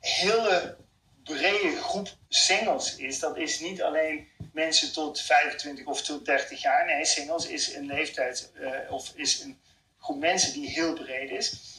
hele 0.00 0.76
brede 1.24 1.76
groep 1.76 2.08
singles 2.28 2.96
is. 2.96 3.18
Dat 3.18 3.36
is 3.36 3.60
niet 3.60 3.82
alleen 3.82 4.28
mensen 4.52 4.92
tot 4.92 5.20
25 5.20 5.86
of 5.86 6.02
tot 6.02 6.24
30 6.24 6.62
jaar. 6.62 6.86
Nee, 6.86 7.04
singles 7.04 7.46
is 7.46 7.74
een 7.74 7.86
leeftijd 7.86 8.52
uh, 8.54 8.70
of 8.90 9.12
is 9.14 9.40
een 9.40 9.60
groep 9.98 10.18
mensen 10.18 10.52
die 10.52 10.68
heel 10.68 10.92
breed 10.92 11.30
is. 11.30 11.76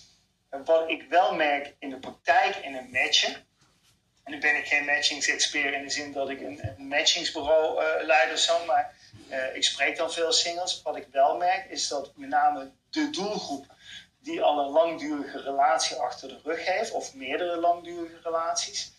En 0.49 0.65
wat 0.65 0.89
ik 0.89 1.05
wel 1.09 1.35
merk 1.35 1.75
in 1.79 1.89
de 1.89 1.99
praktijk 1.99 2.55
in 2.55 2.75
een 2.75 2.89
matchen. 2.89 3.47
En 4.29 4.35
nu 4.35 4.41
ben 4.41 4.55
ik 4.55 4.67
geen 4.67 4.85
matchingsexpert 4.85 5.73
in 5.73 5.83
de 5.83 5.89
zin 5.89 6.11
dat 6.11 6.29
ik 6.29 6.41
een, 6.41 6.75
matchingsbureau 6.77 7.83
uh, 7.83 8.05
leid 8.05 8.31
of 8.31 8.39
zo, 8.39 8.65
maar 8.65 8.93
uh, 9.29 9.55
ik 9.55 9.63
spreek 9.63 9.97
dan 9.97 10.11
veel 10.11 10.31
singles. 10.31 10.81
Wat 10.81 10.95
ik 10.95 11.07
wel 11.11 11.37
merk 11.37 11.69
is 11.69 11.87
dat 11.87 12.11
met 12.15 12.29
name 12.29 12.71
de 12.89 13.09
doelgroep 13.09 13.65
die 14.19 14.41
al 14.41 14.59
een 14.59 14.71
langdurige 14.71 15.41
relatie 15.41 15.97
achter 15.97 16.27
de 16.27 16.39
rug 16.43 16.65
heeft, 16.65 16.91
of 16.91 17.13
meerdere 17.13 17.57
langdurige 17.57 18.19
relaties, 18.23 18.93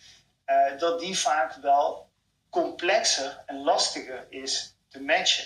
uh, 0.47 0.79
dat 0.79 1.01
die 1.01 1.19
vaak 1.19 1.55
wel 1.55 2.11
complexer 2.49 3.43
en 3.47 3.63
lastiger 3.63 4.27
is 4.31 4.77
te 4.89 5.03
matchen. 5.03 5.45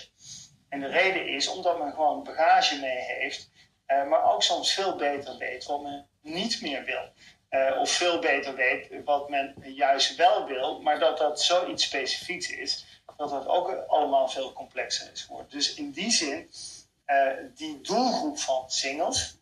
En 0.69 0.79
de 0.79 0.87
reden 0.87 1.27
is 1.27 1.47
omdat 1.47 1.79
men 1.79 1.93
gewoon 1.93 2.23
bagage 2.23 2.79
mee 2.79 2.99
heeft, 2.99 3.49
maar 3.87 4.33
ook 4.33 4.43
soms 4.43 4.73
veel 4.73 4.95
beter 4.95 5.37
weet 5.37 5.65
wat 5.65 5.81
men 5.81 6.07
niet 6.21 6.61
meer 6.61 6.83
wil. 6.83 7.13
Uh, 7.55 7.79
of 7.79 7.89
veel 7.89 8.19
beter 8.19 8.55
weet 8.55 9.03
wat 9.05 9.29
men 9.29 9.55
juist 9.63 10.15
wel 10.15 10.45
wil, 10.45 10.81
maar 10.81 10.99
dat 10.99 11.17
dat 11.17 11.41
zoiets 11.41 11.83
specifieks 11.83 12.49
is, 12.49 12.85
dat 13.17 13.31
het 13.31 13.47
ook 13.47 13.83
allemaal 13.87 14.27
veel 14.27 14.53
complexer 14.53 15.11
is 15.11 15.21
geworden. 15.21 15.51
Dus 15.51 15.73
in 15.73 15.91
die 15.91 16.11
zin, 16.11 16.49
uh, 17.07 17.31
die 17.55 17.81
doelgroep 17.81 18.39
van 18.39 18.69
singles 18.69 19.37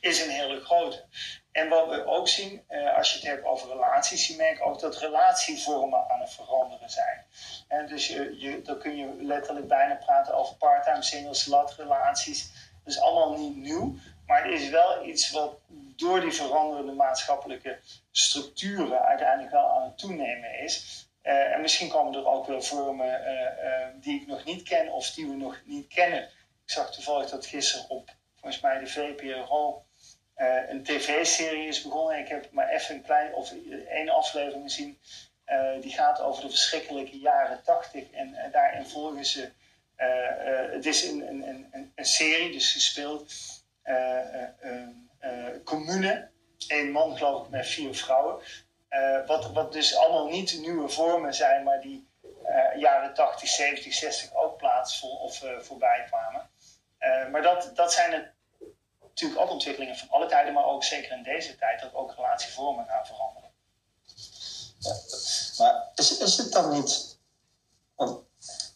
is 0.00 0.22
een 0.22 0.30
hele 0.30 0.60
grote. 0.60 1.04
En 1.52 1.68
wat 1.68 1.88
we 1.88 2.06
ook 2.06 2.28
zien, 2.28 2.64
uh, 2.68 2.96
als 2.96 3.12
je 3.12 3.18
het 3.18 3.26
hebt 3.26 3.44
over 3.44 3.68
relaties, 3.68 4.26
je 4.26 4.36
merkt 4.36 4.60
ook 4.60 4.80
dat 4.80 4.96
relatievormen 4.96 6.10
aan 6.10 6.20
het 6.20 6.32
veranderen 6.32 6.90
zijn. 6.90 7.24
En 7.68 7.86
dus 7.86 8.06
je, 8.06 8.60
dan 8.64 8.78
kun 8.78 8.96
je 8.96 9.14
letterlijk 9.20 9.68
bijna 9.68 9.94
praten 9.94 10.34
over 10.34 10.54
part-time 10.54 11.02
singles, 11.02 11.46
latrelaties. 11.46 12.50
Dat 12.84 12.94
is 12.94 13.00
allemaal 13.00 13.38
niet 13.38 13.56
nieuw, 13.56 13.96
maar 14.26 14.44
het 14.44 14.60
is 14.60 14.68
wel 14.68 15.06
iets 15.06 15.30
wat 15.30 15.58
door 15.96 16.20
die 16.20 16.32
veranderende 16.32 16.92
maatschappelijke 16.92 17.78
structuren 18.10 19.02
uiteindelijk 19.02 19.52
wel 19.52 19.70
aan 19.70 19.84
het 19.84 19.98
toenemen 19.98 20.58
is. 20.58 21.06
Uh, 21.22 21.52
en 21.52 21.60
misschien 21.60 21.88
komen 21.88 22.14
er 22.14 22.26
ook 22.26 22.46
wel 22.46 22.62
vormen 22.62 23.20
uh, 23.20 23.40
uh, 23.40 23.86
die 23.94 24.20
ik 24.20 24.26
nog 24.26 24.44
niet 24.44 24.62
ken 24.62 24.92
of 24.92 25.10
die 25.10 25.26
we 25.26 25.34
nog 25.34 25.60
niet 25.64 25.88
kennen. 25.88 26.22
Ik 26.64 26.72
zag 26.72 26.94
toevallig 26.94 27.30
dat 27.30 27.46
gisteren 27.46 27.88
op, 27.88 28.10
volgens 28.34 28.62
mij, 28.62 28.78
de 28.78 28.86
VPRO 28.86 29.84
een 30.68 30.82
tv-serie 30.82 31.68
is 31.68 31.82
begonnen. 31.82 32.18
Ik 32.18 32.28
heb 32.28 32.50
maar 32.50 32.68
even 32.68 32.94
een 32.94 33.02
klein, 33.02 33.34
of 33.34 33.52
één 33.88 34.08
aflevering 34.08 34.62
gezien. 34.62 34.98
die 35.80 35.92
gaat 35.92 36.20
over 36.20 36.42
de 36.42 36.48
verschrikkelijke 36.48 37.18
jaren 37.18 37.62
tachtig. 37.64 38.10
En 38.10 38.36
daarin 38.52 38.86
volgen 38.86 39.24
ze. 39.24 39.50
het 40.72 40.86
is 40.86 41.08
een, 41.08 41.28
een, 41.28 41.48
een, 41.72 41.92
een 41.94 42.04
serie, 42.04 42.52
dus 42.52 42.72
gespeeld. 42.72 43.32
Commune. 45.64 46.30
Eén 46.68 46.90
man, 46.90 47.16
geloof 47.16 47.44
ik, 47.44 47.50
met 47.50 47.66
vier 47.66 47.94
vrouwen. 47.94 48.42
Wat, 49.26 49.52
wat 49.52 49.72
dus 49.72 49.96
allemaal 49.96 50.26
niet 50.26 50.58
nieuwe 50.60 50.88
vormen 50.88 51.34
zijn, 51.34 51.64
maar 51.64 51.80
die 51.80 52.08
jaren 52.76 53.14
80, 53.14 53.48
70, 53.48 53.94
60 53.94 54.34
ook 54.34 54.56
plaatsvonden 54.56 55.20
of 55.20 55.42
voorbij 55.60 56.04
kwamen. 56.06 56.50
maar 57.30 57.42
dat, 57.42 57.70
dat 57.74 57.92
zijn 57.92 58.34
natuurlijk 59.16 59.40
ook 59.40 59.50
ontwikkelingen 59.50 59.96
van 59.96 60.08
alle 60.10 60.26
tijden, 60.26 60.52
maar 60.52 60.64
ook 60.64 60.84
zeker 60.84 61.12
in 61.12 61.22
deze 61.22 61.56
tijd, 61.56 61.80
dat 61.80 61.94
ook 61.94 62.14
relatievormen 62.14 62.86
gaan 62.86 63.06
veranderen. 63.06 63.50
Ja, 64.78 64.94
maar 65.58 65.88
is, 65.94 66.18
is 66.18 66.36
het 66.36 66.52
dan 66.52 66.72
niet. 66.72 67.18
Want, 67.94 68.20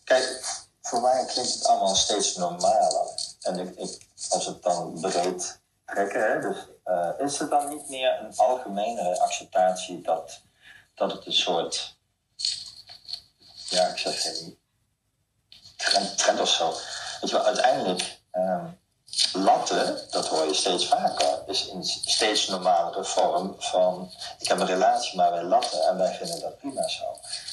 kijk, 0.05 0.45
voor 0.81 1.01
mij 1.01 1.25
klinkt 1.27 1.53
het 1.53 1.67
allemaal 1.67 1.95
steeds 1.95 2.37
normaler. 2.37 3.30
En 3.59 3.79
ik, 3.79 3.99
als 4.29 4.47
het 4.47 4.63
dan 4.63 5.01
breed 5.01 5.61
trekken, 5.87 6.31
hè, 6.31 6.41
dus 6.41 6.57
uh, 6.87 7.09
is 7.19 7.41
er 7.41 7.49
dan 7.49 7.69
niet 7.69 7.89
meer 7.89 8.21
een 8.21 8.37
algemene 8.37 9.21
acceptatie 9.21 10.01
dat, 10.01 10.41
dat 10.95 11.13
het 11.13 11.27
een 11.27 11.33
soort, 11.33 11.97
ja, 13.69 13.87
ik 13.87 13.99
zeg 13.99 14.21
geen 14.23 14.59
trend, 16.17 16.41
of 16.41 16.49
zo. 16.49 16.75
Weet 17.21 17.31
je 17.31 17.43
uiteindelijk, 17.43 18.21
um, 18.33 18.79
latten, 19.33 19.99
dat 20.11 20.29
hoor 20.29 20.47
je 20.47 20.55
steeds 20.55 20.87
vaker, 20.87 21.43
is 21.47 21.69
een 21.69 21.85
steeds 21.85 22.49
normalere 22.49 23.05
vorm 23.05 23.55
van, 23.59 24.11
ik 24.39 24.49
heb 24.49 24.59
een 24.59 24.67
relatie 24.67 25.17
maar 25.17 25.31
wij 25.31 25.43
latten 25.43 25.83
en 25.83 25.97
wij 25.97 26.15
vinden 26.15 26.41
dat 26.41 26.59
prima 26.59 26.89
zo. 26.89 27.05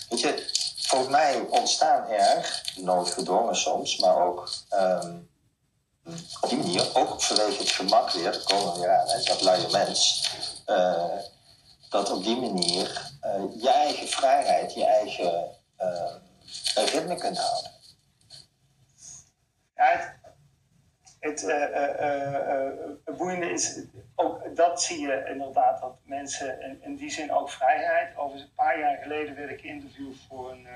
Weet 0.09 0.19
je, 0.19 0.49
volgens 0.77 1.11
mij 1.11 1.39
ontstaan 1.49 2.09
er, 2.09 2.63
noodgedwongen 2.75 3.55
soms, 3.55 3.97
maar 3.97 4.25
ook 4.25 4.49
um, 4.73 5.29
op 6.41 6.49
die 6.49 6.57
manier, 6.57 6.95
ook 6.95 7.21
vanwege 7.21 7.57
het 7.57 7.71
gemak 7.71 8.11
weer, 8.11 8.31
dat 8.31 8.43
komen 8.43 8.73
we 8.73 9.21
dat 9.25 9.41
luie 9.41 9.71
mens, 9.71 10.31
uh, 10.67 11.15
dat 11.89 12.11
op 12.11 12.23
die 12.23 12.39
manier 12.39 13.11
uh, 13.25 13.61
je 13.61 13.69
eigen 13.69 14.07
vrijheid, 14.07 14.73
je 14.73 14.85
eigen 14.85 15.51
uh, 15.79 16.13
ritme 16.75 17.15
kunt 17.15 17.37
houden. 17.37 17.71
Het, 21.19 21.41
het, 23.05 23.17
boeiende 23.17 23.49
is, 23.49 23.79
ook 24.15 24.55
dat 24.55 24.83
zie 24.83 25.01
je 25.01 25.25
inderdaad, 25.29 25.81
dat 25.81 25.95
mensen 26.03 26.81
in, 26.81 26.95
die 26.95 27.09
zin 27.09 27.33
ook 27.33 27.49
vrijheid. 27.49 28.17
Over 28.17 28.39
een 28.39 28.53
paar 28.55 28.79
jaar 28.79 28.97
geleden 28.97 29.35
werd 29.35 29.51
ik 29.51 29.59
geïnterviewd 29.59 30.15
voor 30.27 30.51
een 30.51 30.67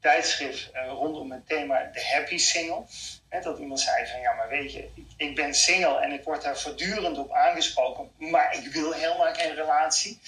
tijdschrift 0.00 0.70
rondom 0.88 1.32
het 1.32 1.48
thema 1.48 1.90
de 1.92 2.04
happy 2.12 2.38
single 2.38 2.84
dat 3.42 3.58
iemand 3.58 3.80
zei 3.80 4.06
van 4.06 4.20
ja, 4.20 4.32
maar 4.32 4.48
weet 4.48 4.72
je, 4.72 4.90
ik, 4.94 5.06
ik, 5.16 5.34
ben 5.34 5.54
single 5.54 6.00
en 6.00 6.12
ik 6.12 6.24
word 6.24 6.42
daar 6.42 6.58
voortdurend 6.58 7.18
op 7.18 7.32
aangesproken, 7.32 8.10
maar 8.16 8.54
ik 8.54 8.72
wil 8.72 8.92
helemaal 8.92 9.34
geen 9.34 9.54
relatie. 9.54 10.20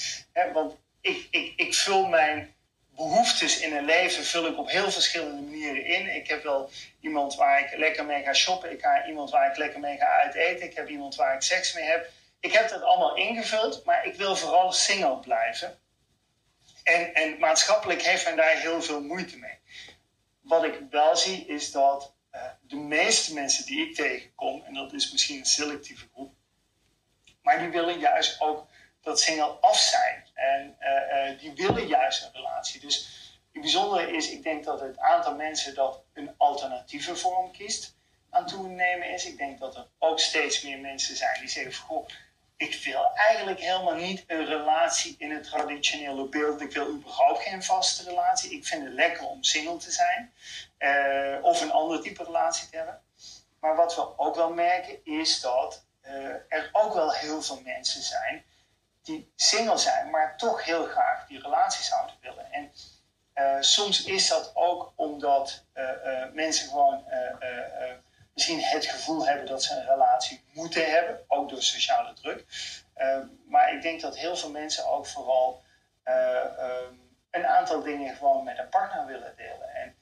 want 0.53 0.77
ik, 1.01 1.27
ik, 1.31 1.53
ik 1.57 1.75
vul 1.75 2.07
mijn 2.07 2.55
behoeftes 2.97 3.61
in 3.61 3.77
een 3.77 3.85
leven 3.85 4.25
vul 4.25 4.47
ik 4.47 4.59
op 4.59 4.71
heel 4.71 4.91
verschillende 4.91 5.43
manieren 5.43 5.85
in. 5.85 6.15
Ik 6.15 6.29
heb 6.29 6.43
wel 6.43 6.71
iemand 7.01 7.35
waar 7.35 7.61
ik 7.61 7.79
lekker 7.79 8.05
mee 8.05 8.23
ga 8.23 8.33
shoppen. 8.33 8.73
Ik 8.73 8.83
heb 8.83 9.07
iemand 9.07 9.31
waar 9.31 9.51
ik 9.51 9.57
lekker 9.57 9.81
mee 9.81 9.97
ga 9.97 10.07
uiteten. 10.07 10.67
Ik 10.67 10.75
heb 10.75 10.89
iemand 10.89 11.15
waar 11.15 11.35
ik 11.35 11.43
seks 11.43 11.73
mee 11.73 11.85
heb. 11.85 12.11
Ik 12.41 12.53
heb 12.53 12.69
dat 12.69 12.83
allemaal 12.83 13.17
ingevuld, 13.17 13.85
maar 13.85 14.07
ik 14.07 14.15
wil 14.15 14.37
vooral 14.37 14.73
single 14.73 15.19
blijven. 15.19 15.79
En, 16.83 17.15
en 17.15 17.39
maatschappelijk 17.39 18.03
heeft 18.03 18.25
men 18.25 18.37
daar 18.37 18.57
heel 18.57 18.83
veel 18.83 19.03
moeite 19.03 19.39
mee. 19.39 19.59
Wat 20.43 20.65
ik 20.65 20.81
wel 20.91 21.17
zie 21.17 21.47
is 21.47 21.71
dat 21.71 22.15
uh, 22.35 22.43
de 22.61 22.77
meeste 22.77 23.35
mensen 23.35 23.67
die 23.67 23.89
ik 23.89 23.95
tegenkom, 23.95 24.63
en 24.63 24.75
dat 24.75 24.93
is 24.93 25.13
misschien 25.13 25.39
een 25.39 25.45
selectieve 25.45 26.09
groep, 26.13 26.35
maar 27.43 27.59
die 27.59 27.69
willen 27.69 27.99
juist 27.99 28.41
ook 28.41 28.67
dat 29.01 29.21
single 29.21 29.51
af 29.61 29.79
zijn. 29.79 30.27
En 30.35 30.77
uh, 30.81 31.33
uh, 31.33 31.39
die 31.39 31.53
willen 31.53 31.87
juist 31.87 32.25
een 32.25 32.33
relatie. 32.33 32.81
Dus 32.81 33.09
het 33.53 33.63
bijzondere 33.63 34.13
is, 34.17 34.31
ik 34.31 34.43
denk 34.43 34.65
dat 34.65 34.81
het 34.81 34.99
aantal 34.99 35.35
mensen 35.35 35.75
dat 35.75 36.03
een 36.13 36.35
alternatieve 36.37 37.17
vorm 37.17 37.53
kiest 37.53 37.95
aan 38.31 38.47
toenemen 38.47 39.11
is. 39.11 39.27
Ik 39.27 39.39
denk 39.39 39.59
dat 39.59 39.77
er 39.77 39.87
ook 39.99 40.21
steeds 40.21 40.63
meer 40.63 40.79
mensen 40.79 41.17
zijn 41.17 41.41
die 41.41 41.49
zeggen: 41.49 41.75
Goh, 41.75 42.09
ik 42.63 42.85
wil 42.85 43.11
eigenlijk 43.15 43.61
helemaal 43.61 43.95
niet 43.95 44.25
een 44.27 44.45
relatie 44.45 45.15
in 45.19 45.31
het 45.31 45.45
traditionele 45.45 46.29
beeld. 46.29 46.61
Ik 46.61 46.73
wil 46.73 46.89
überhaupt 46.89 47.43
geen 47.43 47.63
vaste 47.63 48.05
relatie. 48.05 48.51
Ik 48.51 48.67
vind 48.67 48.85
het 48.85 48.93
lekker 48.93 49.27
om 49.27 49.43
single 49.43 49.77
te 49.77 49.91
zijn. 49.91 50.33
Uh, 50.79 51.45
of 51.45 51.61
een 51.61 51.73
ander 51.73 52.03
type 52.03 52.25
relatie 52.25 52.69
te 52.69 52.77
hebben. 52.77 53.01
Maar 53.61 53.77
wat 53.77 53.95
we 53.95 54.19
ook 54.19 54.35
wel 54.35 54.53
merken 54.53 55.05
is 55.05 55.41
dat 55.41 55.85
uh, 56.03 56.13
er 56.49 56.69
ook 56.73 56.95
wel 56.95 57.13
heel 57.13 57.43
veel 57.43 57.61
mensen 57.65 58.03
zijn 58.03 58.45
die 59.03 59.33
single 59.37 59.79
zijn, 59.79 60.11
maar 60.11 60.37
toch 60.37 60.65
heel 60.65 60.87
graag 60.87 61.27
die 61.27 61.41
relatie 61.41 61.85
zouden 61.85 62.17
willen. 62.21 62.53
En 62.53 62.73
uh, 63.35 63.57
soms 63.61 64.05
is 64.05 64.29
dat 64.29 64.51
ook 64.55 64.93
omdat 64.97 65.65
mensen 66.33 66.69
gewoon 66.69 67.05
misschien 68.35 68.61
het 68.63 68.87
gevoel 68.87 69.27
hebben 69.27 69.47
dat 69.47 69.63
ze 69.63 69.75
een 69.75 69.87
relatie 69.87 70.45
moeten 70.53 70.91
hebben, 70.91 71.25
ook 71.29 71.49
door 71.49 71.63
sociale 71.63 72.13
druk. 72.13 72.45
Uh, 72.97 73.19
maar 73.47 73.75
ik 73.75 73.83
denk 73.83 74.01
dat 74.01 74.17
heel 74.17 74.37
veel 74.37 74.51
mensen 74.51 74.89
ook 74.89 75.07
vooral 75.07 75.63
uh, 76.05 76.45
um, 76.61 77.17
een 77.31 77.47
aantal 77.47 77.83
dingen 77.83 78.17
gewoon 78.17 78.45
met 78.45 78.59
een 78.59 78.69
partner 78.69 79.07
willen 79.07 79.35
delen. 79.37 79.75
En 79.75 79.97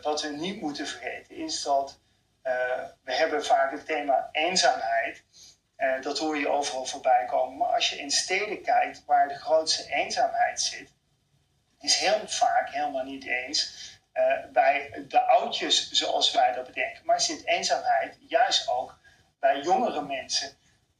wat 0.00 0.22
we 0.22 0.28
niet 0.28 0.60
moeten 0.60 0.86
vergeten 0.86 1.36
is 1.36 1.62
dat 1.62 2.00
we 3.02 3.14
hebben 3.14 3.44
vaak 3.44 3.70
het 3.70 3.86
thema 3.86 4.28
eenzaamheid. 4.32 5.24
dat 6.00 6.18
hoor 6.18 6.38
je 6.38 6.48
overal 6.48 6.84
voorbij 6.84 7.24
komen. 7.24 7.56
Maar 7.56 7.74
als 7.74 7.90
je 7.90 7.98
in 7.98 8.10
steden 8.10 8.62
kijkt 8.62 9.04
waar 9.04 9.28
de 9.28 9.38
grootste 9.38 9.92
eenzaamheid 9.92 10.60
zit, 10.60 10.92
is 11.80 11.96
heel 11.96 12.28
vaak 12.28 12.70
helemaal 12.70 13.04
niet 13.04 13.26
eens 13.26 13.91
bij 14.52 15.04
de 15.08 15.20
oudjes 15.20 15.90
zoals 15.90 16.32
wij 16.32 16.52
dat 16.52 16.66
bedenken. 16.66 17.04
Maar 17.04 17.20
zit 17.20 17.46
eenzaamheid 17.46 18.16
juist 18.28 18.68
ook 18.68 18.98
bij 19.40 19.60
jongere 19.60 20.02
mensen 20.02 20.56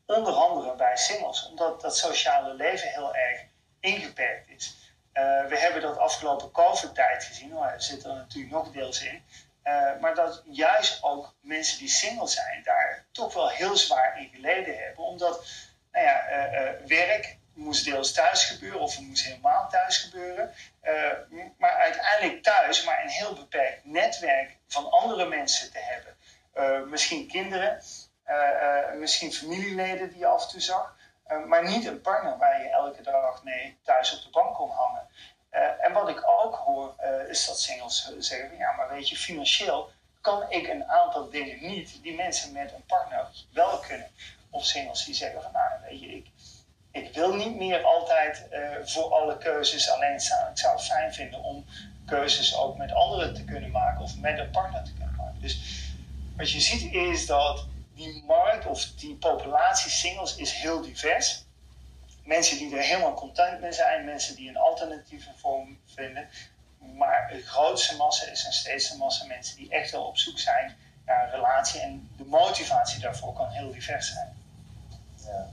onder 0.06 0.32
andere 0.32 0.74
bij 0.74 0.96
singles, 0.96 1.48
omdat 1.48 1.80
dat 1.80 1.96
sociale 1.96 2.54
leven 2.54 2.88
heel 2.88 3.14
erg 3.14 3.40
ingeperkt 3.80 4.48
is. 4.48 4.76
Uh, 5.14 5.46
we 5.46 5.58
hebben 5.58 5.82
dat 5.82 5.98
afgelopen 5.98 6.50
COVID-tijd 6.50 7.24
gezien, 7.24 7.50
daar 7.50 7.82
zit 7.82 8.04
er 8.04 8.14
natuurlijk 8.14 8.52
nog 8.52 8.70
deels 8.70 9.02
in. 9.02 9.24
Uh, 9.64 10.00
maar 10.00 10.14
dat 10.14 10.42
juist 10.46 11.02
ook 11.02 11.34
mensen 11.40 11.78
die 11.78 11.88
single 11.88 12.28
zijn 12.28 12.62
daar 12.62 13.06
toch 13.12 13.34
wel 13.34 13.48
heel 13.48 13.76
zwaar 13.76 14.20
in 14.20 14.30
geleden 14.34 14.78
hebben. 14.78 15.04
Omdat 15.04 15.44
nou 15.92 16.06
ja, 16.06 16.24
werk 16.86 17.38
moest 17.54 17.84
deels 17.84 18.12
thuis 18.12 18.44
gebeuren 18.44 18.80
of 18.80 18.96
het 18.96 19.06
moest 19.06 19.24
helemaal 19.24 19.68
thuis 19.68 19.96
gebeuren. 19.96 20.54
maar 21.58 21.72
uiteindelijk 21.72 22.42
thuis, 22.42 22.84
maar 22.84 23.02
een 23.02 23.08
heel 23.08 23.34
beperkt 23.34 23.84
netwerk 23.84 24.56
van 24.68 24.90
andere 24.90 25.28
mensen 25.28 25.72
te 25.72 25.78
hebben. 25.78 26.90
misschien 26.90 27.28
kinderen. 27.28 27.82
Eh, 28.32 28.88
eh, 28.88 28.94
misschien 28.98 29.32
familieleden 29.32 30.08
die 30.08 30.18
je 30.18 30.26
af 30.26 30.42
en 30.42 30.48
toe 30.48 30.60
zag. 30.60 30.96
Eh, 31.24 31.44
maar 31.44 31.64
niet 31.64 31.86
een 31.86 32.00
partner 32.00 32.38
waar 32.38 32.62
je 32.62 32.68
elke 32.68 33.02
dag 33.02 33.42
mee 33.42 33.78
thuis 33.82 34.16
op 34.16 34.22
de 34.22 34.30
bank 34.30 34.54
kon 34.54 34.70
hangen. 34.70 35.08
en 35.80 35.92
wat 35.92 36.08
ik 36.08 36.22
ook 36.26 36.54
hoor, 36.54 36.94
is 37.28 37.46
dat 37.46 37.60
singles 37.60 38.14
zeggen: 38.18 38.56
ja, 38.56 38.72
maar 38.72 38.88
weet 38.88 39.08
je, 39.08 39.16
financieel 39.16 39.90
kan 40.20 40.50
ik 40.50 40.68
een 40.68 40.84
aantal 40.84 41.30
dingen 41.30 41.66
niet 41.66 42.02
die 42.02 42.14
mensen 42.14 42.52
met 42.52 42.72
een 42.72 42.84
partner 42.86 43.28
wel 43.52 43.78
kunnen. 43.78 44.10
Of 44.50 44.64
singles 44.64 45.04
die 45.04 45.14
zeggen: 45.14 45.42
van 45.42 45.52
nou, 45.52 45.80
weet 45.82 46.00
je, 46.00 46.06
ik, 46.06 46.26
ik 46.92 47.14
wil 47.14 47.34
niet 47.34 47.56
meer 47.56 47.82
altijd 47.82 48.46
voor 48.84 49.14
alle 49.14 49.38
keuzes 49.38 49.90
alleen 49.90 50.20
staan. 50.20 50.50
Ik 50.50 50.58
zou 50.58 50.76
het 50.76 50.84
fijn 50.84 51.14
vinden 51.14 51.42
om 51.42 51.64
keuzes 52.06 52.56
ook 52.56 52.76
met 52.76 52.92
anderen 52.92 53.34
te 53.34 53.44
kunnen 53.44 53.70
maken 53.70 54.02
of 54.02 54.16
met 54.18 54.38
een 54.38 54.50
partner 54.50 54.84
te 54.84 54.92
kunnen 54.92 55.14
maken. 55.16 55.40
Dus 55.40 55.60
wat 56.36 56.50
je 56.50 56.60
ziet 56.60 56.92
is 56.92 57.26
dat 57.26 57.66
die 57.94 58.24
markt 58.26 58.66
of 58.66 58.84
die 58.84 59.14
populatie 59.14 59.90
singles 59.90 60.36
is 60.36 60.52
heel 60.52 60.80
divers. 60.80 61.44
Mensen 62.24 62.58
die 62.58 62.76
er 62.76 62.82
helemaal 62.82 63.14
content 63.14 63.60
mee 63.60 63.72
zijn, 63.72 64.04
mensen 64.04 64.36
die 64.36 64.48
een 64.48 64.56
alternatieve 64.56 65.30
vorm 65.36 65.78
vinden. 65.94 66.28
Maar 66.78 67.28
de 67.32 67.42
grootste 67.42 67.96
massa 67.96 68.26
is 68.26 68.44
een 68.44 68.52
steeds 68.52 68.90
een 68.90 68.98
massa 68.98 69.24
mensen 69.24 69.56
die 69.56 69.70
echt 69.70 69.90
wel 69.90 70.04
op 70.04 70.18
zoek 70.18 70.38
zijn 70.38 70.76
naar 71.06 71.24
een 71.24 71.30
relatie. 71.30 71.80
En 71.80 72.10
de 72.16 72.24
motivatie 72.24 73.00
daarvoor 73.00 73.32
kan 73.32 73.50
heel 73.50 73.72
divers 73.72 74.12
zijn. 74.12 74.36
Ja, 75.16 75.50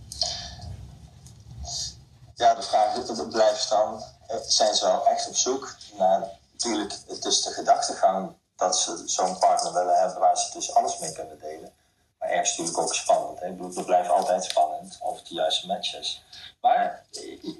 ja 2.39 2.53
de 2.53 2.61
vraag 2.61 2.93
het 2.93 3.29
blijft 3.29 3.69
dan, 3.69 4.03
zijn 4.47 4.75
ze 4.75 4.85
wel 4.85 5.07
echt 5.07 5.27
op 5.27 5.35
zoek 5.35 5.75
naar, 5.97 6.27
natuurlijk, 6.51 6.93
het 7.07 7.25
is 7.25 7.41
de 7.41 7.51
gedachtegang 7.51 8.37
dat 8.55 8.77
ze 8.77 9.03
zo'n 9.05 9.39
partner 9.39 9.73
willen 9.73 9.99
hebben 9.99 10.19
waar 10.19 10.37
ze 10.37 10.51
dus 10.51 10.73
alles 10.73 10.97
mee 10.97 11.11
kunnen 11.11 11.39
delen. 11.39 11.73
Maar 12.19 12.29
ergens 12.29 12.49
natuurlijk 12.49 12.77
ook 12.77 12.95
spannend. 12.95 13.39
Hè? 13.39 13.47
Het 13.47 13.85
blijft 13.85 14.09
altijd 14.09 14.43
spannend 14.43 14.97
of 14.99 15.17
het 15.17 15.27
de 15.27 15.33
juiste 15.33 15.67
match 15.67 15.95
is. 15.95 16.23
Maar 16.61 17.05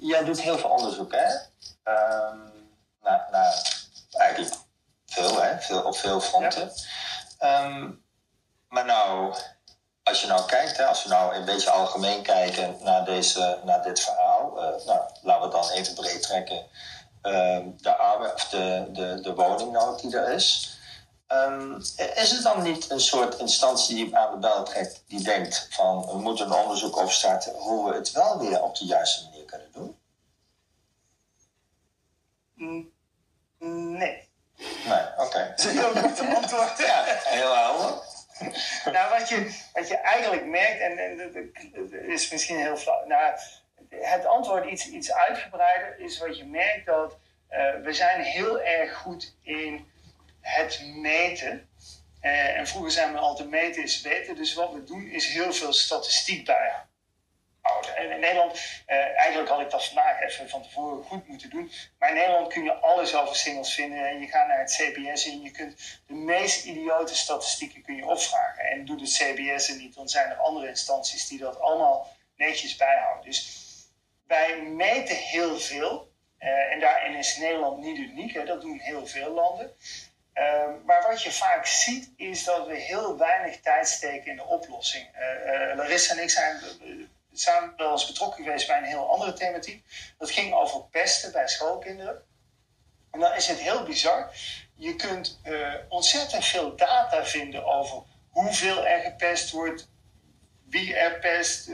jij 0.00 0.24
doet 0.24 0.40
heel 0.40 0.58
veel 0.58 0.70
onderzoek, 0.70 1.12
hè? 1.12 1.26
Um, 1.92 2.68
naar, 3.02 3.28
naar 3.30 3.82
eigenlijk 4.10 4.54
veel, 5.06 5.42
hè? 5.42 5.60
Veel, 5.60 5.82
op 5.82 5.96
veel 5.96 6.20
fronten. 6.20 6.72
Ehm, 7.38 7.90
maar 8.68 8.84
nou, 8.84 9.34
als 10.02 10.20
je 10.20 10.26
nou 10.26 10.46
kijkt, 10.46 10.76
hè, 10.76 10.86
als 10.86 11.02
we 11.02 11.08
nou 11.08 11.34
een 11.34 11.44
beetje 11.44 11.70
algemeen 11.70 12.22
kijken 12.22 12.76
naar, 12.80 13.04
deze, 13.04 13.58
naar 13.64 13.82
dit 13.82 14.00
verhaal, 14.00 14.29
nou, 14.60 15.00
laten 15.22 15.48
we 15.48 15.52
dan 15.52 15.70
even 15.70 15.94
breed 15.94 16.22
trekken. 16.22 16.66
Uh, 17.22 17.58
de, 17.76 17.96
arbeid, 17.96 18.34
of 18.34 18.48
de, 18.48 18.88
de, 18.92 19.20
de 19.20 19.34
woningnood 19.34 20.00
die 20.00 20.16
er 20.16 20.32
is. 20.32 20.78
Um, 21.32 21.76
is 22.14 22.30
het 22.30 22.42
dan 22.42 22.62
niet 22.62 22.90
een 22.90 23.00
soort 23.00 23.38
instantie 23.38 23.94
die 23.94 24.16
aan 24.16 24.30
de 24.32 24.38
bel 24.38 24.64
trekt, 24.64 25.02
die 25.06 25.22
denkt 25.22 25.66
van 25.70 26.06
we 26.06 26.18
moeten 26.18 26.46
een 26.46 26.52
onderzoek 26.52 26.96
opstarten 26.96 27.52
hoe 27.52 27.90
we 27.90 27.96
het 27.96 28.10
wel 28.10 28.38
weer 28.38 28.62
op 28.62 28.76
de 28.76 28.84
juiste 28.84 29.24
manier 29.24 29.44
kunnen 29.44 29.72
doen? 29.72 29.98
Nee. 33.58 34.28
Nee, 34.84 35.04
oké. 35.16 35.18
Okay. 35.30 35.54
Heel 35.56 35.94
goed 35.94 36.20
antwoord. 36.20 36.78
ja, 36.78 37.04
heel 37.06 37.54
helder. 37.56 38.02
nou, 38.92 39.18
wat 39.18 39.28
je, 39.28 39.54
wat 39.72 39.88
je 39.88 39.96
eigenlijk 39.96 40.44
merkt, 40.44 40.80
en, 40.80 40.98
en 40.98 41.16
dat 41.72 41.92
is 41.92 42.30
misschien 42.30 42.58
heel 42.58 42.76
flauw. 42.76 43.06
Nou, 43.06 43.38
het 43.90 44.26
antwoord 44.26 44.70
iets, 44.70 44.88
iets 44.88 45.12
uitgebreider 45.12 45.98
is 45.98 46.18
wat 46.18 46.36
je 46.36 46.44
merkt 46.44 46.86
dat 46.86 47.18
uh, 47.50 47.74
we 47.82 47.92
zijn 47.92 48.20
heel 48.20 48.60
erg 48.60 48.96
goed 48.96 49.34
in 49.42 49.90
het 50.40 50.82
meten. 50.84 51.68
Uh, 52.22 52.56
en 52.56 52.66
vroeger 52.66 52.90
zijn 52.90 53.12
we 53.12 53.18
altijd 53.18 53.48
meten 53.48 53.82
is 53.82 54.00
weten. 54.00 54.36
Dus 54.36 54.54
wat 54.54 54.72
we 54.72 54.84
doen 54.84 55.06
is 55.06 55.26
heel 55.26 55.52
veel 55.52 55.72
statistiek 55.72 56.44
bijhouden. 56.44 57.96
En 57.96 58.10
in 58.10 58.20
Nederland, 58.20 58.52
uh, 58.86 58.96
eigenlijk 58.96 59.48
had 59.48 59.60
ik 59.60 59.70
dat 59.70 59.86
vandaag 59.86 60.20
even 60.20 60.48
van 60.48 60.62
tevoren 60.62 61.04
goed 61.04 61.28
moeten 61.28 61.50
doen. 61.50 61.72
Maar 61.98 62.08
in 62.08 62.14
Nederland 62.14 62.52
kun 62.52 62.64
je 62.64 62.74
alles 62.74 63.14
over 63.14 63.36
singles 63.36 63.74
vinden. 63.74 64.08
En 64.08 64.20
je 64.20 64.26
gaat 64.26 64.46
naar 64.48 64.58
het 64.58 64.72
CBS 64.72 65.26
en 65.26 65.40
je 65.40 65.50
kunt 65.50 66.00
de 66.06 66.14
meest 66.14 66.64
idiote 66.64 67.14
statistieken 67.14 67.82
kun 67.82 67.96
je 67.96 68.06
opvragen. 68.06 68.64
En 68.64 68.84
doet 68.84 69.00
het 69.00 69.10
CBS 69.10 69.68
er 69.68 69.76
niet, 69.76 69.94
dan 69.94 70.08
zijn 70.08 70.30
er 70.30 70.36
andere 70.36 70.68
instanties 70.68 71.28
die 71.28 71.38
dat 71.38 71.60
allemaal 71.60 72.08
netjes 72.36 72.76
bijhouden. 72.76 73.24
Dus 73.24 73.59
wij 74.30 74.62
meten 74.62 75.16
heel 75.16 75.58
veel. 75.58 76.12
Uh, 76.38 76.72
en 76.72 76.80
daarin 76.80 77.14
is 77.14 77.36
Nederland 77.36 77.78
niet 77.78 77.98
uniek, 77.98 78.32
hè? 78.32 78.44
dat 78.44 78.60
doen 78.60 78.78
heel 78.78 79.06
veel 79.06 79.32
landen. 79.32 79.74
Ehm, 80.32 80.70
maar 80.84 81.02
wat 81.02 81.22
je 81.22 81.32
vaak 81.32 81.66
ziet, 81.66 82.12
is 82.16 82.44
dat 82.44 82.66
we 82.66 82.76
heel 82.76 83.18
weinig 83.18 83.60
tijd 83.60 83.88
steken 83.88 84.30
in 84.30 84.36
de 84.36 84.44
oplossing. 84.44 85.08
Uh, 85.14 85.76
Larissa 85.76 86.14
en 86.14 86.22
ik 86.22 86.30
zijn 86.30 86.60
samen 87.32 87.74
wel 87.76 87.92
eens 87.92 88.06
betrokken 88.06 88.44
geweest 88.44 88.66
bij 88.66 88.78
een 88.78 88.84
heel 88.84 89.10
andere 89.10 89.32
thematiek. 89.32 89.84
Dat 90.18 90.30
ging 90.30 90.54
over 90.54 90.84
pesten 90.84 91.32
bij 91.32 91.48
schoolkinderen. 91.48 92.22
En 93.10 93.20
dan 93.20 93.34
is 93.34 93.46
het 93.46 93.58
heel 93.58 93.82
bizar. 93.82 94.32
Je 94.74 94.96
kunt 94.96 95.40
ontzettend 95.88 96.44
veel 96.44 96.76
data 96.76 97.24
vinden 97.24 97.64
over 97.64 98.02
hoeveel 98.30 98.86
er 98.86 99.00
gepest 99.00 99.50
wordt, 99.50 99.88
wie 100.68 100.96
er 100.96 101.18
pest, 101.18 101.70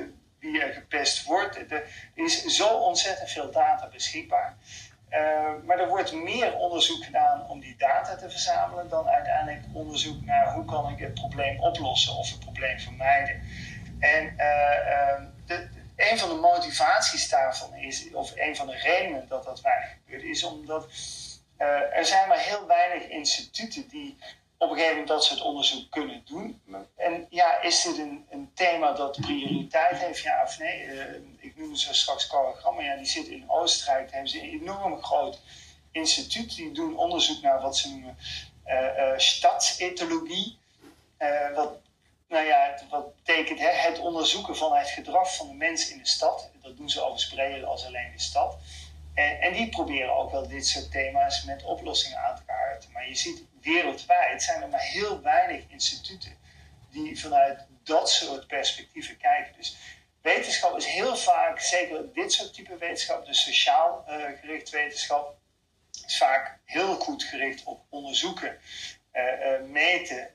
gepest 0.54 1.24
wordt. 1.24 1.72
Er 1.72 1.84
is 2.14 2.44
zo 2.44 2.68
ontzettend 2.68 3.30
veel 3.30 3.50
data 3.50 3.88
beschikbaar. 3.88 4.56
Uh, 5.10 5.18
maar 5.66 5.78
er 5.78 5.88
wordt 5.88 6.12
meer 6.12 6.54
onderzoek 6.54 7.04
gedaan 7.04 7.48
om 7.48 7.60
die 7.60 7.76
data 7.78 8.16
te 8.16 8.30
verzamelen 8.30 8.88
dan 8.88 9.08
uiteindelijk 9.08 9.64
onderzoek 9.72 10.24
naar 10.24 10.52
hoe 10.52 10.64
kan 10.64 10.92
ik 10.92 10.98
het 10.98 11.14
probleem 11.14 11.60
oplossen 11.60 12.16
of 12.16 12.30
het 12.30 12.40
probleem 12.40 12.78
vermijden. 12.78 13.42
En 14.00 14.24
uh, 14.24 15.26
de, 15.46 15.68
een 15.96 16.18
van 16.18 16.28
de 16.28 16.34
motivaties 16.34 17.28
daarvan 17.28 17.74
is, 17.74 18.12
of 18.12 18.32
een 18.34 18.56
van 18.56 18.66
de 18.66 18.76
redenen 18.76 19.28
dat 19.28 19.44
dat 19.44 19.60
weinig 19.60 19.88
gebeurt, 19.90 20.22
is 20.22 20.44
omdat 20.44 20.86
uh, 21.58 21.96
er 21.96 22.04
zijn 22.04 22.28
maar 22.28 22.38
heel 22.38 22.66
weinig 22.66 23.08
instituten 23.08 23.88
die 23.88 24.18
op 24.58 24.70
een 24.70 24.76
gegeven 24.76 24.90
moment 24.90 25.08
dat 25.08 25.24
soort 25.24 25.42
onderzoek 25.42 25.90
kunnen 25.90 26.22
doen. 26.24 26.62
En 26.96 27.26
ja, 27.30 27.60
is 27.62 27.82
dit 27.82 27.98
een, 27.98 28.26
een 28.30 28.50
thema 28.54 28.92
dat 28.92 29.20
prioriteit 29.20 29.98
heeft, 29.98 30.22
ja 30.22 30.42
of 30.42 30.58
nee? 30.58 30.84
Uh, 30.84 31.02
ik 31.38 31.56
noemde 31.56 31.78
zo 31.78 31.92
straks 31.92 32.26
Carl 32.26 32.80
ja, 32.80 32.96
die 32.96 33.06
zit 33.06 33.26
in 33.26 33.50
Oostenrijk. 33.50 34.04
Daar 34.04 34.12
hebben 34.12 34.30
ze 34.30 34.42
een 34.42 34.60
enorm 34.60 35.02
groot 35.02 35.40
instituut. 35.90 36.56
Die 36.56 36.72
doen 36.72 36.96
onderzoek 36.96 37.42
naar 37.42 37.60
wat 37.60 37.76
ze 37.76 37.88
noemen 37.90 38.18
uh, 38.66 39.12
stadsetologie. 39.16 40.58
wat, 41.54 41.78
nou 42.28 42.46
ja, 42.46 42.78
wat 42.90 43.14
betekent 43.16 43.58
hè, 43.58 43.70
het 43.70 43.98
onderzoeken 43.98 44.56
van 44.56 44.76
het 44.76 44.88
gedrag 44.88 45.36
van 45.36 45.48
de 45.48 45.54
mens 45.54 45.90
in 45.90 45.98
de 45.98 46.06
stad. 46.06 46.50
Dat 46.62 46.76
doen 46.76 46.90
ze 46.90 47.00
overigens 47.00 47.34
breder 47.34 47.66
als 47.66 47.86
alleen 47.86 48.12
de 48.12 48.22
stad. 48.22 48.56
En, 49.14 49.40
en, 49.40 49.52
die 49.52 49.68
proberen 49.68 50.16
ook 50.16 50.30
wel 50.30 50.48
dit 50.48 50.66
soort 50.66 50.90
thema's 50.90 51.44
met 51.44 51.64
oplossingen 51.64 52.18
aan 52.18 52.36
te 52.36 52.42
kaarten. 52.44 52.92
Maar 52.92 53.08
je 53.08 53.14
ziet 53.14 53.44
wereldwijd 53.66 54.42
zijn 54.42 54.62
er 54.62 54.68
maar 54.68 54.80
heel 54.80 55.20
weinig 55.22 55.64
instituten 55.68 56.38
die 56.90 57.20
vanuit 57.20 57.66
dat 57.82 58.10
soort 58.10 58.46
perspectieven 58.46 59.16
kijken. 59.16 59.52
Dus 59.56 59.76
wetenschap 60.22 60.76
is 60.76 60.86
heel 60.86 61.16
vaak, 61.16 61.60
zeker 61.60 62.12
dit 62.12 62.32
soort 62.32 62.54
type 62.54 62.76
wetenschap, 62.76 63.26
dus 63.26 63.42
sociaal 63.42 64.04
uh, 64.08 64.24
gericht 64.40 64.70
wetenschap, 64.70 65.36
is 66.06 66.16
vaak 66.16 66.58
heel 66.64 66.94
goed 66.94 67.22
gericht 67.22 67.64
op 67.64 67.80
onderzoeken, 67.88 68.58
uh, 69.12 69.22
uh, 69.22 69.68
meten, 69.68 70.30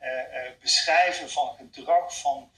beschrijven 0.59 1.29
van 1.29 1.55
gedrag, 1.57 2.19
van 2.19 2.51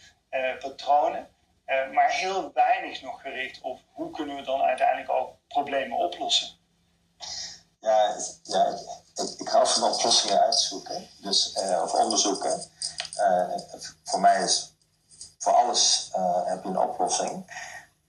patronen. 0.60 1.30
maar 1.66 2.12
heel 2.12 2.54
weinig 2.54 3.02
nog 3.02 3.22
gericht 3.22 3.62
op 3.62 3.82
hoe 3.92 4.12
kunnen 4.12 4.36
we 4.36 4.42
dan 4.42 4.62
uiteindelijk 4.62 5.10
ook 5.10 5.36
problemen 5.48 5.98
oplossen. 5.98 6.48
Ja, 7.80 8.16
ja 8.44 8.78
ik, 9.16 9.30
ik 9.38 9.48
hou 9.48 9.68
van 9.68 9.84
oplossingen 9.84 10.40
uitzoeken, 10.40 11.10
dus, 11.22 11.56
uh, 11.58 11.82
of 11.84 11.94
onderzoeken. 11.94 12.72
Uh, 13.20 13.58
voor 14.04 14.20
mij 14.20 14.44
is 14.44 14.74
voor 15.38 15.54
alles 15.54 16.12
uh, 16.16 16.46
heb 16.46 16.64
je 16.64 16.70
een 16.70 16.78
oplossing. 16.78 17.52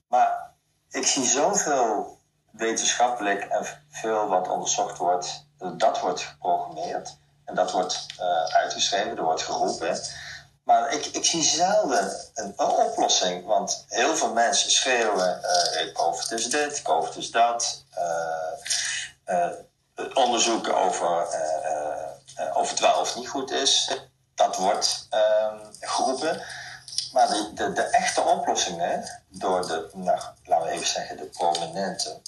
Maar 0.07 0.51
ik 0.89 1.07
zie 1.07 1.25
zoveel 1.25 2.17
wetenschappelijk 2.51 3.43
en 3.43 3.65
veel 3.89 4.27
wat 4.27 4.47
onderzocht 4.47 4.97
wordt, 4.97 5.45
dat 5.77 5.99
wordt 5.99 6.21
geprogrammeerd 6.21 7.17
en 7.45 7.55
dat 7.55 7.71
wordt 7.71 8.05
uitgeschreven, 8.47 9.17
er 9.17 9.23
wordt 9.23 9.41
geroepen. 9.41 9.99
Maar 10.63 10.93
ik, 10.93 11.05
ik 11.05 11.25
zie 11.25 11.43
zelden 11.43 12.31
een, 12.33 12.53
oplossing, 12.57 13.45
want 13.45 13.85
heel 13.87 14.15
veel 14.15 14.33
mensen 14.33 14.71
schreeuwen: 14.71 15.41
uh, 15.41 15.93
COVID 15.93 16.31
is 16.31 16.49
dit, 16.49 16.81
COVID 16.81 17.15
is 17.15 17.31
dat. 17.31 17.83
Onderzoeken 20.13 20.75
over 20.77 21.27
of 22.53 22.69
het 22.69 22.79
wel 22.79 22.99
of 22.99 23.15
niet 23.15 23.29
goed 23.29 23.51
is, 23.51 23.97
dat 24.35 24.55
wordt 24.55 25.07
ehm, 25.09 25.57
geroepen. 25.79 26.43
Maar 27.11 27.27
de, 27.27 27.73
de, 27.73 27.81
echte 27.81 28.21
oplossingen 28.21 29.21
door 29.27 29.67
de, 29.67 29.89
nou, 29.93 30.19
laten 30.43 30.67
we 30.67 30.73
even 30.73 30.87
zeggen, 30.87 31.17
de 31.17 31.25
prominente 31.25 32.21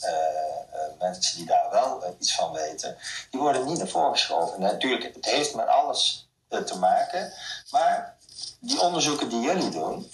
mensen 0.99 1.38
die 1.38 1.45
daar 1.45 1.70
wel 1.72 2.15
iets 2.20 2.36
van 2.36 2.51
weten, 2.51 2.97
die 3.30 3.39
worden 3.39 3.65
niet 3.65 3.78
naar 3.78 3.88
voren 3.88 4.11
geschoven. 4.11 4.61
Natuurlijk, 4.61 5.15
het 5.15 5.26
heeft 5.26 5.55
met 5.55 5.68
alles 5.68 6.30
te 6.47 6.78
maken, 6.80 7.34
maar 7.72 8.18
die 8.59 8.82
onderzoeken 8.82 9.30
die 9.30 9.41
jullie 9.41 9.70
doen, 9.70 10.11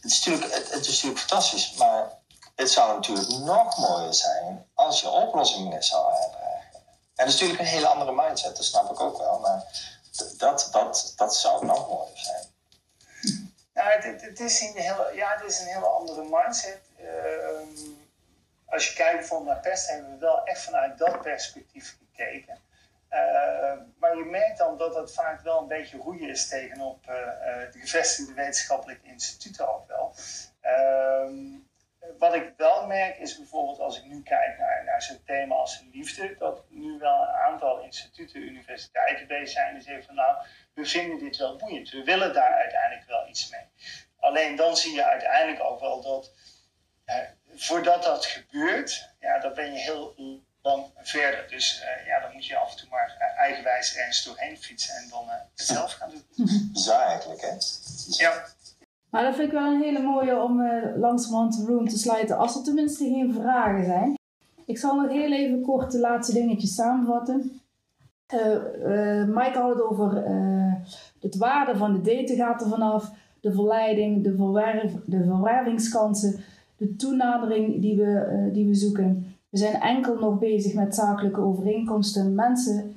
het 0.00 0.10
is, 0.10 0.24
natuurlijk, 0.24 0.54
het, 0.54 0.86
is 0.86 0.86
natuurlijk 0.86 1.20
fantastisch, 1.20 1.72
maar 1.72 2.10
het 2.54 2.70
zou 2.70 2.94
natuurlijk 2.94 3.28
nog 3.28 3.78
mooier 3.78 4.14
zijn 4.14 4.66
als 4.74 5.00
je 5.00 5.10
oplossingen 5.10 5.82
zou 5.82 6.12
aandragen. 6.12 6.39
En 7.20 7.26
dat 7.26 7.34
is 7.34 7.40
natuurlijk 7.40 7.68
een 7.68 7.76
hele 7.76 7.86
andere 7.86 8.12
mindset, 8.12 8.56
dat 8.56 8.64
snap 8.64 8.90
ik 8.90 9.00
ook 9.00 9.18
wel, 9.18 9.38
maar 9.38 9.64
dat, 10.36 10.68
dat, 10.72 11.12
dat 11.16 11.36
zou 11.36 11.66
nog 11.66 11.88
mooier 11.88 12.18
zijn. 12.18 12.44
Ja, 13.74 13.90
het, 13.90 14.22
het, 14.22 14.40
is 14.40 14.60
een 14.60 14.76
hele, 14.76 15.12
ja, 15.14 15.36
het 15.38 15.50
is 15.50 15.60
een 15.60 15.66
hele 15.66 15.86
andere 15.86 16.22
mindset. 16.30 16.80
Uh, 17.00 17.06
als 18.66 18.88
je 18.88 18.94
kijkt 18.94 19.18
bijvoorbeeld 19.18 19.50
naar 19.50 19.60
pest, 19.60 19.88
hebben 19.88 20.10
we 20.10 20.18
wel 20.18 20.44
echt 20.44 20.62
vanuit 20.62 20.98
dat 20.98 21.22
perspectief 21.22 21.96
gekeken. 21.98 22.58
Uh, 23.10 23.72
maar 23.98 24.16
je 24.16 24.24
merkt 24.24 24.58
dan 24.58 24.78
dat 24.78 24.94
het 24.94 25.12
vaak 25.12 25.40
wel 25.40 25.60
een 25.60 25.68
beetje 25.68 25.98
roeien 25.98 26.28
is 26.28 26.48
tegenop 26.48 27.06
uh, 27.08 27.14
de 27.72 27.78
gevestigde 27.78 28.32
wetenschappelijke 28.32 29.06
instituten 29.06 29.74
ook 29.74 29.88
wel. 29.88 30.14
Ehm, 30.60 31.58
wat 32.20 32.34
ik 32.34 32.52
wel 32.56 32.86
merk 32.86 33.18
is 33.18 33.36
bijvoorbeeld 33.36 33.78
als 33.78 33.98
ik 33.98 34.04
nu 34.04 34.22
kijk 34.22 34.58
naar, 34.58 34.84
naar 34.84 35.02
zo'n 35.02 35.22
thema 35.24 35.54
als 35.54 35.84
liefde, 35.92 36.36
dat 36.38 36.64
nu 36.68 36.98
wel 36.98 37.22
een 37.22 37.34
aantal 37.34 37.80
instituten, 37.80 38.42
universiteiten 38.42 39.26
bezig 39.26 39.48
zijn 39.48 39.74
die 39.74 39.82
zeggen 39.82 40.04
van 40.04 40.14
nou, 40.14 40.36
we 40.74 40.86
vinden 40.86 41.18
dit 41.18 41.36
wel 41.36 41.56
boeiend, 41.56 41.90
we 41.90 42.04
willen 42.04 42.32
daar 42.34 42.52
uiteindelijk 42.52 43.08
wel 43.08 43.28
iets 43.28 43.50
mee. 43.50 43.68
Alleen 44.18 44.56
dan 44.56 44.76
zie 44.76 44.94
je 44.94 45.04
uiteindelijk 45.04 45.62
ook 45.62 45.80
wel 45.80 46.02
dat 46.02 46.32
voordat 47.54 48.02
dat 48.02 48.26
gebeurt, 48.26 49.10
ja, 49.20 49.38
dan 49.38 49.54
ben 49.54 49.72
je 49.72 49.78
heel 49.78 50.14
dan 50.62 50.92
verder. 50.96 51.48
Dus 51.48 51.82
uh, 51.82 52.06
ja, 52.06 52.20
dan 52.20 52.32
moet 52.32 52.46
je 52.46 52.56
af 52.56 52.70
en 52.70 52.76
toe 52.76 52.88
maar 52.88 53.16
uh, 53.18 53.38
eigenwijs 53.38 53.96
ergens 53.96 54.22
doorheen 54.24 54.58
fietsen 54.58 54.94
en 54.94 55.08
dan 55.08 55.24
uh, 55.24 55.32
het 55.56 55.66
zelf 55.66 55.92
gaan 55.92 56.10
doen. 56.10 56.26
Bizar 56.72 57.06
eigenlijk, 57.06 57.40
hè? 57.40 57.56
Ja. 58.06 58.46
Maar 59.10 59.24
dat 59.24 59.34
vind 59.34 59.46
ik 59.46 59.58
wel 59.58 59.72
een 59.72 59.82
hele 59.82 60.02
mooie 60.02 60.42
om 60.42 60.60
uh, 60.60 60.82
langzamerhand 60.96 61.56
de 61.56 61.72
room 61.72 61.88
te 61.88 61.98
sluiten. 61.98 62.38
Als 62.38 62.56
er 62.56 62.62
tenminste 62.62 63.04
geen 63.04 63.32
vragen 63.32 63.84
zijn. 63.84 64.14
Ik 64.64 64.78
zal 64.78 65.00
nog 65.00 65.10
heel 65.10 65.32
even 65.32 65.62
kort 65.62 65.92
de 65.92 65.98
laatste 65.98 66.32
dingetjes 66.32 66.74
samenvatten. 66.74 67.60
Mike 69.26 69.58
had 69.58 69.68
het 69.68 69.82
over 69.82 70.24
het 71.20 71.36
waarde 71.36 71.76
van 71.76 71.92
de 71.92 72.00
daten 72.00 72.36
gaat 72.36 72.62
er 72.62 72.68
vanaf. 72.68 73.12
De 73.40 73.52
verleiding, 73.52 74.24
de, 74.24 74.34
verwerv, 74.36 74.92
de 75.04 75.24
verwervingskansen, 75.24 76.40
de 76.76 76.96
toenadering 76.96 77.80
die 77.80 77.96
we, 77.96 78.48
die 78.52 78.66
we 78.66 78.74
zoeken. 78.74 79.34
We 79.48 79.58
zijn 79.58 79.80
enkel 79.80 80.18
nog 80.18 80.38
bezig 80.38 80.74
met 80.74 80.94
zakelijke 80.94 81.40
overeenkomsten. 81.40 82.34
Mensen 82.34 82.96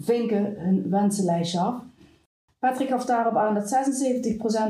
vinken 0.00 0.54
hun 0.56 0.90
wensenlijstje 0.90 1.60
af. 1.60 1.74
Patrick 2.62 2.88
gaf 2.88 3.04
daarop 3.04 3.36
aan 3.36 3.54
dat 3.54 3.90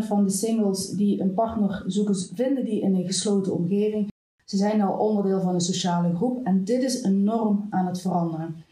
76% 0.03 0.07
van 0.07 0.25
de 0.25 0.31
singles 0.31 0.89
die 0.89 1.21
een 1.21 1.35
partner 1.35 1.83
zoeken, 1.87 2.15
vinden 2.35 2.65
die 2.65 2.81
in 2.81 2.95
een 2.95 3.07
gesloten 3.07 3.55
omgeving. 3.55 4.13
Ze 4.45 4.57
zijn 4.57 4.83
al 4.83 4.99
onderdeel 4.99 5.41
van 5.41 5.55
een 5.55 5.61
sociale 5.61 6.15
groep 6.15 6.47
en 6.47 6.65
dit 6.65 6.83
is 6.83 7.03
enorm 7.03 7.67
aan 7.71 7.87
het 7.87 8.01
veranderen. 8.01 8.65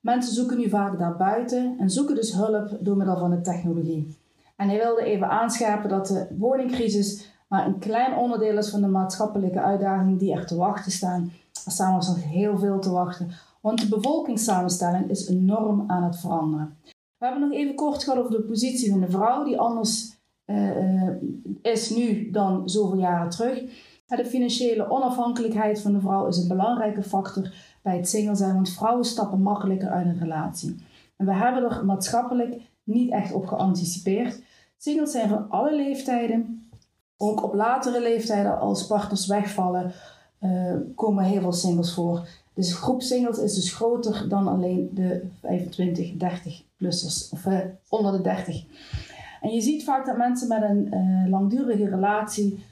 Mensen 0.00 0.34
zoeken 0.34 0.58
nu 0.58 0.68
vaak 0.68 0.98
daarbuiten 0.98 1.76
en 1.78 1.90
zoeken 1.90 2.14
dus 2.14 2.32
hulp 2.32 2.76
door 2.80 2.96
middel 2.96 3.18
van 3.18 3.30
de 3.30 3.40
technologie. 3.40 4.16
En 4.56 4.68
hij 4.68 4.78
wilde 4.78 5.04
even 5.04 5.28
aanscherpen 5.28 5.88
dat 5.88 6.06
de 6.06 6.26
woningcrisis 6.38 7.32
maar 7.48 7.66
een 7.66 7.78
klein 7.78 8.16
onderdeel 8.16 8.58
is 8.58 8.70
van 8.70 8.80
de 8.80 8.88
maatschappelijke 8.88 9.60
uitdagingen 9.60 10.18
die 10.18 10.32
er 10.32 10.46
te 10.46 10.56
wachten 10.56 10.92
staan 10.92 11.32
er 11.64 11.72
staan 11.72 11.94
ons 11.94 12.08
nog 12.08 12.22
heel 12.22 12.58
veel 12.58 12.78
te 12.78 12.90
wachten, 12.90 13.30
want 13.60 13.80
de 13.80 13.88
bevolkingssamenstelling 13.88 15.10
is 15.10 15.28
enorm 15.28 15.84
aan 15.86 16.02
het 16.02 16.18
veranderen. 16.18 16.76
We 17.24 17.30
hebben 17.30 17.48
nog 17.48 17.58
even 17.58 17.74
kort 17.74 18.04
gehad 18.04 18.18
over 18.18 18.30
de 18.30 18.42
positie 18.42 18.90
van 18.90 19.00
de 19.00 19.10
vrouw, 19.10 19.44
die 19.44 19.58
anders 19.58 20.16
uh, 20.46 21.08
is 21.62 21.90
nu 21.90 22.30
dan 22.30 22.68
zoveel 22.68 22.98
jaren 22.98 23.30
terug. 23.30 23.62
De 24.06 24.24
financiële 24.24 24.90
onafhankelijkheid 24.90 25.80
van 25.80 25.92
de 25.92 26.00
vrouw 26.00 26.26
is 26.26 26.36
een 26.36 26.48
belangrijke 26.48 27.02
factor 27.02 27.54
bij 27.82 27.96
het 27.96 28.08
single 28.08 28.34
zijn, 28.34 28.54
want 28.54 28.70
vrouwen 28.70 29.04
stappen 29.04 29.42
makkelijker 29.42 29.88
uit 29.88 30.06
een 30.06 30.18
relatie. 30.18 30.76
En 31.16 31.26
we 31.26 31.34
hebben 31.34 31.70
er 31.70 31.84
maatschappelijk 31.84 32.60
niet 32.82 33.10
echt 33.10 33.32
op 33.32 33.46
geanticipeerd. 33.46 34.42
Singles 34.76 35.10
zijn 35.10 35.28
van 35.28 35.50
alle 35.50 35.76
leeftijden, 35.76 36.68
ook 37.16 37.42
op 37.42 37.54
latere 37.54 38.00
leeftijden 38.00 38.58
als 38.58 38.86
partners 38.86 39.26
wegvallen 39.26 39.92
uh, 40.40 40.74
komen 40.94 41.24
heel 41.24 41.40
veel 41.40 41.52
singles 41.52 41.94
voor. 41.94 42.28
Dus 42.54 42.74
groep 42.74 43.02
singles 43.02 43.38
is 43.38 43.54
dus 43.54 43.74
groter 43.74 44.28
dan 44.28 44.48
alleen 44.48 44.90
de 44.92 45.22
25, 45.40 46.12
30-plussers 46.12 47.32
of 47.32 47.44
uh, 47.46 47.58
onder 47.88 48.12
de 48.12 48.20
30. 48.20 48.64
En 49.40 49.50
je 49.50 49.60
ziet 49.60 49.84
vaak 49.84 50.06
dat 50.06 50.16
mensen 50.16 50.48
met 50.48 50.62
een 50.62 50.88
uh, 50.94 51.30
langdurige 51.30 51.88
relatie 51.88 52.64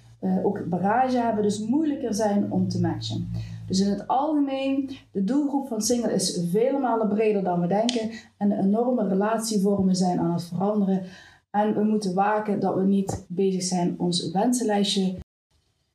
ook 0.43 0.65
bagage 0.69 1.17
hebben, 1.17 1.43
dus 1.43 1.59
moeilijker 1.59 2.15
zijn 2.15 2.53
om 2.53 2.69
te 2.69 2.81
matchen. 2.81 3.31
Dus 3.67 3.81
in 3.81 3.91
het 3.91 4.09
algemeen, 4.09 4.91
de 5.13 5.25
doelgroep 5.25 5.69
van 5.69 5.81
single 5.81 6.13
is 6.13 6.41
vele 6.51 6.79
malen 6.79 7.09
breder 7.09 7.43
dan 7.43 7.61
we 7.61 7.67
denken 7.67 8.11
en 8.37 8.53
enorme 8.53 9.09
relatievormen 9.09 9.97
zijn 9.97 10.19
aan 10.19 10.33
het 10.33 10.45
veranderen. 10.45 11.03
En 11.51 11.75
we 11.75 11.83
moeten 11.83 12.15
waken 12.15 12.61
dat 12.61 12.75
we 12.75 12.83
niet 12.83 13.25
bezig 13.29 13.63
zijn 13.63 13.95
ons 13.99 14.31
wensenlijstje 14.31 15.15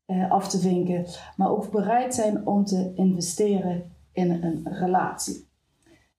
uh, 0.07 0.31
af 0.31 0.47
te 0.47 0.59
vinken, 0.59 1.07
maar 1.35 1.49
ook 1.49 1.71
bereid 1.71 2.15
zijn 2.15 2.47
om 2.47 2.65
te 2.65 2.93
investeren 2.95 3.95
in 4.11 4.31
een 4.31 4.67
relatie. 4.73 5.49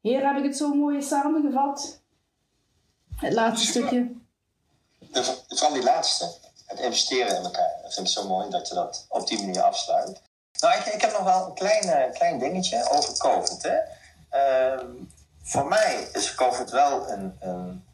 Hier 0.01 0.27
heb 0.27 0.37
ik 0.37 0.45
het 0.45 0.57
zo 0.57 0.75
mooi 0.75 1.03
samengevat. 1.03 2.01
Het 3.17 3.33
laatste 3.33 3.67
stukje. 3.67 4.13
Vooral 5.49 5.73
die 5.73 5.83
laatste, 5.83 6.31
het 6.67 6.79
investeren 6.79 7.37
in 7.37 7.43
elkaar. 7.43 7.79
Dat 7.83 7.95
vind 7.95 8.07
ik 8.07 8.13
zo 8.13 8.29
mooi 8.29 8.51
dat 8.51 8.69
je 8.69 8.75
dat 8.75 9.07
op 9.09 9.27
die 9.27 9.39
manier 9.39 9.63
afsluit. 9.63 10.21
Nou, 10.61 10.79
ik, 10.79 10.87
ik 10.87 11.01
heb 11.01 11.13
nog 11.13 11.23
wel 11.23 11.47
een 11.47 11.55
klein, 11.55 12.13
klein 12.13 12.39
dingetje 12.39 12.89
over 12.91 13.19
COVID. 13.19 13.63
Hè. 13.63 13.77
Uh, 14.33 14.85
voor 15.43 15.67
mij 15.67 16.09
is 16.13 16.35
COVID 16.35 16.71
wel 16.71 17.11
een, 17.11 17.37
een 17.41 17.85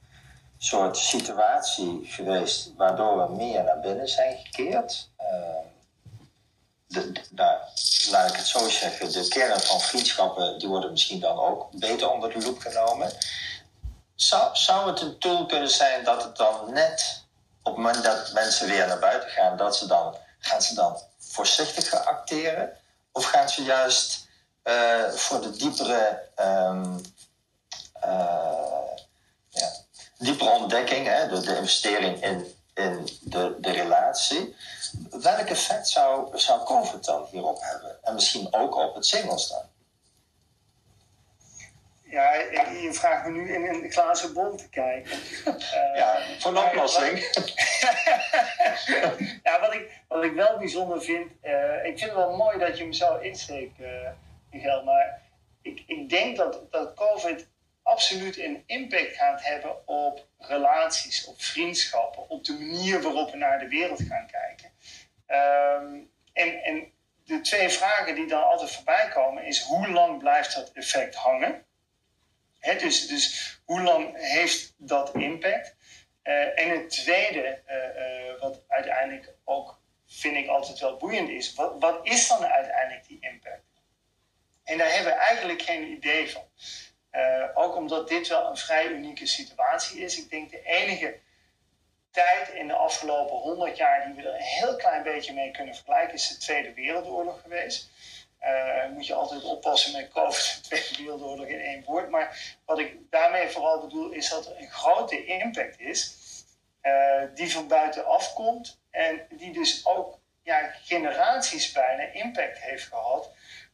soort 0.58 0.96
situatie 0.96 2.00
geweest 2.04 2.72
waardoor 2.76 3.26
we 3.26 3.34
meer 3.34 3.64
naar 3.64 3.80
binnen 3.80 4.08
zijn 4.08 4.36
gekeerd. 4.36 5.10
Uh, 5.20 5.26
de, 6.94 7.12
nou, 7.30 7.58
laat 8.10 8.30
ik 8.30 8.36
het 8.36 8.46
zo 8.46 8.68
zeggen, 8.68 9.12
de 9.12 9.28
kern 9.28 9.60
van 9.60 9.80
vriendschappen 9.80 10.58
die 10.58 10.68
worden 10.68 10.90
misschien 10.90 11.20
dan 11.20 11.38
ook 11.38 11.70
beter 11.70 12.10
onder 12.10 12.32
de 12.32 12.38
loep 12.38 12.58
genomen. 12.58 13.12
Zou, 14.14 14.56
zou 14.56 14.90
het 14.90 15.00
een 15.00 15.18
tool 15.18 15.46
kunnen 15.46 15.70
zijn 15.70 16.04
dat 16.04 16.22
het 16.22 16.36
dan 16.36 16.72
net 16.72 17.22
op 17.62 17.76
het 17.76 17.84
moment 17.84 18.04
dat 18.04 18.32
mensen 18.32 18.68
weer 18.68 18.86
naar 18.86 18.98
buiten 18.98 19.30
gaan, 19.30 19.56
dat 19.56 19.76
ze 19.76 19.86
dan, 19.86 20.16
gaan 20.38 20.62
ze 20.62 20.74
dan 20.74 20.98
voorzichtiger 21.18 21.98
acteren? 21.98 22.70
Of 23.12 23.24
gaan 23.24 23.48
ze 23.48 23.62
juist 23.62 24.26
uh, 24.64 25.08
voor 25.10 25.40
de 25.40 25.50
diepere, 25.50 26.28
um, 26.40 27.00
uh, 28.04 28.96
ja, 29.48 29.70
diepere 30.18 30.50
ontdekking, 30.50 31.06
hè, 31.06 31.40
de 31.40 31.56
investering 31.56 32.22
in, 32.22 32.54
in 32.74 33.08
de, 33.20 33.56
de 33.60 33.70
relatie, 33.70 34.56
welk 35.10 35.48
effect 35.48 35.88
zou, 35.88 36.38
zou 36.38 36.64
COVID 36.64 37.04
dan 37.04 37.26
hierop 37.30 37.58
hebben? 37.60 37.98
En 38.02 38.14
misschien 38.14 38.48
ook 38.54 38.76
op 38.76 38.94
het 38.94 39.06
singles 39.06 39.48
dan? 39.48 39.62
Ja, 42.02 42.34
je 42.34 42.92
vraagt 42.92 43.26
me 43.26 43.32
nu 43.32 43.54
in 43.54 43.64
een 43.64 43.92
glazen 43.92 44.32
bol 44.32 44.54
te 44.54 44.68
kijken. 44.68 45.18
Uh, 45.46 45.96
ja, 46.00 46.18
voor 46.38 46.50
een 46.50 46.64
oplossing. 46.64 47.18
ja, 49.42 49.60
wat 49.60 49.74
ik, 49.74 50.00
wat 50.08 50.24
ik 50.24 50.32
wel 50.32 50.58
bijzonder 50.58 51.02
vind, 51.02 51.32
uh, 51.42 51.84
ik 51.84 51.98
vind 51.98 52.00
het 52.00 52.14
wel 52.14 52.36
mooi 52.36 52.58
dat 52.58 52.78
je 52.78 52.86
me 52.86 52.94
zo 52.94 53.16
insteekt, 53.16 53.80
uh, 53.80 54.08
Miguel, 54.50 54.84
maar 54.84 55.20
ik, 55.62 55.82
ik 55.86 56.08
denk 56.08 56.36
dat, 56.36 56.60
dat 56.70 56.94
COVID 56.94 57.46
absoluut 57.82 58.38
een 58.38 58.62
impact 58.66 59.16
gaat 59.16 59.44
hebben 59.44 59.88
op 59.88 60.26
relaties, 60.38 61.26
op 61.26 61.42
vriendschappen, 61.42 62.13
op 62.34 62.44
de 62.44 62.52
manier 62.52 63.02
waarop 63.02 63.30
we 63.30 63.36
naar 63.36 63.58
de 63.58 63.68
wereld 63.68 64.02
gaan 64.08 64.26
kijken. 64.26 64.72
Ehm, 65.26 66.00
en, 66.32 66.62
en 66.62 66.92
de 67.24 67.40
twee 67.40 67.68
vragen 67.68 68.14
die 68.14 68.26
dan 68.26 68.44
altijd 68.44 68.70
voorbij 68.70 69.08
komen 69.08 69.44
is 69.44 69.60
hoe 69.60 69.88
lang 69.88 70.18
blijft 70.18 70.54
dat 70.54 70.72
effect 70.72 71.14
hangen? 71.14 71.64
dus, 72.60 73.06
dus 73.06 73.58
hoe 73.64 73.82
lang 73.82 74.12
heeft 74.16 74.74
dat 74.76 75.14
impact? 75.14 75.76
Uh, 76.24 76.60
en 76.60 76.70
het 76.70 76.90
tweede, 76.90 77.62
uh, 77.68 77.76
uh, 77.76 78.40
wat 78.40 78.62
uiteindelijk 78.68 79.34
ook 79.44 79.80
vind 80.06 80.36
ik 80.36 80.48
altijd 80.48 80.78
wel 80.78 80.96
boeiend 80.96 81.28
is, 81.28 81.54
wat, 81.54 81.74
wat 81.78 82.00
is 82.02 82.28
dan 82.28 82.44
uiteindelijk 82.44 83.06
die 83.06 83.18
impact? 83.20 83.62
En 84.64 84.78
daar 84.78 84.94
hebben 84.94 85.12
we 85.12 85.18
eigenlijk 85.18 85.62
geen 85.62 85.90
idee 85.90 86.30
van. 86.30 86.42
ook 87.54 87.76
omdat 87.76 88.08
dit 88.08 88.28
wel 88.28 88.50
een 88.50 88.56
vrij 88.56 88.86
unieke 88.86 89.26
situatie 89.26 90.00
is. 90.00 90.18
Ik 90.18 90.30
denk 90.30 90.50
de 90.50 90.62
enige 90.62 91.20
tijd 92.14 92.48
in 92.48 92.68
de 92.68 92.74
afgelopen 92.74 93.36
100 93.36 93.76
jaar 93.76 94.04
die 94.06 94.14
we 94.14 94.28
er 94.28 94.34
een 94.34 94.40
heel 94.40 94.76
klein 94.76 95.02
beetje 95.02 95.32
mee 95.32 95.50
kunnen 95.50 95.74
vergelijken, 95.74 96.14
is 96.14 96.28
de 96.28 96.36
Tweede 96.36 96.72
Wereldoorlog 96.72 97.40
geweest. 97.40 97.90
Uh, 98.42 98.88
moet 98.92 99.06
je 99.06 99.14
altijd 99.14 99.44
oppassen 99.44 99.92
met 99.92 100.08
COVID, 100.08 100.58
de 100.62 100.68
Tweede 100.68 101.02
Wereldoorlog 101.02 101.46
in 101.46 101.60
één 101.60 101.84
woord. 101.84 102.10
Maar 102.10 102.56
wat 102.64 102.78
ik 102.78 102.96
daarmee 103.10 103.48
vooral 103.48 103.80
bedoel, 103.80 104.10
is 104.10 104.28
dat 104.28 104.46
er 104.46 104.58
een 104.58 104.70
grote 104.70 105.24
impact 105.24 105.80
is 105.80 106.16
uh, 106.82 107.22
die 107.34 107.52
van 107.52 107.68
buitenaf 107.68 108.34
komt 108.34 108.80
en 108.90 109.26
die 109.30 109.52
dus 109.52 109.86
ook 109.86 110.18
ja, 110.42 110.70
generaties 110.82 111.72
bijna 111.72 112.02
impact 112.02 112.58
heeft 112.58 112.86
gehad 112.86 113.30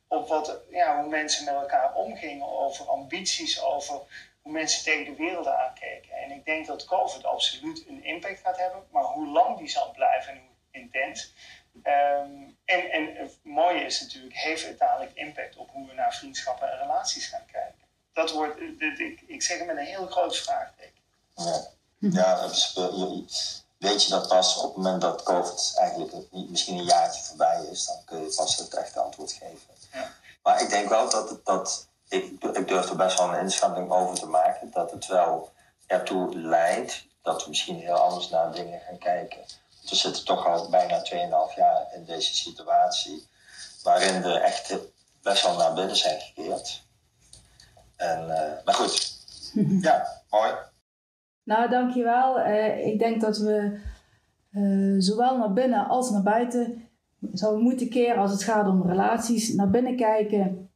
op 0.09 0.29
wat, 0.29 0.61
ja, 0.71 1.01
hoe 1.01 1.09
mensen 1.09 1.45
met 1.45 1.55
elkaar 1.55 1.95
omgingen, 1.95 2.59
over 2.59 2.87
ambities, 2.87 3.63
over 3.63 4.01
hoe 4.43 4.53
mensen 4.53 4.85
tegen 4.85 5.05
de 5.05 5.23
wereld 5.23 5.47
aankeken. 5.47 6.13
En 6.13 6.31
ik 6.31 6.45
denk 6.45 6.67
dat 6.67 6.85
COVID 6.85 7.25
absoluut 7.25 7.85
een 7.89 8.05
impact 8.05 8.41
gaat 8.41 8.57
hebben, 8.57 8.83
maar 8.91 9.05
hoe 9.05 9.27
lang 9.27 9.59
die 9.59 9.69
zal 9.69 9.91
blijven 9.91 10.33
en 10.33 10.39
hoe 10.39 10.81
intens. 10.81 11.33
Um, 11.75 12.57
en, 12.65 12.91
en 12.91 13.15
het 13.17 13.39
mooie 13.43 13.85
is 13.85 14.01
natuurlijk, 14.01 14.35
heeft 14.35 14.67
het 14.67 14.79
dadelijk 14.79 15.13
impact 15.15 15.57
op 15.57 15.71
hoe 15.71 15.87
we 15.87 15.95
naar 15.95 16.15
vriendschappen 16.15 16.73
en 16.73 16.79
relaties 16.79 17.27
gaan 17.27 17.47
kijken? 17.53 17.85
Dat 18.13 18.31
wordt, 18.31 18.61
ik, 18.99 19.23
ik 19.27 19.43
zeg 19.43 19.59
het 19.59 19.67
met 19.67 19.77
een 19.77 19.85
heel 19.85 20.07
groot 20.07 20.37
vraagteken. 20.37 21.01
Ja, 21.35 21.67
ja 21.99 22.49
weet 23.79 24.05
je 24.05 24.11
dat 24.11 24.29
pas 24.29 24.57
op 24.57 24.63
het 24.63 24.77
moment 24.77 25.03
dat 25.03 25.23
COVID 25.23 25.75
eigenlijk 25.77 26.13
misschien 26.31 26.79
een 26.79 26.85
jaartje 26.85 27.23
voorbij 27.23 27.65
is, 27.71 27.87
dan 27.87 28.05
kun 28.05 28.21
je 28.21 28.35
pas 28.35 28.57
het 28.57 28.75
echte 28.75 29.01
antwoord 29.01 29.33
geven. 29.33 29.75
Ja. 29.93 30.13
Maar 30.43 30.63
ik 30.63 30.71
denk 30.71 30.89
wel 30.89 31.11
dat, 31.11 31.31
het, 31.31 31.45
dat 31.45 31.89
ik, 32.11 32.45
ik 32.53 32.69
durf 32.69 32.91
er 32.91 32.97
best 32.97 33.19
wel 33.19 33.33
een 33.33 33.41
inschatting 33.41 33.91
over 33.91 34.19
te 34.19 34.27
maken, 34.27 34.71
dat 34.71 34.91
het 34.91 35.07
wel 35.07 35.51
ertoe 35.87 36.37
leidt 36.37 37.07
dat 37.23 37.43
we 37.43 37.49
misschien 37.49 37.77
heel 37.77 37.95
anders 37.95 38.29
naar 38.29 38.53
dingen 38.53 38.81
gaan 38.81 38.99
kijken. 38.99 39.39
We 39.89 39.97
zitten 39.97 40.25
toch 40.25 40.47
al 40.47 40.71
bijna 40.71 40.99
2,5 40.99 41.57
jaar 41.57 41.87
in 41.95 42.05
deze 42.05 42.37
situatie, 42.37 43.29
waarin 43.83 44.23
we 44.23 44.39
echt 44.39 44.77
best 45.23 45.45
wel 45.45 45.57
naar 45.57 45.75
binnen 45.75 45.97
zijn 45.97 46.21
gekeerd. 46.21 46.83
En, 47.97 48.23
uh, 48.29 48.65
maar 48.65 48.75
goed, 48.75 49.17
ja, 49.89 50.23
mooi. 50.31 50.53
Nou, 51.43 51.69
dankjewel. 51.69 52.39
Uh, 52.39 52.87
ik 52.87 52.99
denk 52.99 53.21
dat 53.21 53.39
we 53.39 53.81
uh, 54.53 54.95
zowel 54.99 55.39
naar 55.39 55.53
binnen 55.53 55.89
als 55.89 56.11
naar 56.11 56.23
buiten 56.23 56.89
zouden 57.33 57.63
moeten 57.63 57.89
keren 57.89 58.23
als 58.23 58.31
het 58.31 58.43
gaat 58.43 58.67
om 58.67 58.89
relaties. 58.89 59.55
Naar 59.55 59.71
binnen 59.71 59.97
kijken, 59.97 60.70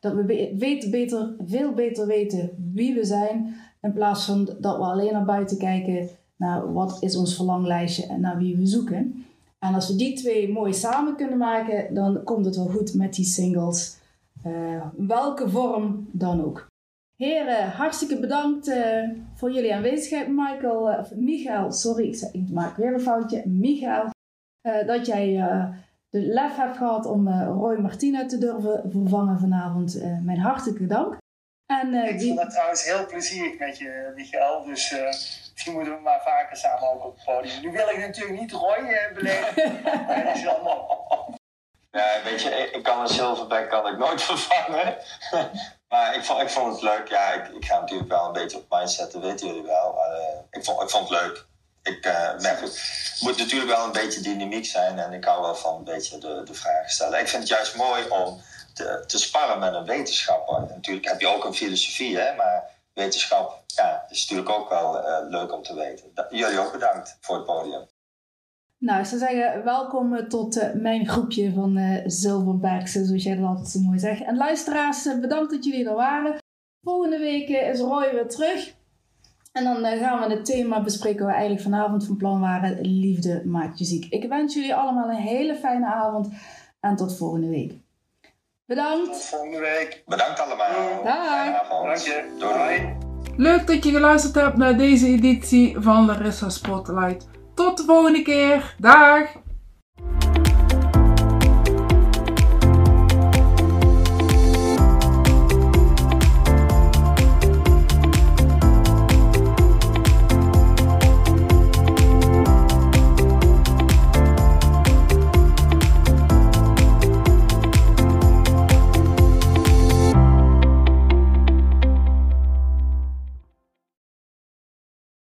dat 0.00 0.14
we 0.14 0.54
beter, 0.90 1.34
veel 1.46 1.72
beter 1.72 2.06
weten 2.06 2.50
wie 2.72 2.94
we 2.94 3.04
zijn. 3.04 3.54
In 3.80 3.92
plaats 3.92 4.24
van 4.24 4.44
dat 4.60 4.76
we 4.76 4.82
alleen 4.82 5.12
naar 5.12 5.24
buiten 5.24 5.58
kijken 5.58 6.08
naar 6.36 6.72
wat 6.72 6.96
is 7.00 7.16
ons 7.16 7.36
verlanglijstje 7.36 8.06
en 8.06 8.20
naar 8.20 8.38
wie 8.38 8.56
we 8.56 8.66
zoeken. 8.66 9.24
En 9.58 9.74
als 9.74 9.88
we 9.88 9.96
die 9.96 10.16
twee 10.16 10.52
mooi 10.52 10.72
samen 10.72 11.16
kunnen 11.16 11.38
maken, 11.38 11.94
dan 11.94 12.22
komt 12.24 12.44
het 12.44 12.56
wel 12.56 12.68
goed 12.68 12.94
met 12.94 13.14
die 13.14 13.24
singles. 13.24 13.98
Uh, 14.46 14.86
welke 14.96 15.48
vorm 15.48 16.08
dan 16.12 16.44
ook. 16.44 16.66
Heren, 17.16 17.70
hartstikke 17.70 18.20
bedankt 18.20 18.68
uh, 18.68 19.10
voor 19.34 19.52
jullie 19.52 19.74
aanwezigheid. 19.74 20.28
Michael, 20.28 20.92
uh, 20.92 20.98
of 20.98 21.14
Michael, 21.14 21.72
sorry, 21.72 22.08
ik, 22.08 22.28
ik, 22.32 22.50
maak 22.50 22.76
weer 22.76 22.94
een 22.94 23.00
foutje. 23.00 23.42
Michael, 23.46 24.10
dat 24.86 25.06
jij 25.06 25.42
de 26.10 26.20
lef 26.20 26.56
hebt 26.56 26.76
gehad 26.76 27.06
om 27.06 27.28
uh, 27.28 27.46
Roy 27.46 27.76
Martina 27.76 28.26
te 28.26 28.38
durven 28.38 28.90
vervangen 28.90 29.38
vanavond. 29.38 29.96
Uh, 29.96 30.18
mijn 30.22 30.38
hartelijke 30.38 30.86
dank. 30.86 31.16
En, 31.66 31.94
uh, 31.94 32.08
ik 32.08 32.20
vond 32.20 32.40
het 32.40 32.50
trouwens 32.50 32.84
heel 32.84 33.06
plezierig 33.06 33.58
met 33.58 33.78
je, 33.78 34.12
Michael. 34.14 34.64
Dus 34.64 34.90
misschien 35.52 35.72
moeten 35.72 35.94
we 35.94 36.00
maar 36.00 36.22
vaker 36.22 36.56
samen 36.56 36.90
ook 36.90 37.04
op 37.04 37.14
het 37.14 37.24
podium. 37.24 37.60
Nu 37.60 37.70
wil 37.70 37.88
ik 37.88 37.98
natuurlijk 37.98 38.40
niet 38.40 38.52
Roy 38.52 39.10
beleven. 39.14 39.84
dat 40.24 40.36
is 40.36 40.46
allemaal... 40.46 41.08
Ja, 41.90 42.22
weet 42.24 42.42
je, 42.42 42.70
ik 42.72 42.82
kan 42.82 43.00
een 43.00 43.08
silverback 43.08 43.68
kan 43.68 43.86
ik 43.86 43.98
nooit 43.98 44.22
vervangen. 44.32 44.96
maar 45.88 46.14
ik 46.14 46.24
vond, 46.24 46.40
ik 46.40 46.50
vond 46.50 46.72
het 46.72 46.82
leuk. 46.82 47.08
Ja, 47.08 47.32
ik, 47.32 47.48
ik 47.48 47.64
ga 47.64 47.80
natuurlijk 47.80 48.10
wel 48.10 48.26
een 48.26 48.32
beetje 48.32 48.56
op 48.56 48.66
mindset, 48.68 49.12
dat 49.12 49.22
weten 49.22 49.46
jullie 49.46 49.62
wel. 49.62 49.92
Maar, 49.92 50.44
ik, 50.50 50.64
vond, 50.64 50.82
ik 50.82 50.90
vond 50.90 51.08
het 51.08 51.20
leuk 51.20 51.48
ik 51.90 52.04
merk 52.40 52.60
het. 52.60 52.82
moet 53.20 53.38
natuurlijk 53.38 53.70
wel 53.70 53.84
een 53.84 53.92
beetje 53.92 54.20
dynamiek 54.20 54.66
zijn 54.66 54.98
en 54.98 55.12
ik 55.12 55.24
hou 55.24 55.40
wel 55.42 55.54
van 55.54 55.76
een 55.76 55.84
beetje 55.84 56.18
de, 56.18 56.42
de 56.44 56.54
vragen 56.54 56.90
stellen. 56.90 57.20
Ik 57.20 57.28
vind 57.28 57.42
het 57.42 57.52
juist 57.52 57.76
mooi 57.76 58.08
om 58.08 58.40
te, 58.74 59.04
te 59.06 59.18
sparren 59.18 59.58
met 59.58 59.74
een 59.74 59.84
wetenschapper. 59.84 60.60
Natuurlijk 60.60 61.06
heb 61.06 61.20
je 61.20 61.26
ook 61.26 61.44
een 61.44 61.54
filosofie, 61.54 62.18
hè, 62.18 62.34
maar 62.34 62.64
wetenschap 62.94 63.62
ja, 63.66 64.06
is 64.08 64.28
natuurlijk 64.28 64.58
ook 64.58 64.68
wel 64.68 64.96
uh, 64.98 65.28
leuk 65.28 65.52
om 65.52 65.62
te 65.62 65.74
weten. 65.74 66.12
jullie 66.30 66.58
ook 66.58 66.72
bedankt 66.72 67.16
voor 67.20 67.36
het 67.36 67.44
podium. 67.44 67.86
Nou, 68.78 69.04
zou 69.04 69.20
zeggen, 69.20 69.64
welkom 69.64 70.28
tot 70.28 70.56
uh, 70.56 70.72
mijn 70.72 71.08
groepje 71.08 71.52
van 71.52 71.76
uh, 71.76 72.02
zoals 72.06 73.22
jij 73.22 73.36
dat 73.36 73.46
altijd 73.46 73.68
zo 73.68 73.80
mooi 73.80 73.98
zegt. 73.98 74.22
En 74.22 74.36
luisteraars, 74.36 75.02
bedankt 75.20 75.50
dat 75.50 75.64
jullie 75.64 75.88
er 75.88 75.94
waren. 75.94 76.38
Volgende 76.82 77.18
week 77.18 77.48
is 77.48 77.80
Roy 77.80 78.10
weer 78.12 78.28
terug. 78.28 78.74
En 79.52 79.64
dan 79.64 79.84
eh, 79.84 80.00
gaan 80.00 80.28
we 80.28 80.34
het 80.34 80.44
thema 80.44 80.82
bespreken 80.82 81.18
waar 81.18 81.34
we 81.34 81.38
eigenlijk 81.38 81.62
vanavond 81.62 82.06
van 82.06 82.16
plan 82.16 82.40
waren. 82.40 82.80
Liefde 82.80 83.42
maakt 83.44 83.78
je 83.78 83.84
ziek. 83.84 84.06
Ik 84.10 84.28
wens 84.28 84.54
jullie 84.54 84.74
allemaal 84.74 85.08
een 85.08 85.16
hele 85.16 85.54
fijne 85.54 85.86
avond. 85.86 86.28
En 86.80 86.96
tot 86.96 87.16
volgende 87.16 87.48
week. 87.48 87.72
Bedankt. 88.64 89.12
Tot 89.12 89.24
volgende 89.24 89.58
week. 89.58 90.02
Bedankt 90.06 90.40
allemaal. 90.40 91.04
Dag. 91.04 91.68
Dank 91.68 91.96
je. 91.96 92.36
Doei. 92.38 92.96
Leuk 93.36 93.66
dat 93.66 93.84
je 93.84 93.90
geluisterd 93.90 94.34
hebt 94.34 94.56
naar 94.56 94.76
deze 94.76 95.06
editie 95.06 95.76
van 95.78 96.06
Larissa 96.06 96.48
Spotlight. 96.48 97.28
Tot 97.54 97.76
de 97.76 97.84
volgende 97.84 98.22
keer. 98.22 98.74
Dag. 98.78 99.26